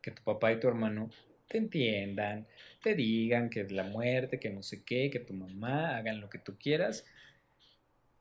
[0.00, 1.10] que tu papá y tu hermano
[1.48, 2.46] te entiendan,
[2.82, 6.28] te digan que es la muerte, que no sé qué, que tu mamá hagan lo
[6.28, 7.06] que tú quieras,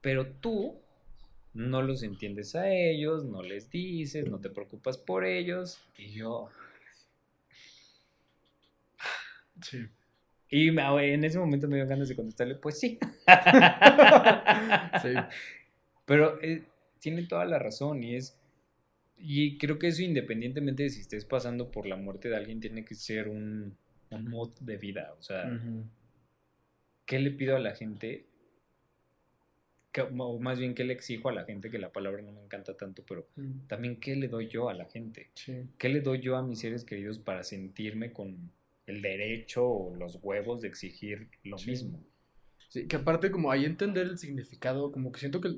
[0.01, 0.81] pero tú
[1.57, 5.81] no los entiendes a ellos, no les dices, no te preocupas por ellos.
[5.97, 6.49] Y yo...
[9.61, 9.87] Sí.
[10.49, 12.99] Y en ese momento me dio ganas de contestarle, pues sí.
[15.01, 15.13] Sí.
[16.05, 16.63] Pero eh,
[16.99, 18.39] tiene toda la razón y es...
[19.17, 22.85] Y creo que eso independientemente de si estés pasando por la muerte de alguien, tiene
[22.85, 23.75] que ser un,
[24.11, 25.15] un mood de vida.
[25.17, 25.59] O sea.
[27.07, 28.26] ¿qué le pido a la gente?
[29.97, 31.71] Que- o más bien, ¿qué le exijo a la gente?
[31.71, 33.27] Que la palabra no me encanta tanto, pero
[33.67, 35.31] también, ¿qué le doy yo a la gente?
[35.33, 35.63] Sí.
[35.79, 38.51] ¿Qué le doy yo a mis seres queridos para sentirme con
[38.85, 41.71] el derecho o los huevos de exigir lo Sí.
[41.71, 41.99] mismo?
[42.69, 45.49] Sí, que aparte como ahí entender el significado, como que siento que,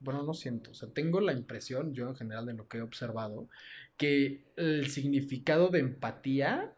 [0.00, 2.82] bueno, no siento, o sea, tengo la impresión, yo en general de lo que he
[2.82, 3.48] observado,
[3.96, 6.74] que el significado de empatía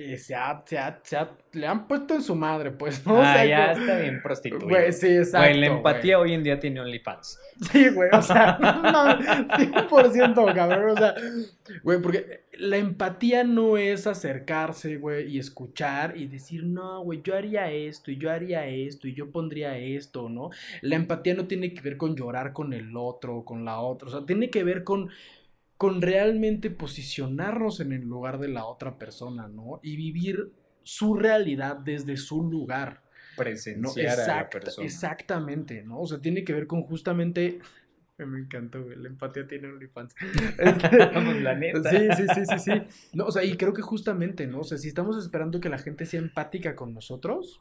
[0.00, 3.14] eh, se ha, se ha- se ha- le han puesto en su madre, pues, ¿no?
[3.14, 4.68] O ah, sea, ya está bien prostituido.
[4.68, 5.48] Güey, sí, exacto.
[5.48, 6.30] Güey, la empatía güey.
[6.30, 7.40] hoy en día tiene OnlyFans.
[7.72, 9.18] Sí, güey, o sea, no,
[9.58, 11.14] 100% cabrón, o sea,
[11.82, 17.34] güey, porque la empatía no es acercarse, güey, y escuchar y decir, no, güey, yo
[17.36, 20.50] haría esto, y yo haría esto, y yo pondría esto, ¿no?
[20.82, 24.08] La empatía no tiene que ver con llorar con el otro o con la otra,
[24.08, 25.10] o sea, tiene que ver con,
[25.78, 29.78] con realmente posicionarnos en el lugar de la otra persona, ¿no?
[29.82, 30.52] Y vivir
[30.82, 33.02] su realidad desde su lugar.
[33.04, 34.84] No, Presenciar a la persona.
[34.84, 36.00] exactamente, ¿no?
[36.00, 37.60] O sea, tiene que ver con justamente.
[38.18, 38.96] Me encantó, güey.
[38.96, 40.16] La empatía tiene OnlyFans.
[41.42, 41.88] La neta.
[41.88, 42.72] Sí, sí, sí, sí, sí.
[43.12, 44.60] No, o sea, y creo que justamente, ¿no?
[44.60, 47.60] O sea, si estamos esperando que la gente sea empática con nosotros,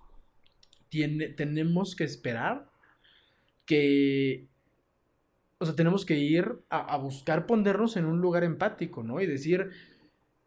[0.89, 2.71] tiene, tenemos que esperar
[3.67, 4.47] que.
[5.59, 9.19] O sea, tenemos que ir a, a buscar ponernos en un lugar empático, ¿no?
[9.21, 9.71] Y decir,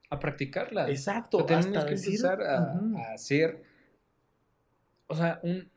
[0.08, 0.88] A practicarla.
[0.90, 2.08] exacto, O sea, tenemos hasta que decir.
[2.14, 3.62] empezar a, hacer.
[5.08, 5.68] O sea, un.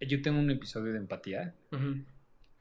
[0.00, 1.54] Yo tengo un episodio de empatía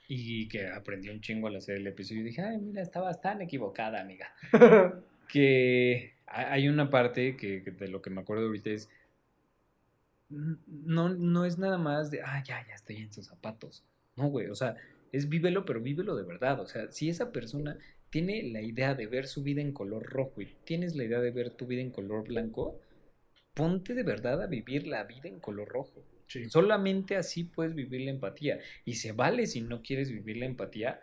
[0.07, 3.41] y que aprendí un chingo al hacer el episodio y dije, ay, mira, estabas tan
[3.41, 4.27] equivocada, amiga.
[5.27, 8.89] que ha- hay una parte que, que de lo que me acuerdo ahorita es
[10.29, 13.83] no, no es nada más de, ah, ya, ya estoy en sus zapatos.
[14.15, 14.75] No, güey, o sea,
[15.11, 16.59] es vívelo, pero vívelo de verdad.
[16.59, 17.77] O sea, si esa persona
[18.09, 21.31] tiene la idea de ver su vida en color rojo y tienes la idea de
[21.31, 22.79] ver tu vida en color blanco,
[23.53, 26.03] ponte de verdad a vivir la vida en color rojo.
[26.27, 26.49] Sí.
[26.49, 28.59] Solamente así puedes vivir la empatía.
[28.85, 31.01] Y se vale si no quieres vivir la empatía,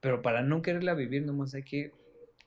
[0.00, 1.92] pero para no quererla vivir nomás hay que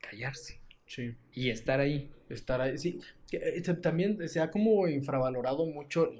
[0.01, 1.15] callarse Sí.
[1.33, 2.11] y estar ahí.
[2.29, 2.77] estar ahí.
[2.79, 6.11] Sí, se- también se ha como infravalorado mucho.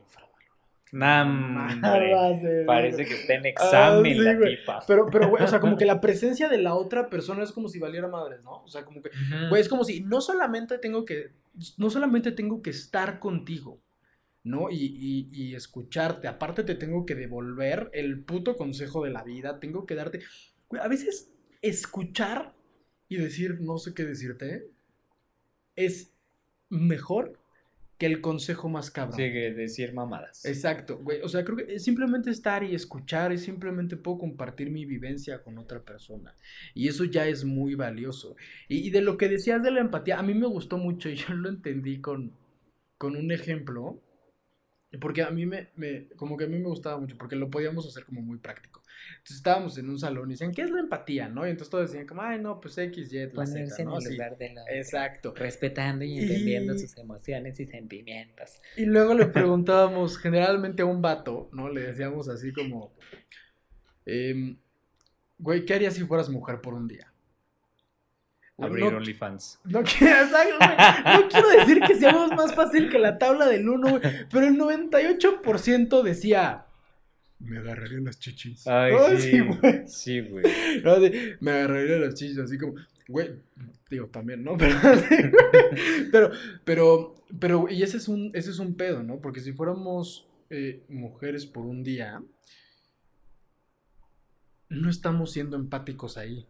[0.94, 4.58] Nah, de- Parece que está en examen Ah, sí, la güey.
[4.60, 4.80] tipa.
[4.88, 7.68] Pero, pero, güey, o sea, como que la presencia de la otra persona es como
[7.68, 8.62] si valiera madres, ¿no?
[8.64, 9.10] O sea, como que,
[9.50, 11.32] güey, es como si no solamente tengo que,
[11.78, 13.82] no solamente tengo que estar contigo,
[14.44, 14.70] ¿no?
[14.70, 19.60] Y, y, y escucharte, aparte te tengo que devolver el puto consejo de la vida,
[19.60, 20.20] tengo que darte,
[20.70, 21.32] güey, a veces
[21.64, 22.54] escuchar
[23.10, 24.68] y decir no sé qué decirte
[25.76, 26.14] es
[26.70, 27.40] mejor
[27.98, 29.18] que el consejo más cabrón.
[29.18, 30.46] Sí, que decir mamadas.
[30.46, 31.22] Exacto, güey.
[31.22, 35.58] O sea, creo que simplemente estar y escuchar, es simplemente puedo compartir mi vivencia con
[35.58, 36.36] otra persona.
[36.74, 38.36] Y eso ya es muy valioso.
[38.68, 41.16] Y, y de lo que decías de la empatía, a mí me gustó mucho y
[41.18, 42.34] yo lo entendí con,
[42.98, 44.02] con un ejemplo.
[45.02, 47.88] Porque a mí me, me- como que a mí me gustaba mucho, porque lo podíamos
[47.88, 48.83] hacer como muy práctico.
[49.12, 51.30] Entonces estábamos en un salón y decían, ¿qué es la empatía?
[51.30, 51.46] ¿No?
[51.48, 53.98] Y entonces todos decían como, ay, no, pues X, Y, la Ponerse Z, en ¿no?
[53.98, 55.34] el Sí, lugar de la Exacto.
[55.36, 58.62] respetando y Y- entendiendo sus emociones y sentimientos.
[58.78, 61.70] Y luego le preguntábamos generalmente a un vato, ¿no?
[61.70, 62.94] Le decíamos así como,
[64.06, 64.58] em,
[65.38, 67.10] güey, ¿qué harías si fueras mujer por un día?
[68.56, 69.60] Güey, Abrir no, OnlyFans.
[69.64, 74.00] no quiero, güey, no quiero decir que sea más fácil que la tabla del 1,
[74.32, 76.63] pero el 98% decía,
[77.44, 78.66] me agarraría las chichis.
[78.68, 79.40] Ay, sí.
[79.40, 79.88] güey.
[79.88, 80.46] Sí, güey.
[80.84, 80.98] No,
[81.40, 82.76] me agarraría las chichis, así como,
[83.08, 83.36] güey,
[83.90, 84.58] digo, también, ¿no?
[86.12, 86.32] Pero,
[86.64, 89.20] pero, pero, y ese es un, ese es un pedo, ¿no?
[89.20, 92.22] Porque si fuéramos eh, mujeres por un día,
[94.70, 96.46] no estamos siendo empáticos ahí,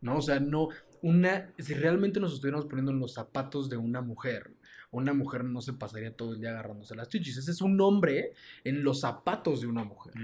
[0.00, 0.16] ¿no?
[0.16, 0.68] O sea, no,
[1.02, 4.52] una, si realmente nos estuviéramos poniendo en los zapatos de una mujer,
[4.92, 7.36] una mujer no se pasaría todo el día agarrándose las chichis.
[7.38, 8.32] Ese es un hombre
[8.64, 10.14] en los zapatos de una mujer.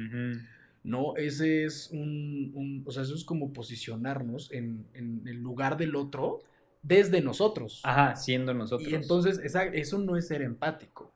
[0.84, 1.16] ¿no?
[1.16, 5.96] Ese es un, un- o sea, eso es como posicionarnos en, en el lugar del
[5.96, 6.38] otro
[6.82, 7.80] desde nosotros.
[7.84, 8.88] Ajá, siendo nosotros.
[8.88, 11.12] Y entonces, esa- eso no es ser empático,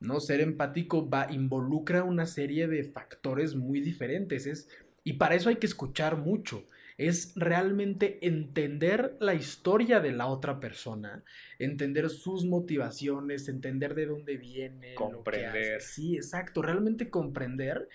[0.00, 0.18] ¿no?
[0.20, 4.68] Ser empático va, involucra una serie de factores muy diferentes, es,
[5.04, 6.64] y para eso hay que escuchar mucho,
[7.08, 11.24] es realmente entender la historia de la otra persona,
[11.58, 15.72] entender sus motivaciones, entender de dónde viene, lo que hace.
[15.74, 15.80] Comprender.
[15.80, 17.88] Sí, exacto, realmente comprender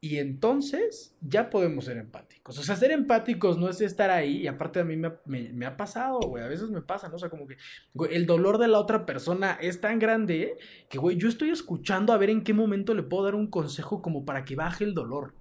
[0.00, 2.58] Y entonces ya podemos ser empáticos.
[2.58, 4.42] O sea, ser empáticos no es estar ahí.
[4.42, 6.44] Y aparte a mí me, me- me ha pasado, güey.
[6.44, 7.14] A veces me pasa, ¿no?
[7.16, 7.56] O sea, como que
[7.94, 10.58] güey, el dolor de la otra persona es tan grande
[10.90, 14.02] que, güey, yo estoy escuchando a ver en qué momento le puedo dar un consejo
[14.02, 15.34] como para que baje el dolor.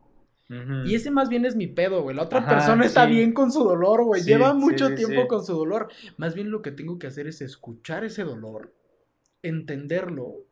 [0.85, 2.15] Y ese más bien es mi pedo, güey.
[2.15, 3.11] La otra Ajá, persona está sí.
[3.13, 4.21] bien con su dolor, güey.
[4.21, 5.89] Sí, Lleva mucho sí, tiempo con su dolor.
[6.17, 8.73] Más bien lo que tengo que hacer es escuchar ese dolor,
[9.41, 10.45] entenderlo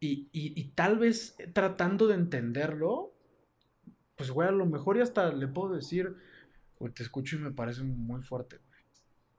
[0.00, 3.12] y, y- y tal vez tratando de entenderlo,
[4.16, 6.14] pues, güey, a lo mejor y hasta le puedo decir,
[6.78, 8.80] güey, te escucho y me parece muy fuerte, güey.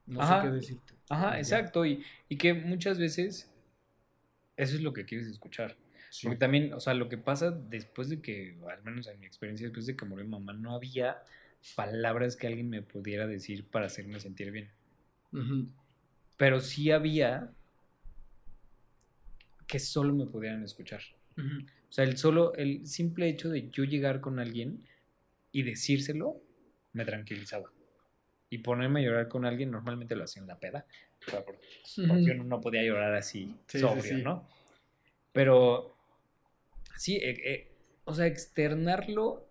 [0.07, 0.41] No Ajá.
[0.41, 0.93] sé qué decirte.
[1.09, 1.85] Ajá, exacto.
[1.85, 3.51] Y, y que muchas veces
[4.57, 5.75] eso es lo que quieres escuchar.
[6.15, 6.27] Sí.
[6.27, 9.67] Porque también, o sea, lo que pasa después de que, al menos en mi experiencia,
[9.67, 11.21] después de que murió mi mamá, no había
[11.75, 14.71] palabras que alguien me pudiera decir para hacerme sentir bien.
[15.33, 15.67] Ujú.
[16.37, 17.51] Pero sí había
[19.67, 21.01] que solo me pudieran escuchar.
[21.37, 21.65] Ujú.
[21.89, 24.87] O sea, el solo, el simple hecho de yo llegar con alguien
[25.51, 26.41] y decírselo,
[26.93, 27.73] me tranquilizaba.
[28.49, 30.85] Y ponerme a llorar con alguien, normalmente lo hacía en la peda.
[31.27, 31.67] O sea, porque,
[32.07, 32.31] porque Ujú.
[32.35, 34.23] uno no podía llorar así, Sí, sí, sobrio, sí.
[34.23, 34.47] ¿no?
[35.33, 35.94] Pero,
[36.97, 37.71] sí, eh, eh,
[38.05, 39.47] o sea, externarlo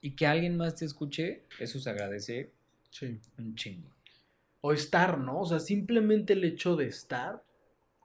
[0.00, 2.52] y que alguien más te escuche, eso se agradece
[2.90, 3.20] Sí.
[3.38, 3.90] un chingo.
[4.60, 5.40] O estar, ¿no?
[5.40, 7.42] O sea, simplemente el hecho de estar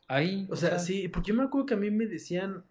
[0.10, 2.64] Ahí, O sea, sí, porque yo me acuerdo que a mí me decían.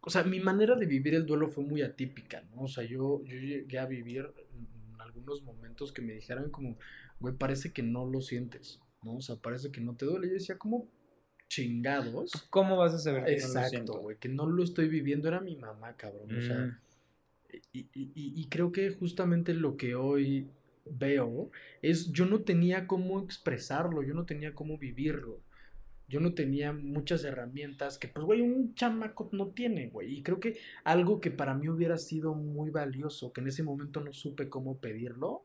[0.00, 2.62] O sea, mi manera de vivir el duelo fue muy atípica, ¿no?
[2.62, 6.78] O sea, yo, yo llegué a vivir en algunos momentos que me dijeran como,
[7.20, 9.16] güey, parece que no lo sientes, ¿no?
[9.16, 10.28] O sea, parece que no te duele.
[10.28, 10.88] Yo decía, como
[11.48, 12.30] chingados.
[12.50, 15.28] ¿Cómo vas a saber que Exacto, güey, que no lo estoy viviendo.
[15.28, 16.36] Era mi mamá, cabrón.
[16.36, 16.78] O sea, Mm.
[17.72, 20.48] y, y- y- y creo que justamente lo que hoy
[20.90, 21.50] veo
[21.82, 25.40] es yo no tenía cómo expresarlo, yo no tenía cómo vivirlo.
[26.10, 30.16] Yo no tenía muchas herramientas que, pues, güey, un chamaco no tiene, güey.
[30.18, 34.00] Y creo que algo que para mí hubiera sido muy valioso, que en ese momento
[34.00, 35.42] no supe cómo pedirlo,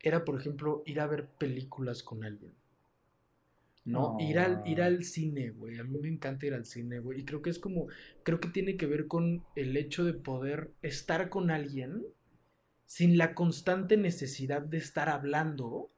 [0.00, 2.52] era, por ejemplo, ir a ver películas con alguien.
[3.86, 4.16] ¿No?
[4.20, 4.86] Ir al, ir Ah.
[4.86, 5.78] al cine, güey.
[5.78, 7.20] A mí me encanta ir al cine, güey.
[7.20, 7.86] Y creo que es como,
[8.24, 12.04] creo que tiene que ver con el hecho de poder estar con alguien
[12.84, 15.90] sin la constante necesidad de estar hablando.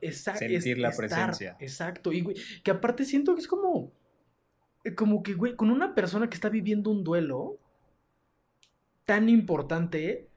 [0.00, 1.56] esa- sentir la estar, presencia.
[1.60, 2.12] Exacto.
[2.12, 3.92] Y, güey, que aparte siento que es como,
[4.84, 7.58] eh, como que, güey, con una persona que está viviendo un duelo
[9.04, 10.28] tan importante,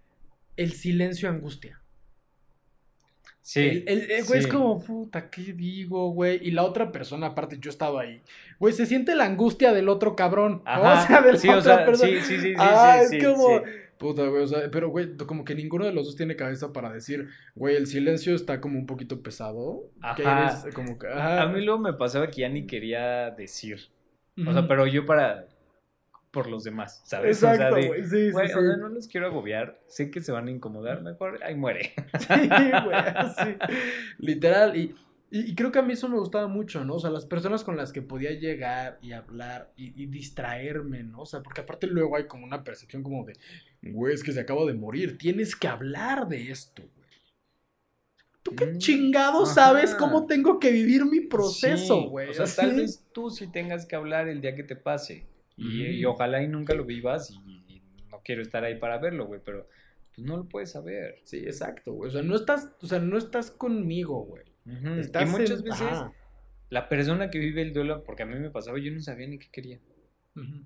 [0.58, 1.82] el silencio angustia.
[3.46, 3.60] Sí.
[3.60, 4.48] El, el- el güey sí.
[4.48, 6.40] es como, puta, ¿qué digo, güey?
[6.42, 8.22] Y la otra persona, aparte, yo he estado ahí.
[8.58, 10.62] Güey, se siente la angustia del otro cabrón.
[10.66, 11.04] Ajá.
[11.04, 12.10] O sea, de la sí, o otra sea, persona.
[12.10, 13.62] sí, sí, sí, ah, sí, es sí, como,
[13.98, 16.92] puta, güey, o sea, pero, güey, como que ninguno de los dos tiene cabeza para
[16.92, 19.90] decir, güey, el silencio está como un poquito pesado.
[20.16, 20.62] Que Ajá.
[20.64, 21.42] eres como que, ajá.
[21.42, 23.90] A mí luego me pasaba que ya ni quería decir.
[24.48, 25.48] O sea, pero yo para.
[26.34, 27.44] Por los demás, ¿sabes?
[27.44, 28.54] O sea, Exacto, de, güey, sí, sí, güey, sí.
[28.58, 29.80] o sea, no los quiero agobiar.
[29.88, 31.02] Sé que se van a incomodar.
[31.04, 31.94] Mejor ahí muere.
[32.20, 33.56] Sí, güey, así.
[34.18, 34.76] Literal.
[34.76, 34.96] Y,
[35.32, 36.96] y, y creo que a mí eso me gustaba mucho, ¿no?
[36.96, 41.22] O sea, las personas con las que podía llegar y hablar y, y distraerme, ¿no?
[41.22, 43.34] O sea, porque aparte luego hay como una percepción como de,
[43.84, 47.10] güey, es que se acaba de morir, tienes que hablar de esto, güey.
[48.44, 49.54] ¿Tú qué Mm, chingado ajá.
[49.54, 52.30] sabes cómo tengo que vivir mi proceso, Sí, güey?
[52.30, 55.30] O sea, tal vez tú sí tengas que hablar el día que te pase.
[55.58, 56.14] Y, y Ujú.
[56.16, 59.68] ojalá y nunca lo vivas y, y no quiero estar ahí para verlo, güey, pero
[60.16, 61.20] pues no lo puedes saber.
[61.24, 62.10] Sí, exacto, güey.
[62.10, 64.44] O sea, no estás, o sea, no estás conmigo, güey.
[64.66, 64.94] Ujú.
[65.00, 66.14] Estás y muchas en- veces Ajá.
[66.70, 69.38] la persona que vive el duelo, porque a mí me pasaba, yo no sabía ni
[69.40, 69.80] qué quería.
[70.36, 70.62] Ujú.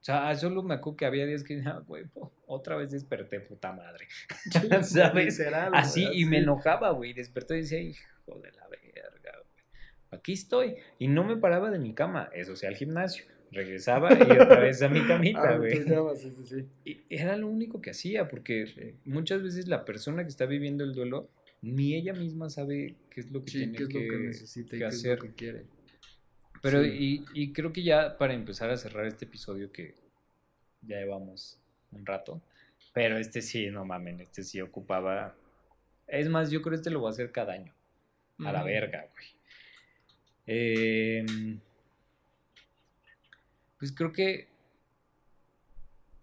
[0.00, 2.04] O sea, solo me acuerdo que había días que, ah, güey,
[2.46, 4.06] otra vez desperté, puta madre.
[4.50, 4.92] ¿Sabes?
[5.14, 7.14] literal, Así, y me enojaba, güey.
[7.14, 9.64] Despertó y decía, hijo de la verga, güey.
[10.10, 10.76] Aquí estoy.
[10.98, 12.28] Y no me paraba de mi cama.
[12.34, 13.24] Eso sea, al gimnasio.
[13.54, 15.82] Regresaba y otra vez a mi camita, Ah, güey.
[15.84, 16.66] tú llamas, sí, sí, sí.
[16.84, 20.92] Y era lo único que hacía, porque muchas veces la persona que está viviendo el
[20.92, 21.30] duelo,
[21.62, 24.76] ni ella misma sabe qué es lo que tiene qué es que, lo que necesita
[24.76, 25.18] y que qué es hacer.
[25.20, 25.64] lo que quiere.
[26.62, 29.94] Pero, y, y creo que ya para empezar a cerrar este episodio, que
[30.82, 31.58] ya llevamos
[31.92, 32.42] un rato,
[32.92, 35.36] pero este sí, no mamen, este sí ocupaba.
[36.08, 37.72] Es más, yo creo que este lo voy a hacer cada año.
[38.40, 39.26] A la verga, güey.
[40.46, 41.60] Em,
[43.84, 44.48] pues creo que.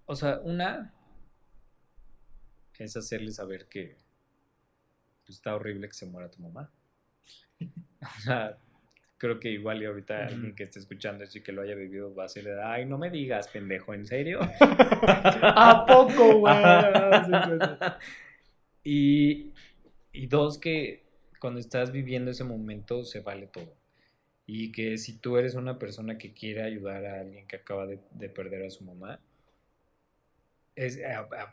[0.08, 0.92] O sea, una
[2.84, 3.96] es hacerle saber que
[5.26, 6.72] pues, está horrible que se muera tu mamá.
[8.02, 8.58] O sea,
[9.20, 12.16] creo que igual y ahorita alguien que esté escuchando esto y que lo haya vivido
[12.16, 14.40] va a ser, ay, no me digas, pendejo, ¿en serio?
[14.60, 16.56] ¿A poco, güey?
[18.84, 19.54] Sí.
[20.14, 21.04] Y, y dos, que
[21.40, 23.81] cuando estás viviendo ese momento se vale todo.
[24.46, 28.00] Y que si tú eres una persona que quiere ayudar a alguien que acaba de,
[28.12, 29.20] de perder a su mamá,
[30.76, 31.00] es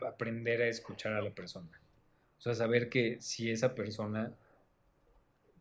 [0.07, 1.69] aprender a escuchar a la persona.
[2.37, 4.33] O sea, saber que si esa persona,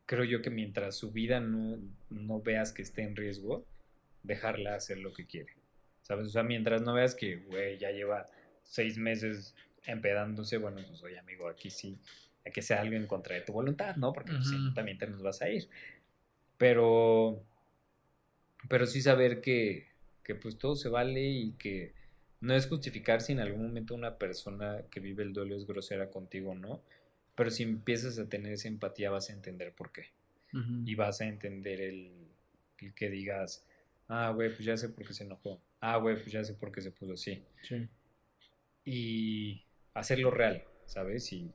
[0.06, 1.78] creo yo que mientras su vida no,
[2.09, 3.66] no veas que esté en riesgo,
[4.22, 5.55] dejarla hacer lo que quiere.
[6.02, 6.28] ¿Sabes?
[6.28, 8.30] O sea, mientras no veas que, güey, ya lleva
[8.62, 11.98] seis meses empedándose, bueno, pues oye, amigo, aquí sí,
[12.44, 14.12] hay que sea algo en contra de tu voluntad, ¿no?
[14.12, 15.68] Porque pues, si no, también te nos vas a ir.
[16.59, 17.43] Pero,
[18.68, 19.86] pero sí saber que,
[20.22, 21.94] que pues todo se vale y que
[22.40, 26.10] no es justificar si en algún momento una persona que vive el duelo es grosera
[26.10, 26.82] contigo, ¿no?
[27.35, 30.06] Pero si empiezas a tener esa empatía vas a entender por qué.
[30.86, 32.10] Y vas a entender el,
[32.78, 33.66] el que digas,
[34.09, 35.60] ah, güey, pues ya sé por qué se enojó.
[35.80, 37.44] Ah, güey, pues ya sé por qué se puso así.
[37.62, 37.86] Sí.
[38.85, 39.62] Y
[39.93, 41.30] hacerlo real, ¿sabes?
[41.35, 41.52] Y,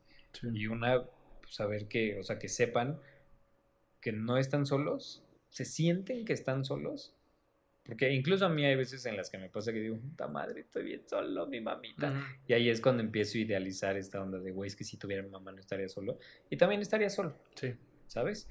[0.53, 1.03] y una,
[1.41, 2.99] pues saber que, o sea, que sepan
[4.03, 7.15] que no están solos, se sienten que están solos,
[7.85, 10.61] porque incluso a mí hay veces en las que me pasa que digo, puta madre,
[10.61, 12.13] estoy bien solo, mi mamita.
[12.47, 15.21] Y ahí es cuando empiezo a idealizar esta onda de, güey, es que si tuviera
[15.21, 16.17] mi mamá no estaría solo.
[16.49, 17.35] Y también estaría solo.
[17.55, 17.73] Sí.
[18.07, 18.47] ¿Sabes?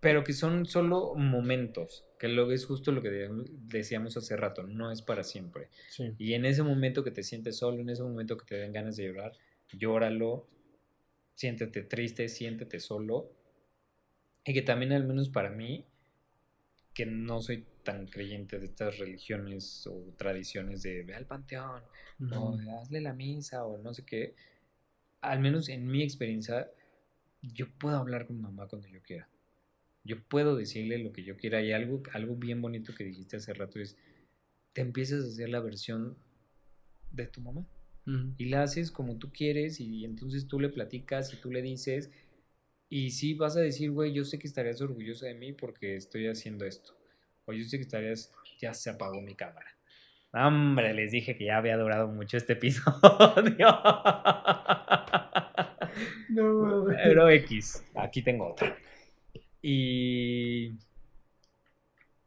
[0.00, 4.90] Pero que son solo momentos, que luego es justo lo que decíamos hace rato, no
[4.90, 5.68] es para siempre.
[5.90, 6.12] Sí.
[6.18, 8.96] Y en ese momento que te sientes solo, en ese momento que te den ganas
[8.96, 9.32] de llorar,
[9.72, 10.48] llóralo,
[11.34, 13.30] siéntete triste, siéntete solo.
[14.44, 15.84] Y que también al menos para mí,
[16.92, 21.82] que no soy tan creyente de estas religiones o tradiciones de ve al panteón,
[22.32, 24.34] o hazle la misa, o no sé qué.
[25.20, 26.70] Al menos en mi experiencia,
[27.42, 29.28] yo puedo hablar con mamá cuando yo quiera.
[30.04, 31.62] Yo puedo decirle lo que yo quiera.
[31.62, 33.96] Y algo, algo bien bonito que dijiste hace rato es,
[34.72, 36.16] te empiezas a hacer la versión
[37.10, 37.66] de tu mamá.
[38.36, 42.10] Y la haces como tú quieres y entonces tú le platicas y tú le dices
[42.88, 46.28] y sí vas a decir, güey, yo sé que estarías orgulloso de mí porque estoy
[46.28, 46.96] haciendo esto.
[47.46, 49.66] O yo sé que estarías, ya se apagó mi cámara.
[50.32, 53.68] Hombre, les dije que ya había durado mucho este episodio.
[56.28, 58.76] No, Pero X, aquí tengo otra.
[59.62, 60.72] Y.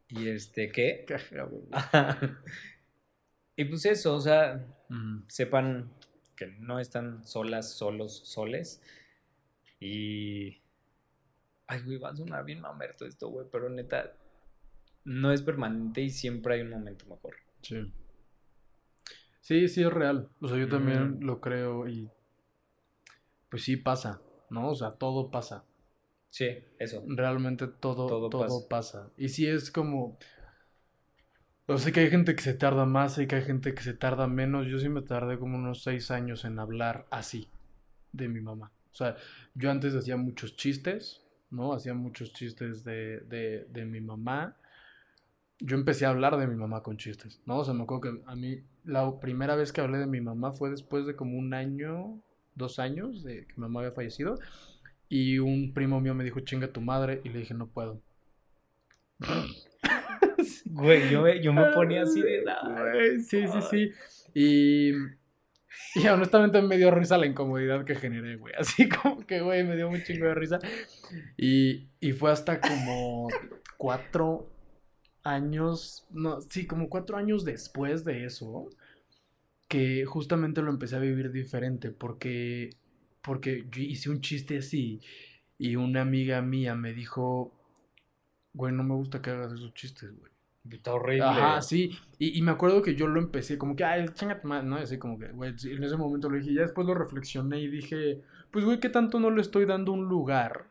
[0.08, 1.04] Y este, ¿qué?
[3.56, 4.64] y pues eso, o sea,
[5.26, 5.92] sepan
[6.34, 8.80] que no están solas, solos, soles.
[9.80, 10.62] Y.
[11.66, 14.14] Ay, güey, va a sonar bien mamerto esto, güey, pero neta,
[15.04, 17.36] no es permanente y siempre hay un momento mejor.
[17.62, 17.92] Sí.
[19.40, 20.28] Sí, sí es real.
[20.40, 22.10] O sea, yo también lo creo y.
[23.48, 24.70] Pues sí pasa, ¿no?
[24.70, 25.64] O sea, todo pasa.
[26.28, 27.02] Sí, eso.
[27.06, 29.10] Realmente todo, todo, pasa.
[29.16, 30.18] Y sí es como.
[31.66, 33.94] O sea, que hay gente que se tarda más y que hay gente que se
[33.94, 34.66] tarda menos.
[34.66, 37.50] Yo sí me tardé como unos seis años en hablar así
[38.12, 38.72] de mi mamá.
[38.98, 39.16] O sea,
[39.54, 41.72] yo antes hacía muchos chistes, ¿no?
[41.72, 44.56] Hacía muchos chistes de, de, de mi mamá.
[45.60, 47.58] Yo empecé a hablar de mi mamá con chistes, ¿no?
[47.58, 50.52] O sea, me acuerdo que a mí la primera vez que hablé de mi mamá
[50.52, 52.20] fue después de como un año,
[52.56, 54.40] dos años de que mi mamá había fallecido.
[55.08, 57.20] Y un primo mío me dijo, chinga tu madre.
[57.22, 58.02] Y le dije, no puedo.
[60.64, 62.92] Güey, yo yo me ponía así de nada.
[63.26, 63.92] Sí, sí, sí.
[64.34, 64.92] Y
[65.94, 68.54] y honestamente me dio risa la incomodidad que generé, güey.
[68.58, 70.58] Así como que, güey, me dio un chingo de risa.
[71.36, 73.28] Y, y fue hasta como
[73.76, 74.50] cuatro
[75.22, 78.68] años, no, sí, como cuatro años después de eso,
[79.68, 82.70] que justamente lo empecé a vivir diferente, porque,
[83.22, 85.00] porque yo hice un chiste así
[85.58, 87.52] y una amiga mía me dijo,
[88.54, 90.32] güey, no me gusta que hagas esos chistes, güey.
[90.70, 91.24] Está horrible.
[91.24, 91.90] Ajá, sí.
[92.18, 94.76] Y, y, me acuerdo que yo lo empecé como que, ay, chingate más, ¿no?
[94.76, 96.54] Así como que, güey, en ese momento lo dije.
[96.54, 100.06] Ya después lo reflexioné y dije, pues, güey, ¿qué tanto no le estoy dando un
[100.08, 100.66] lugar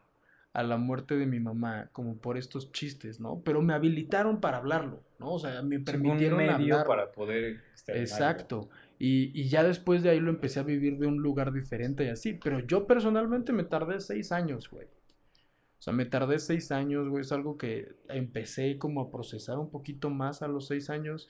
[0.57, 3.41] a la muerte de mi mamá como por estos chistes, ¿no?
[3.45, 5.33] Pero me habilitaron para hablarlo, ¿no?
[5.33, 8.67] O sea, me permitieron un medio para poder Exacto.
[8.97, 12.09] Y, y, ya después de ahí lo empecé a vivir de un lugar diferente y
[12.09, 12.33] así.
[12.33, 14.87] Pero yo personalmente me tardé seis años, güey.
[15.79, 17.21] O sea, me tardé seis años, güey.
[17.21, 21.29] Es algo que empecé como a procesar un poquito más a los seis años.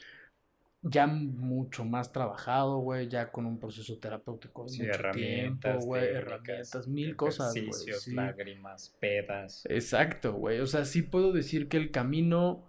[0.84, 3.10] Ya mucho más trabajado, güey.
[3.10, 4.70] Ya con un proceso terapéutico.
[4.70, 5.86] Sí, herramientas.
[5.86, 6.06] güey.
[6.06, 7.94] Herramientas, mil cosas, güey.
[8.00, 8.14] Sí.
[8.14, 9.64] lágrimas, pedas.
[9.68, 10.60] Exacto, güey.
[10.62, 12.64] O sea, sí puedo decir que el camino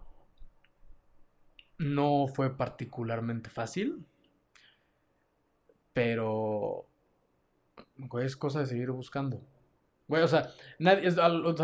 [1.79, 4.05] no fue particularmente fácil.
[5.93, 6.87] Pero,
[7.97, 9.41] güey, es cosa de seguir buscando.
[10.09, 11.11] Güey, o sea, nadie,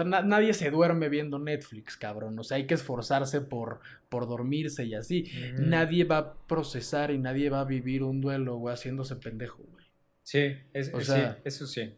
[0.05, 2.39] nadie se duerme viendo Netflix, cabrón.
[2.39, 3.81] O sea, hay que esforzarse por,
[4.11, 5.31] por dormirse y así.
[5.59, 9.87] Nadie va a procesar y nadie va a vivir un duelo, güey, haciéndose pendejo, güey.
[10.23, 11.95] Sí, es, sí, eso sí.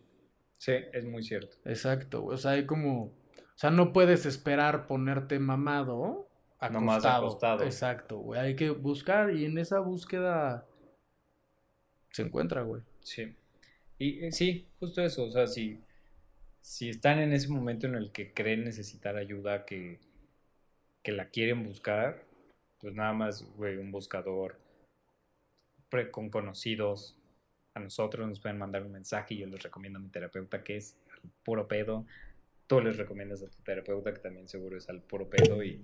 [0.58, 1.56] Sí, es muy cierto.
[1.64, 2.34] Exacto, güey.
[2.34, 3.04] O sea, hay como.
[3.04, 6.28] O sea, no puedes esperar ponerte mamado
[6.58, 7.26] acostado.
[7.26, 7.64] acostado.
[7.64, 8.40] Exacto, güey.
[8.40, 10.66] Hay que buscar y en esa búsqueda
[12.10, 12.82] se encuentra, güey.
[13.00, 13.34] Sí.
[13.98, 15.80] Y eh, sí, justo eso, o sea, si,
[16.66, 20.00] si están en ese momento en el que creen necesitar ayuda, que,
[21.04, 22.24] que la quieren buscar,
[22.80, 24.58] pues nada más, güey, un buscador
[25.88, 27.16] pre- con conocidos.
[27.74, 30.78] A nosotros nos pueden mandar un mensaje y yo les recomiendo a mi terapeuta que
[30.78, 32.04] es al puro pedo.
[32.66, 35.80] Tú les recomiendas a tu terapeuta que también seguro es al puro pedo y,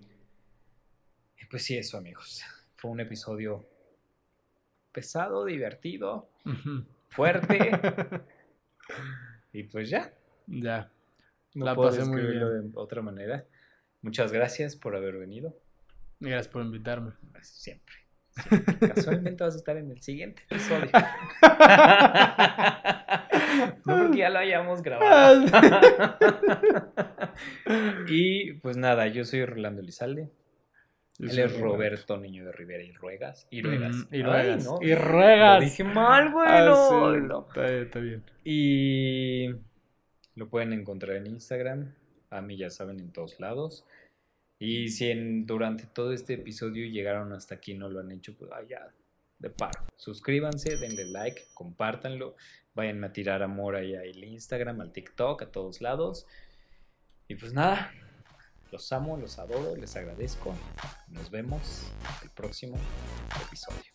[1.39, 2.43] y pues sí, eso amigos.
[2.75, 3.69] Fue un episodio
[4.91, 6.29] pesado, divertido,
[7.11, 7.71] fuerte
[9.53, 10.13] y pues ya.
[10.47, 10.91] Ya.
[11.55, 13.45] No La pasé muy describirlo de otra manera.
[14.01, 15.55] Muchas gracias por haber venido.
[16.21, 17.13] Gracias por invitarme.
[17.43, 17.95] Siempre.
[18.35, 18.35] siempre.
[18.95, 20.87] Casualmente vas a estar en el siguiente episodio.
[23.85, 25.45] no porque ya lo hayamos grabado.
[28.09, 30.31] y pues nada, yo soy Rolando Elizalde.
[31.19, 33.47] Yo Él es Roberto Niño de Rivera y Ruegas.
[33.51, 33.95] Y Ruegas.
[33.95, 34.65] Mm, y Ay, ruegas.
[34.65, 34.79] no.
[34.81, 35.59] Y ruegas.
[35.61, 36.49] Lo dije mal, güey.
[36.49, 37.21] Ah, sí.
[37.23, 37.47] no.
[37.49, 38.25] Está bien, está bien.
[38.45, 39.49] Y
[40.35, 41.95] lo pueden encontrar en Instagram.
[42.31, 43.85] A mí ya saben en todos lados.
[44.59, 48.35] Y si en- durante todo este episodio llegaron hasta aquí y no lo han hecho,
[48.37, 48.93] pues allá
[49.39, 49.81] de paro.
[49.97, 52.37] Suscríbanse, denle like, compártanlo.
[52.75, 56.27] Vayan a tirar amor ahí al Instagram, al TikTok, a todos lados.
[57.29, 57.93] Y pues nada,
[58.71, 60.55] los amo, los adoro, les agradezco.
[61.09, 61.83] Nos vemos
[62.23, 62.79] el próximo
[63.47, 63.93] episodio.